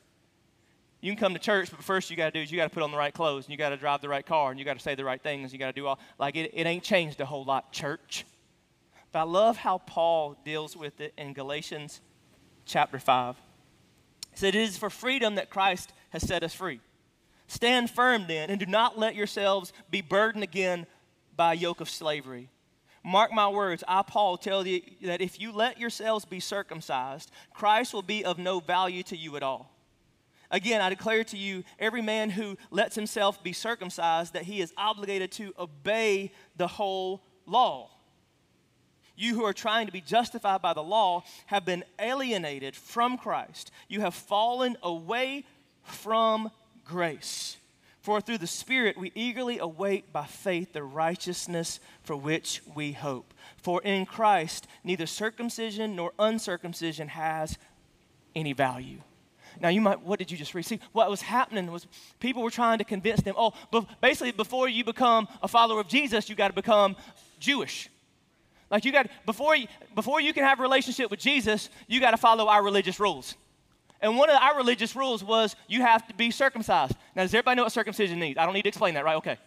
You 1.01 1.13
can 1.13 1.19
come 1.19 1.35
to 1.35 1.41
church, 1.41 1.71
but 1.71 1.83
first 1.83 2.11
you 2.11 2.17
got 2.17 2.33
to 2.33 2.39
do 2.39 2.41
is 2.41 2.51
you 2.51 2.57
got 2.57 2.65
to 2.65 2.75
put 2.75 2.83
on 2.83 2.91
the 2.91 2.97
right 2.97 3.13
clothes, 3.13 3.45
and 3.45 3.53
you 3.53 3.59
got 3.59 3.69
to 3.71 3.77
drive 3.77 4.01
the 4.01 4.09
right 4.09 4.25
car, 4.25 4.51
and 4.51 4.59
you 4.59 4.65
got 4.65 4.75
to 4.75 4.83
say 4.83 4.95
the 4.95 5.05
right 5.05 5.21
things. 5.21 5.53
You 5.53 5.59
got 5.59 5.67
to 5.67 5.73
do 5.73 5.87
all 5.87 5.99
like 6.19 6.37
it, 6.37 6.53
it 6.55 6.67
ain't 6.67 6.83
changed 6.83 7.21
a 7.21 7.27
whole 7.27 7.45
lot, 7.45 7.73
church. 7.73 8.25
But 9.13 9.21
I 9.21 9.23
love 9.23 9.57
how 9.57 9.79
Paul 9.79 10.37
deals 10.45 10.77
with 10.77 11.01
it 11.01 11.13
in 11.19 11.33
Galatians 11.33 12.01
chapter 12.65 12.99
five. 12.99 13.37
He 14.33 14.39
said, 14.39 14.55
"It 14.55 14.63
is 14.63 14.79
for 14.79 14.91
freedom 14.91 15.35
that 15.35 15.51
Christ 15.51 15.93
has 16.11 16.27
set 16.27 16.43
us 16.43 16.55
free. 16.55 16.81
Stand 17.47 17.91
firm 17.91 18.27
then, 18.27 18.51
and 18.51 18.59
do 18.59 18.67
not 18.67 18.99
let 18.99 19.15
yourselves 19.15 19.73
be 19.91 20.01
burdened 20.01 20.45
again 20.45 20.87
by 21.37 21.53
a 21.53 21.57
yoke 21.57 21.81
of 21.81 21.91
slavery." 21.91 22.49
Mark 23.07 23.33
my 23.33 23.49
words, 23.49 23.85
I, 23.87 24.03
Paul, 24.03 24.37
tell 24.37 24.67
you 24.67 24.83
that 25.03 25.21
if 25.21 25.41
you 25.41 25.53
let 25.53 25.79
yourselves 25.79 26.25
be 26.25 26.41
circumcised, 26.41 27.31
Christ 27.55 27.95
will 27.95 28.03
be 28.03 28.25
of 28.25 28.37
no 28.37 28.59
value 28.59 29.05
to 29.05 29.17
you 29.17 29.37
at 29.37 29.45
all. 29.45 29.73
Again, 30.51 30.81
I 30.81 30.89
declare 30.89 31.23
to 31.23 31.37
you, 31.37 31.63
every 31.79 32.03
man 32.03 32.31
who 32.31 32.59
lets 32.73 32.97
himself 32.97 33.45
be 33.45 33.53
circumcised, 33.53 34.33
that 34.33 34.43
he 34.43 34.61
is 34.61 34.73
obligated 34.77 35.31
to 35.33 35.55
obey 35.57 36.33
the 36.57 36.67
whole 36.67 37.23
law. 37.47 37.91
You 39.15 39.37
who 39.37 39.45
are 39.45 39.53
trying 39.53 39.87
to 39.87 39.93
be 39.93 40.01
justified 40.01 40.61
by 40.61 40.73
the 40.73 40.83
law 40.83 41.23
have 41.47 41.65
been 41.65 41.85
alienated 42.01 42.75
from 42.75 43.19
Christ. 43.19 43.71
You 43.87 44.01
have 44.01 44.15
fallen 44.15 44.77
away 44.83 45.45
from 45.85 46.51
grace. 46.85 47.57
For 48.07 48.21
through 48.21 48.39
the 48.39 48.47
Spirit 48.47 48.97
we 48.97 49.11
eagerly 49.17 49.59
await 49.59 50.13
by 50.13 50.27
faith 50.27 50.73
the 50.73 50.85
righteousness 50.85 51.81
for 52.05 52.15
which 52.15 52.63
we 52.73 52.93
hope. 52.93 53.35
For 53.57 53.83
in 53.83 54.07
Christ 54.07 54.69
neither 54.85 55.07
circumcision 55.07 55.97
nor 55.97 56.13
uncircumcision 56.17 57.09
has 57.09 57.59
any 58.37 58.53
value. 58.53 58.99
Now, 59.61 59.71
you 59.71 59.81
might, 59.81 60.03
what 60.03 60.21
did 60.21 60.31
you 60.31 60.39
just 60.39 60.55
read? 60.55 60.65
See, 60.65 60.79
what 60.93 61.11
was 61.11 61.21
happening 61.21 61.73
was 61.73 61.89
people 62.21 62.45
were 62.45 62.51
trying 62.51 62.79
to 62.79 62.85
convince 62.85 63.23
them, 63.23 63.35
oh, 63.37 63.55
but 63.73 64.01
basically, 64.01 64.31
before 64.31 64.69
you 64.69 64.85
become 64.85 65.27
a 65.43 65.49
follower 65.49 65.81
of 65.81 65.89
Jesus, 65.89 66.29
you 66.29 66.37
got 66.37 66.47
to 66.47 66.55
become 66.55 66.95
Jewish. 67.41 67.89
Like, 68.71 68.85
you 68.85 68.93
got, 68.93 69.09
before 69.25 69.57
you, 69.57 69.67
before 69.97 70.21
you 70.21 70.33
can 70.33 70.45
have 70.45 70.61
a 70.61 70.63
relationship 70.63 71.11
with 71.11 71.19
Jesus, 71.19 71.71
you 71.89 71.99
got 71.99 72.13
to 72.13 72.19
follow 72.19 72.47
our 72.47 72.63
religious 72.63 73.01
rules. 73.01 73.35
And 74.01 74.17
one 74.17 74.29
of 74.31 74.37
our 74.37 74.57
religious 74.57 74.95
rules 74.95 75.25
was 75.25 75.57
you 75.69 75.83
have 75.83 76.07
to 76.09 76.15
be 76.15 76.31
circumcised. 76.31 76.95
Now, 77.15 77.23
does 77.23 77.33
everybody 77.33 77.57
know 77.57 77.63
what 77.65 77.73
circumcision 77.73 78.19
means? 78.19 78.37
I 78.39 78.45
don't 78.45 78.55
need 78.55 78.63
to 78.63 78.69
explain 78.69 78.95
that, 78.95 79.05
right? 79.05 79.17
Okay. 79.17 79.39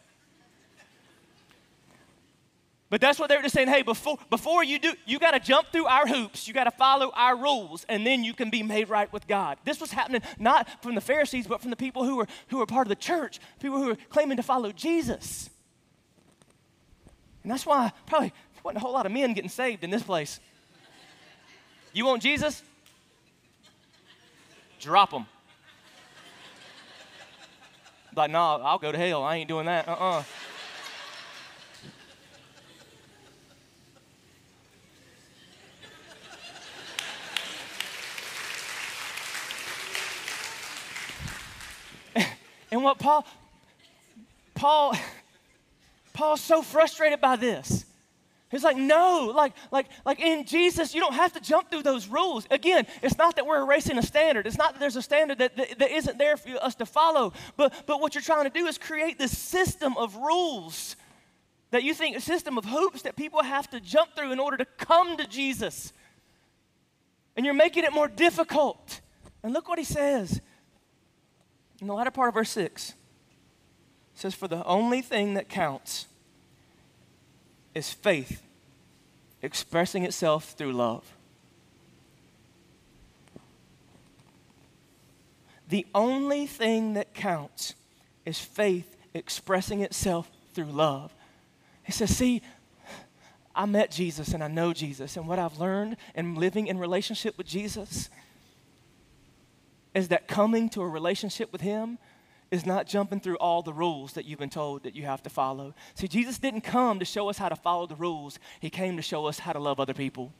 But 2.90 3.02
that's 3.02 3.20
what 3.20 3.30
they 3.30 3.36
were 3.36 3.44
just 3.44 3.54
saying. 3.54 3.68
Hey, 3.68 3.84
before, 3.84 4.18
before 4.32 4.64
you 4.64 4.80
do, 4.80 4.94
you 5.06 5.20
got 5.20 5.32
to 5.32 5.40
jump 5.40 5.68
through 5.72 5.86
our 5.86 6.08
hoops. 6.08 6.48
You 6.48 6.56
got 6.56 6.64
to 6.64 6.72
follow 6.72 7.12
our 7.14 7.38
rules, 7.38 7.86
and 7.88 8.06
then 8.06 8.24
you 8.24 8.34
can 8.34 8.50
be 8.50 8.64
made 8.64 8.90
right 8.90 9.12
with 9.14 9.28
God. 9.28 9.60
This 9.64 9.80
was 9.80 9.92
happening 9.92 10.24
not 10.40 10.68
from 10.82 10.96
the 10.96 11.02
Pharisees, 11.02 11.46
but 11.46 11.62
from 11.62 11.70
the 11.70 11.76
people 11.76 12.04
who 12.04 12.16
were, 12.16 12.28
who 12.48 12.58
were 12.58 12.66
part 12.66 12.88
of 12.88 12.90
the 12.90 12.96
church, 12.96 13.40
people 13.60 13.78
who 13.78 13.90
were 13.90 13.98
claiming 14.10 14.38
to 14.38 14.44
follow 14.44 14.72
Jesus. 14.72 15.52
And 17.44 17.52
that's 17.52 17.66
why 17.66 17.92
probably 18.08 18.34
wasn't 18.64 18.78
a 18.78 18.82
whole 18.82 18.94
lot 18.94 19.06
of 19.06 19.12
men 19.12 19.34
getting 19.34 19.52
saved 19.52 19.84
in 19.84 19.92
this 19.92 20.04
place. 20.04 20.40
You 21.94 22.06
want 22.06 22.24
Jesus? 22.24 22.64
Drop 24.80 25.12
them. 25.12 25.26
Like, 28.16 28.32
no, 28.32 28.58
nah, 28.58 28.64
I'll 28.66 28.80
go 28.80 28.92
to 28.92 28.98
hell. 28.98 29.24
I 29.24 29.36
ain't 29.38 29.48
doing 29.48 29.68
that. 29.68 29.88
Uh 29.88 29.92
uh-uh. 29.92 30.24
uh 42.16 42.24
and 42.72 42.84
what 42.84 42.98
Paul, 42.98 43.26
Paul, 44.56 44.96
Paul's 46.14 46.42
so 46.42 46.62
frustrated 46.62 47.22
by 47.22 47.36
this. 47.36 47.86
He's 48.50 48.64
like, 48.64 48.78
no, 48.78 49.32
like, 49.36 49.54
like, 49.72 49.88
like 50.06 50.20
in 50.20 50.44
Jesus, 50.44 50.96
you 50.96 51.00
don't 51.00 51.14
have 51.14 51.34
to 51.34 51.40
jump 51.40 51.70
through 51.70 51.84
those 51.84 52.08
rules. 52.08 52.48
Again, 52.50 52.88
it's 53.04 53.18
not 53.18 53.36
that 53.36 53.46
we're 53.46 53.62
erasing 53.62 53.98
a 54.00 54.04
standard. 54.04 54.48
It's 54.48 54.58
not 54.58 54.74
that 54.74 54.80
there's 54.80 54.96
a 54.96 55.04
standard 55.04 55.38
that, 55.38 55.56
that, 55.56 55.78
that 55.78 55.92
isn't 55.92 56.18
there 56.18 56.36
for 56.36 56.50
us 56.64 56.74
to 56.76 56.86
follow. 56.88 57.34
But, 57.58 57.84
but 57.86 58.02
what 58.02 58.16
you're 58.16 58.24
trying 58.24 58.46
to 58.46 58.50
do 58.50 58.66
is 58.66 58.80
create 58.80 59.20
this 59.20 59.38
system 59.38 59.96
of 59.98 60.16
rules 60.16 60.96
that 61.70 61.84
you 61.84 61.94
think 61.94 62.18
a 62.18 62.22
system 62.22 62.58
of 62.58 62.66
hoops 62.66 63.04
that 63.04 63.16
people 63.16 63.44
have 63.44 63.70
to 63.70 63.80
jump 63.80 64.16
through 64.16 64.32
in 64.32 64.40
order 64.40 64.58
to 64.58 64.66
come 64.66 65.16
to 65.18 65.28
Jesus. 65.28 65.94
And 67.38 67.46
you're 67.46 67.54
making 67.54 67.84
it 67.84 67.94
more 67.94 68.08
difficult. 68.08 69.02
And 69.44 69.54
look 69.54 69.70
what 69.70 69.78
he 69.78 69.86
says 69.86 70.42
in 71.80 71.86
the 71.88 71.94
latter 71.94 72.12
part 72.12 72.30
of 72.30 72.34
verse 72.34 72.50
6. 72.50 72.90
It 72.90 72.96
says, 74.16 74.34
For 74.34 74.48
the 74.48 74.64
only 74.66 75.02
thing 75.02 75.36
that 75.36 75.50
counts 75.50 76.08
is 77.74 77.92
faith 77.92 78.42
expressing 79.42 80.04
itself 80.04 80.54
through 80.58 80.74
love. 80.74 81.14
The 85.70 85.86
only 85.94 86.48
thing 86.48 86.96
that 86.96 87.14
counts 87.14 87.76
is 88.26 88.40
faith 88.40 88.98
expressing 89.14 89.82
itself 89.82 90.30
through 90.54 90.72
love. 90.72 91.14
He 91.84 91.92
says, 91.92 92.16
See, 92.16 92.42
I 93.56 93.66
met 93.66 93.92
Jesus 93.92 94.34
and 94.34 94.44
I 94.44 94.48
know 94.48 94.74
Jesus, 94.74 95.16
and 95.16 95.28
what 95.28 95.38
I've 95.38 95.60
learned 95.60 95.98
in 96.16 96.36
living 96.36 96.68
in 96.68 96.80
relationship 96.80 97.38
with 97.38 97.48
Jesus 97.48 98.10
is 99.94 100.08
that 100.10 100.28
coming 100.28 100.70
to 100.70 100.82
a 100.82 100.88
relationship 100.88 101.52
with 101.52 101.62
Him 101.62 101.98
is 102.52 102.66
not 102.66 102.88
jumping 102.88 103.20
through 103.20 103.38
all 103.38 103.62
the 103.62 103.74
rules 103.74 104.14
that 104.14 104.26
you've 104.26 104.40
been 104.40 104.50
told 104.50 104.84
that 104.84 104.96
you 104.96 105.04
have 105.04 105.22
to 105.24 105.30
follow. 105.30 105.74
See, 105.94 106.08
Jesus 106.08 106.40
didn't 106.40 106.62
come 106.62 107.00
to 107.00 107.06
show 107.06 107.30
us 107.30 107.38
how 107.38 107.50
to 107.50 107.56
follow 107.56 107.86
the 107.86 107.96
rules, 107.96 108.40
He 108.60 108.70
came 108.70 108.96
to 108.98 109.02
show 109.02 109.26
us 109.26 109.40
how 109.40 109.54
to 109.54 109.60
love 109.60 109.80
other 109.80 109.94
people. 109.94 110.34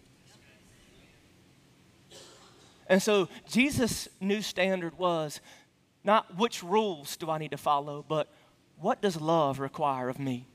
And 2.88 3.02
so 3.02 3.30
Jesus' 3.48 4.08
new 4.20 4.42
standard 4.42 4.98
was 4.98 5.42
not 6.04 6.38
which 6.38 6.64
rules 6.64 7.18
do 7.18 7.30
I 7.30 7.38
need 7.38 7.52
to 7.52 7.58
follow, 7.58 8.04
but 8.08 8.34
what 8.80 9.02
does 9.02 9.20
love 9.22 9.60
require 9.60 10.10
of 10.10 10.18
me? 10.18 10.48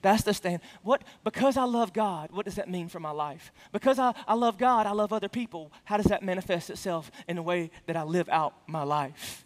That's 0.00 0.22
the 0.22 0.32
stand. 0.32 0.60
What 0.82 1.02
because 1.24 1.56
I 1.56 1.64
love 1.64 1.92
God, 1.92 2.30
what 2.30 2.44
does 2.44 2.54
that 2.54 2.70
mean 2.70 2.88
for 2.88 3.00
my 3.00 3.10
life? 3.10 3.52
Because 3.72 3.98
I, 3.98 4.14
I 4.26 4.34
love 4.34 4.56
God, 4.56 4.86
I 4.86 4.92
love 4.92 5.12
other 5.12 5.28
people. 5.28 5.72
How 5.84 5.96
does 5.96 6.06
that 6.06 6.22
manifest 6.22 6.70
itself 6.70 7.10
in 7.26 7.36
the 7.36 7.42
way 7.42 7.70
that 7.86 7.96
I 7.96 8.04
live 8.04 8.28
out 8.28 8.54
my 8.68 8.84
life? 8.84 9.44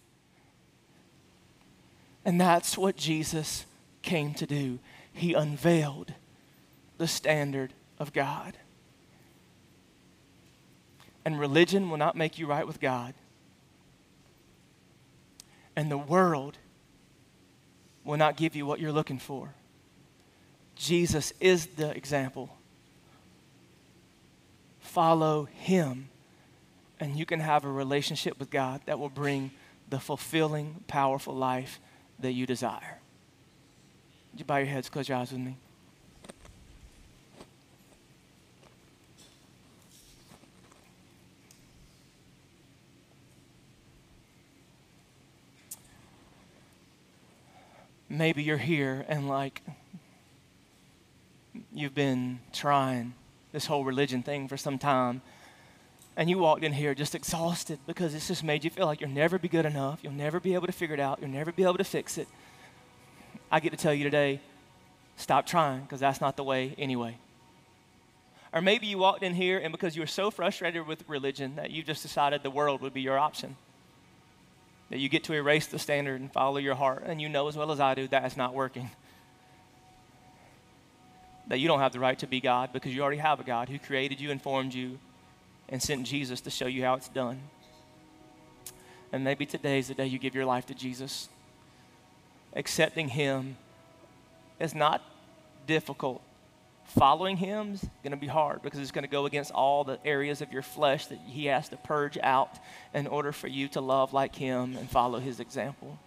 And 2.25 2.41
that's 2.41 2.79
what 2.79 2.97
Jesus 2.97 3.66
came 4.03 4.35
to 4.35 4.47
do. 4.47 4.79
He 5.12 5.35
unveiled 5.35 6.14
the 6.99 7.09
standard 7.09 7.73
of 7.99 8.12
God. 8.12 8.57
And 11.25 11.39
religion 11.39 11.91
will 11.91 11.99
not 11.99 12.16
make 12.16 12.39
you 12.39 12.47
right 12.47 12.66
with 12.66 12.81
God. 12.81 13.14
And 15.75 15.91
the 15.91 15.99
world 15.99 16.59
will 18.05 18.16
not 18.16 18.37
give 18.37 18.55
you 18.55 18.66
what 18.66 18.81
you're 18.81 18.93
looking 18.93 19.18
for. 19.18 19.55
Jesus 20.77 21.33
is 21.41 21.66
the 21.66 21.91
example. 21.97 22.57
Follow 24.81 25.45
him, 25.45 26.09
and 26.99 27.16
you 27.16 27.25
can 27.25 27.41
have 27.41 27.64
a 27.64 27.70
relationship 27.70 28.39
with 28.39 28.51
God 28.51 28.81
that 28.87 28.99
will 28.99 29.09
bring 29.09 29.53
the 29.89 30.01
fulfilling, 30.01 30.83
powerful 30.89 31.35
life 31.35 31.79
that 32.23 32.33
you 32.33 32.47
desire. 32.47 32.99
Would 34.33 34.41
you 34.41 34.45
bow 34.45 34.57
your 34.57 34.66
heads, 34.66 34.89
close 34.89 35.09
your 35.09 35.18
eyes 35.18 35.31
with 35.31 35.41
me? 35.41 35.57
Maybe 48.09 48.43
you're 48.43 48.59
here 48.59 49.07
and 49.09 49.27
like 49.27 49.62
you've 51.73 51.95
been 51.95 52.41
trying 52.53 53.14
this 53.53 53.66
whole 53.66 53.85
religion 53.85 54.23
thing 54.23 54.49
for 54.49 54.57
some 54.57 54.79
time 54.79 55.23
and 56.17 56.29
you 56.29 56.39
walked 56.39 56.65
in 56.65 56.73
here 56.73 56.95
just 56.95 57.15
exhausted 57.15 57.79
because 57.87 58.15
it's 58.15 58.29
just 58.29 58.45
made 58.45 58.65
you 58.65 58.71
feel 58.71 58.87
like 58.87 59.01
you'll 59.01 59.11
never 59.11 59.39
be 59.39 59.49
good 59.49 59.67
enough, 59.67 60.01
you'll 60.03 60.13
never 60.13 60.41
be 60.41 60.55
able 60.55 60.67
to 60.67 60.73
figure 60.73 60.95
it 60.95 61.01
out, 61.01 61.21
you'll 61.21 61.31
never 61.31 61.53
be 61.53 61.63
able 61.63 61.79
to 61.79 61.85
fix 61.85 62.19
it, 62.19 62.29
I 63.51 63.61
get 63.61 63.71
to 63.71 63.77
tell 63.77 63.95
you 63.95 64.05
today 64.05 64.41
stop 65.17 65.47
trying 65.47 65.83
because 65.83 66.01
that's 66.01 66.21
not 66.21 66.37
the 66.37 66.45
way 66.45 66.75
anyway. 66.79 67.17
Or 68.53 68.61
maybe 68.61 68.87
you 68.87 68.99
walked 68.99 69.23
in 69.23 69.35
here 69.35 69.59
and 69.59 69.73
because 69.73 69.97
you 69.97 70.03
were 70.03 70.07
so 70.07 70.31
frustrated 70.31 70.87
with 70.87 71.05
religion 71.09 71.57
that 71.57 71.71
you 71.71 71.83
just 71.83 72.03
decided 72.03 72.43
the 72.43 72.51
world 72.51 72.83
would 72.83 72.93
be 72.93 73.01
your 73.01 73.19
option. 73.19 73.57
That 74.91 74.99
you 74.99 75.09
get 75.09 75.25
to 75.25 75.33
erase 75.33 75.67
the 75.67 75.79
standard 75.79 76.21
and 76.21 76.31
follow 76.31 76.59
your 76.59 76.75
heart, 76.75 77.05
and 77.07 77.21
you 77.21 77.31
know 77.31 77.49
as 77.49 77.57
well 77.57 77.73
as 77.73 77.81
I 77.81 77.95
do 77.95 78.09
that 78.09 78.37
not 78.37 78.53
working. 78.53 78.91
That 81.49 81.59
you 81.59 81.69
don't 81.69 81.81
have 81.81 81.93
the 81.93 82.01
right 82.01 82.19
to 82.19 82.27
be 82.27 82.41
God 82.41 82.75
because 82.75 82.95
you 82.95 83.03
already 83.03 83.19
have 83.19 83.41
a 83.41 83.45
God 83.45 83.71
who 83.71 83.79
created 83.79 84.21
you 84.21 84.31
and 84.31 84.41
formed 84.41 84.75
you 84.75 84.99
and 85.73 85.83
sent 85.83 86.07
Jesus 86.07 86.43
to 86.43 86.51
show 86.51 86.66
you 86.66 86.85
how 86.85 86.95
it's 86.95 87.09
done. 87.09 87.41
And 89.11 89.25
maybe 89.25 89.47
today 89.47 89.79
is 89.79 89.89
the 89.89 89.95
day 89.95 90.07
you 90.07 90.18
give 90.18 90.35
your 90.35 90.45
life 90.45 90.66
to 90.66 90.75
Jesus. 90.75 91.31
Accepting 92.55 93.09
Him 93.09 93.57
is 94.61 94.75
not 94.75 95.03
difficult. 95.66 96.20
Following 96.85 97.39
Him 97.39 97.73
is 97.73 97.87
going 98.03 98.11
to 98.11 98.18
be 98.18 98.27
hard 98.27 98.61
because 98.62 98.81
it's 98.81 98.91
going 98.91 99.05
to 99.05 99.11
go 99.11 99.25
against 99.25 99.51
all 99.51 99.83
the 99.83 99.99
areas 100.05 100.43
of 100.43 100.53
your 100.53 100.62
flesh 100.62 101.07
that 101.07 101.18
He 101.27 101.47
has 101.47 101.70
to 101.70 101.79
purge 101.79 102.18
out 102.23 102.59
in 102.93 103.07
order 103.07 103.33
for 103.33 103.49
you 103.49 103.66
to 103.68 103.81
love 103.81 104.12
like 104.12 104.35
Him 104.35 104.77
and 104.77 104.91
follow 104.91 105.20
His 105.20 105.41
example. 105.41 105.99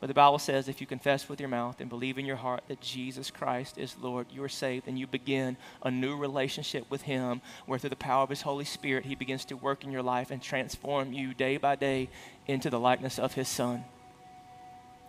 But 0.00 0.06
the 0.06 0.14
Bible 0.14 0.38
says 0.38 0.68
if 0.68 0.80
you 0.80 0.86
confess 0.86 1.28
with 1.28 1.40
your 1.40 1.48
mouth 1.48 1.80
and 1.80 1.90
believe 1.90 2.18
in 2.18 2.26
your 2.26 2.36
heart 2.36 2.62
that 2.68 2.80
Jesus 2.80 3.30
Christ 3.30 3.78
is 3.78 3.96
Lord, 4.00 4.26
you 4.30 4.44
are 4.44 4.48
saved 4.48 4.86
and 4.86 4.98
you 4.98 5.06
begin 5.06 5.56
a 5.82 5.90
new 5.90 6.16
relationship 6.16 6.88
with 6.88 7.02
Him 7.02 7.40
where 7.66 7.78
through 7.78 7.90
the 7.90 7.96
power 7.96 8.22
of 8.22 8.30
His 8.30 8.42
Holy 8.42 8.64
Spirit, 8.64 9.06
He 9.06 9.16
begins 9.16 9.44
to 9.46 9.56
work 9.56 9.82
in 9.82 9.90
your 9.90 10.02
life 10.02 10.30
and 10.30 10.40
transform 10.40 11.12
you 11.12 11.34
day 11.34 11.56
by 11.56 11.74
day 11.74 12.08
into 12.46 12.70
the 12.70 12.78
likeness 12.78 13.18
of 13.18 13.34
His 13.34 13.48
Son. 13.48 13.84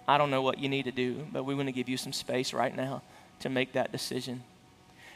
I 0.08 0.18
don't 0.18 0.32
know 0.32 0.42
what 0.42 0.58
you 0.58 0.70
need 0.70 0.86
to 0.86 0.92
do, 0.92 1.28
but 1.32 1.44
we 1.44 1.54
want 1.54 1.68
to 1.68 1.74
give 1.74 1.88
you 1.88 1.98
some 1.98 2.14
space 2.14 2.52
right 2.52 2.76
now 2.76 3.04
to 3.42 3.50
make 3.50 3.74
that 3.74 3.92
decision. 3.92 4.44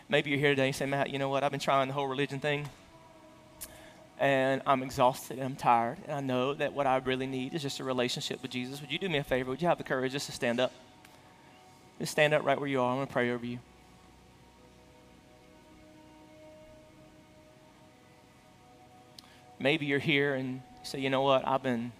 Maybe 0.07 0.29
you're 0.29 0.39
here 0.39 0.49
today 0.49 0.67
and 0.67 0.75
say, 0.75 0.85
Matt, 0.85 1.09
you 1.09 1.17
know 1.17 1.29
what? 1.29 1.43
I've 1.43 1.51
been 1.51 1.59
trying 1.59 1.87
the 1.87 1.95
whole 1.95 2.07
religion 2.07 2.39
thing 2.39 2.69
and 4.23 4.61
I'm 4.65 4.83
exhausted 4.83 5.37
and 5.37 5.45
I'm 5.45 5.55
tired, 5.57 5.97
and 6.05 6.13
I 6.13 6.21
know 6.21 6.53
that 6.53 6.71
what 6.71 6.87
I 6.87 6.95
really 6.99 7.27
need 7.27 7.53
is 7.53 7.61
just 7.61 7.81
a 7.81 7.83
relationship 7.83 8.41
with 8.41 8.51
Jesus. 8.51 8.79
Would 8.79 8.89
you 8.89 8.97
do 8.97 9.09
me 9.09 9.17
a 9.17 9.23
favor? 9.23 9.49
Would 9.49 9.61
you 9.61 9.67
have 9.67 9.77
the 9.77 9.83
courage 9.83 10.13
just 10.13 10.27
to 10.27 10.31
stand 10.31 10.61
up? 10.61 10.71
Just 11.99 12.13
stand 12.13 12.33
up 12.33 12.45
right 12.45 12.57
where 12.57 12.69
you 12.69 12.79
are. 12.79 12.89
I'm 12.89 12.95
going 12.99 13.07
to 13.07 13.11
pray 13.11 13.31
over 13.31 13.45
you. 13.45 13.59
Maybe 19.59 19.87
you're 19.87 19.99
here 19.99 20.35
and 20.35 20.53
you 20.53 20.61
say, 20.83 20.99
you 21.01 21.09
know 21.09 21.21
what? 21.21 21.45
I've 21.45 21.61
been, 21.61 21.91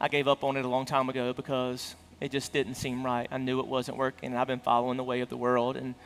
I 0.00 0.06
gave 0.06 0.28
up 0.28 0.44
on 0.44 0.56
it 0.56 0.64
a 0.64 0.68
long 0.68 0.86
time 0.86 1.08
ago 1.08 1.32
because 1.32 1.96
it 2.20 2.30
just 2.30 2.52
didn't 2.52 2.74
seem 2.76 3.04
right. 3.04 3.26
I 3.28 3.38
knew 3.38 3.58
it 3.58 3.66
wasn't 3.66 3.96
working, 3.96 4.30
and 4.30 4.38
I've 4.38 4.46
been 4.46 4.60
following 4.60 4.98
the 4.98 5.04
way 5.04 5.20
of 5.20 5.30
the 5.30 5.36
world, 5.36 5.76
and 5.76 5.96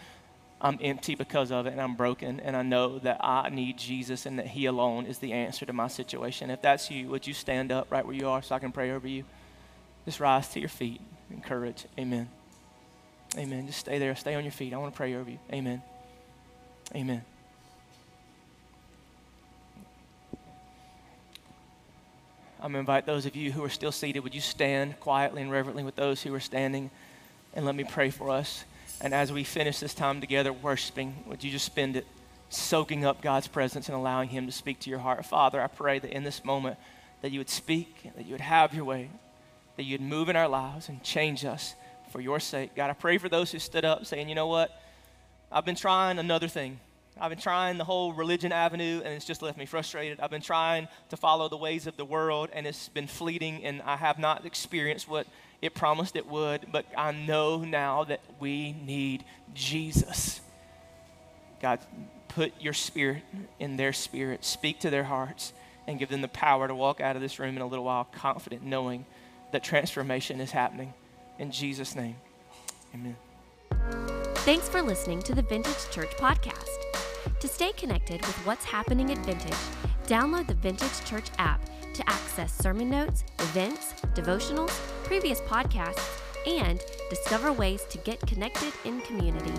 I'm 0.61 0.79
empty 0.83 1.15
because 1.15 1.51
of 1.51 1.67
it 1.67 1.73
and 1.73 1.81
I'm 1.81 1.95
broken, 1.95 2.39
and 2.41 2.55
I 2.55 2.63
know 2.63 2.99
that 2.99 3.25
I 3.25 3.49
need 3.49 3.79
Jesus 3.79 4.27
and 4.27 4.39
that 4.39 4.49
He 4.49 4.67
alone 4.67 5.07
is 5.07 5.19
the 5.19 5.33
answer 5.33 5.65
to 5.65 5.73
my 5.73 5.89
situation. 5.89 6.51
If 6.51 6.61
that's 6.61 6.91
you, 6.91 7.09
would 7.09 7.27
you 7.27 7.33
stand 7.33 7.73
up 7.73 7.91
right 7.91 8.05
where 8.05 8.15
you 8.15 8.29
are 8.29 8.43
so 8.43 8.55
I 8.55 8.59
can 8.59 8.73
pray 8.73 8.91
over 8.91 9.09
you? 9.09 9.25
Just 10.05 10.21
rise 10.21 10.49
to 10.49 10.61
your 10.61 10.69
feet 10.69 11.01
in 11.31 11.41
courage. 11.41 11.87
Amen. 11.99 12.29
Amen. 13.39 13.67
Just 13.67 13.79
stay 13.79 13.99
there. 13.99 14.15
Stay 14.17 14.35
on 14.35 14.45
your 14.45 14.53
feet. 14.53 14.75
I 14.75 14.77
want 14.77 14.93
to 14.93 14.97
pray 14.97 15.15
over 15.15 15.31
you. 15.31 15.39
Amen. 15.53 15.83
Amen. 16.95 17.23
I'm 22.63 22.73
going 22.73 22.75
to 22.75 22.79
invite 22.81 23.07
those 23.07 23.25
of 23.25 23.35
you 23.35 23.53
who 23.53 23.65
are 23.65 23.71
still 23.71 23.93
seated, 23.93 24.21
would 24.21 24.35
you 24.35 24.41
stand 24.43 25.01
quietly 25.01 25.41
and 25.41 25.51
reverently 25.51 25.83
with 25.83 25.97
those 25.97 26.23
who 26.23 26.35
are 26.35 26.41
standing? 26.41 26.91
And 27.55 27.65
let 27.65 27.75
me 27.75 27.85
pray 27.85 28.11
for 28.11 28.29
us. 28.29 28.65
And 29.01 29.15
as 29.15 29.33
we 29.33 29.45
finish 29.45 29.81
this 29.81 29.95
time 29.95 30.21
together 30.21 30.53
worshiping, 30.53 31.25
would 31.27 31.43
you 31.43 31.51
just 31.51 31.65
spend 31.65 31.97
it 31.97 32.07
soaking 32.51 33.05
up 33.05 33.23
God's 33.23 33.47
presence 33.47 33.89
and 33.89 33.97
allowing 33.97 34.29
Him 34.29 34.47
to 34.47 34.53
speak 34.53 34.81
to 34.81 34.91
your 34.91 34.99
heart? 34.99 35.25
Father, 35.25 35.61
I 35.61 35.69
pray 35.69 35.99
that 35.99 36.11
in 36.11 36.23
this 36.23 36.45
moment 36.45 36.77
that 37.23 37.33
you 37.33 37.41
would 37.41 37.49
speak, 37.49 38.11
that 38.17 38.27
you 38.27 38.33
would 38.33 38.41
have 38.41 38.75
your 38.75 38.85
way, 38.85 39.11
that 39.77 39.85
you'd 39.85 40.01
move 40.01 40.29
in 40.29 40.37
our 40.37 40.49
lives 40.49 40.89
and 40.89 41.03
change 41.03 41.45
us 41.45 41.75
for 42.11 42.21
your 42.21 42.41
sake. 42.41 42.75
God, 42.75 42.91
I 42.91 42.93
pray 42.93 43.19
for 43.19 43.29
those 43.29 43.51
who 43.53 43.59
stood 43.59 43.85
up 43.85 44.05
saying, 44.05 44.29
you 44.29 44.35
know 44.35 44.49
what? 44.49 44.71
I've 45.51 45.65
been 45.65 45.77
trying 45.77 46.19
another 46.19 46.49
thing. 46.49 46.79
I've 47.19 47.31
been 47.31 47.39
trying 47.39 47.77
the 47.77 47.85
whole 47.85 48.13
religion 48.13 48.53
avenue 48.53 49.03
and 49.05 49.15
it's 49.15 49.25
just 49.25 49.43
left 49.43 49.59
me 49.59 49.67
frustrated. 49.67 50.21
I've 50.21 50.31
been 50.31 50.41
trying 50.41 50.89
to 51.11 51.17
follow 51.17 51.49
the 51.49 51.57
ways 51.57 51.87
of 51.87 51.97
the 51.97 52.05
world 52.05 52.51
and 52.53 52.67
it's 52.67 52.89
been 52.89 53.07
fleeting 53.07 53.65
and 53.65 53.83
I 53.83 53.97
have 53.97 54.19
not 54.19 54.47
experienced 54.47 55.09
what 55.09 55.27
it 55.63 55.75
promised 55.75 56.17
it 56.17 56.27
would, 56.27 56.67
but 56.73 56.87
I 56.97 57.13
know 57.13 57.59
now 57.59 58.05
that 58.05 58.21
we 58.39 58.73
need 58.73 59.25
Jesus. 59.55 60.41
God, 61.61 61.81
put 62.29 62.53
your 62.61 62.73
spirit 62.73 63.23
in 63.59 63.77
their 63.77 63.93
spirit, 63.93 64.45
speak 64.45 64.81
to 64.81 64.91
their 64.91 65.05
hearts, 65.05 65.53
and 65.87 65.99
give 65.99 66.09
them 66.09 66.23
the 66.23 66.29
power 66.29 66.69
to 66.69 66.75
walk 66.75 67.01
out 67.01 67.17
of 67.17 67.23
this 67.23 67.39
room 67.39 67.57
in 67.57 67.63
a 67.63 67.67
little 67.67 67.85
while 67.85 68.05
confident, 68.05 68.63
knowing 68.63 69.05
that 69.53 69.63
transformation 69.63 70.41
is 70.41 70.53
happening. 70.53 70.95
In 71.39 71.51
Jesus' 71.51 71.95
name, 71.95 72.17
amen. 72.95 73.17
Thanks 74.37 74.69
for 74.69 74.83
listening 74.83 75.23
to 75.23 75.35
the 75.35 75.43
Vintage 75.43 75.91
Church 75.91 76.11
Podcast. 76.13 76.69
To 77.41 77.49
stay 77.49 77.73
connected 77.73 78.21
with 78.23 78.37
what's 78.47 78.65
happening 78.65 79.11
at 79.11 79.19
Vintage, 79.19 79.53
download 80.07 80.47
the 80.47 80.55
Vintage 80.55 81.05
Church 81.05 81.27
app 81.39 81.61
to 82.01 82.11
access 82.11 82.53
sermon 82.53 82.91
notes, 82.91 83.25
events, 83.39 83.95
devotionals, 84.15 84.71
previous 85.05 85.41
podcasts, 85.43 86.21
and 86.47 86.83
discover 87.11 87.53
ways 87.53 87.85
to 87.91 87.99
get 87.99 88.21
connected 88.23 88.73
in 88.85 89.01
community. 89.03 89.53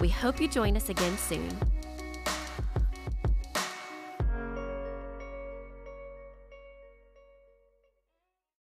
We 0.00 0.08
hope 0.08 0.40
you 0.40 0.48
join 0.48 0.76
us 0.76 0.88
again 0.88 1.16
soon. 1.18 1.48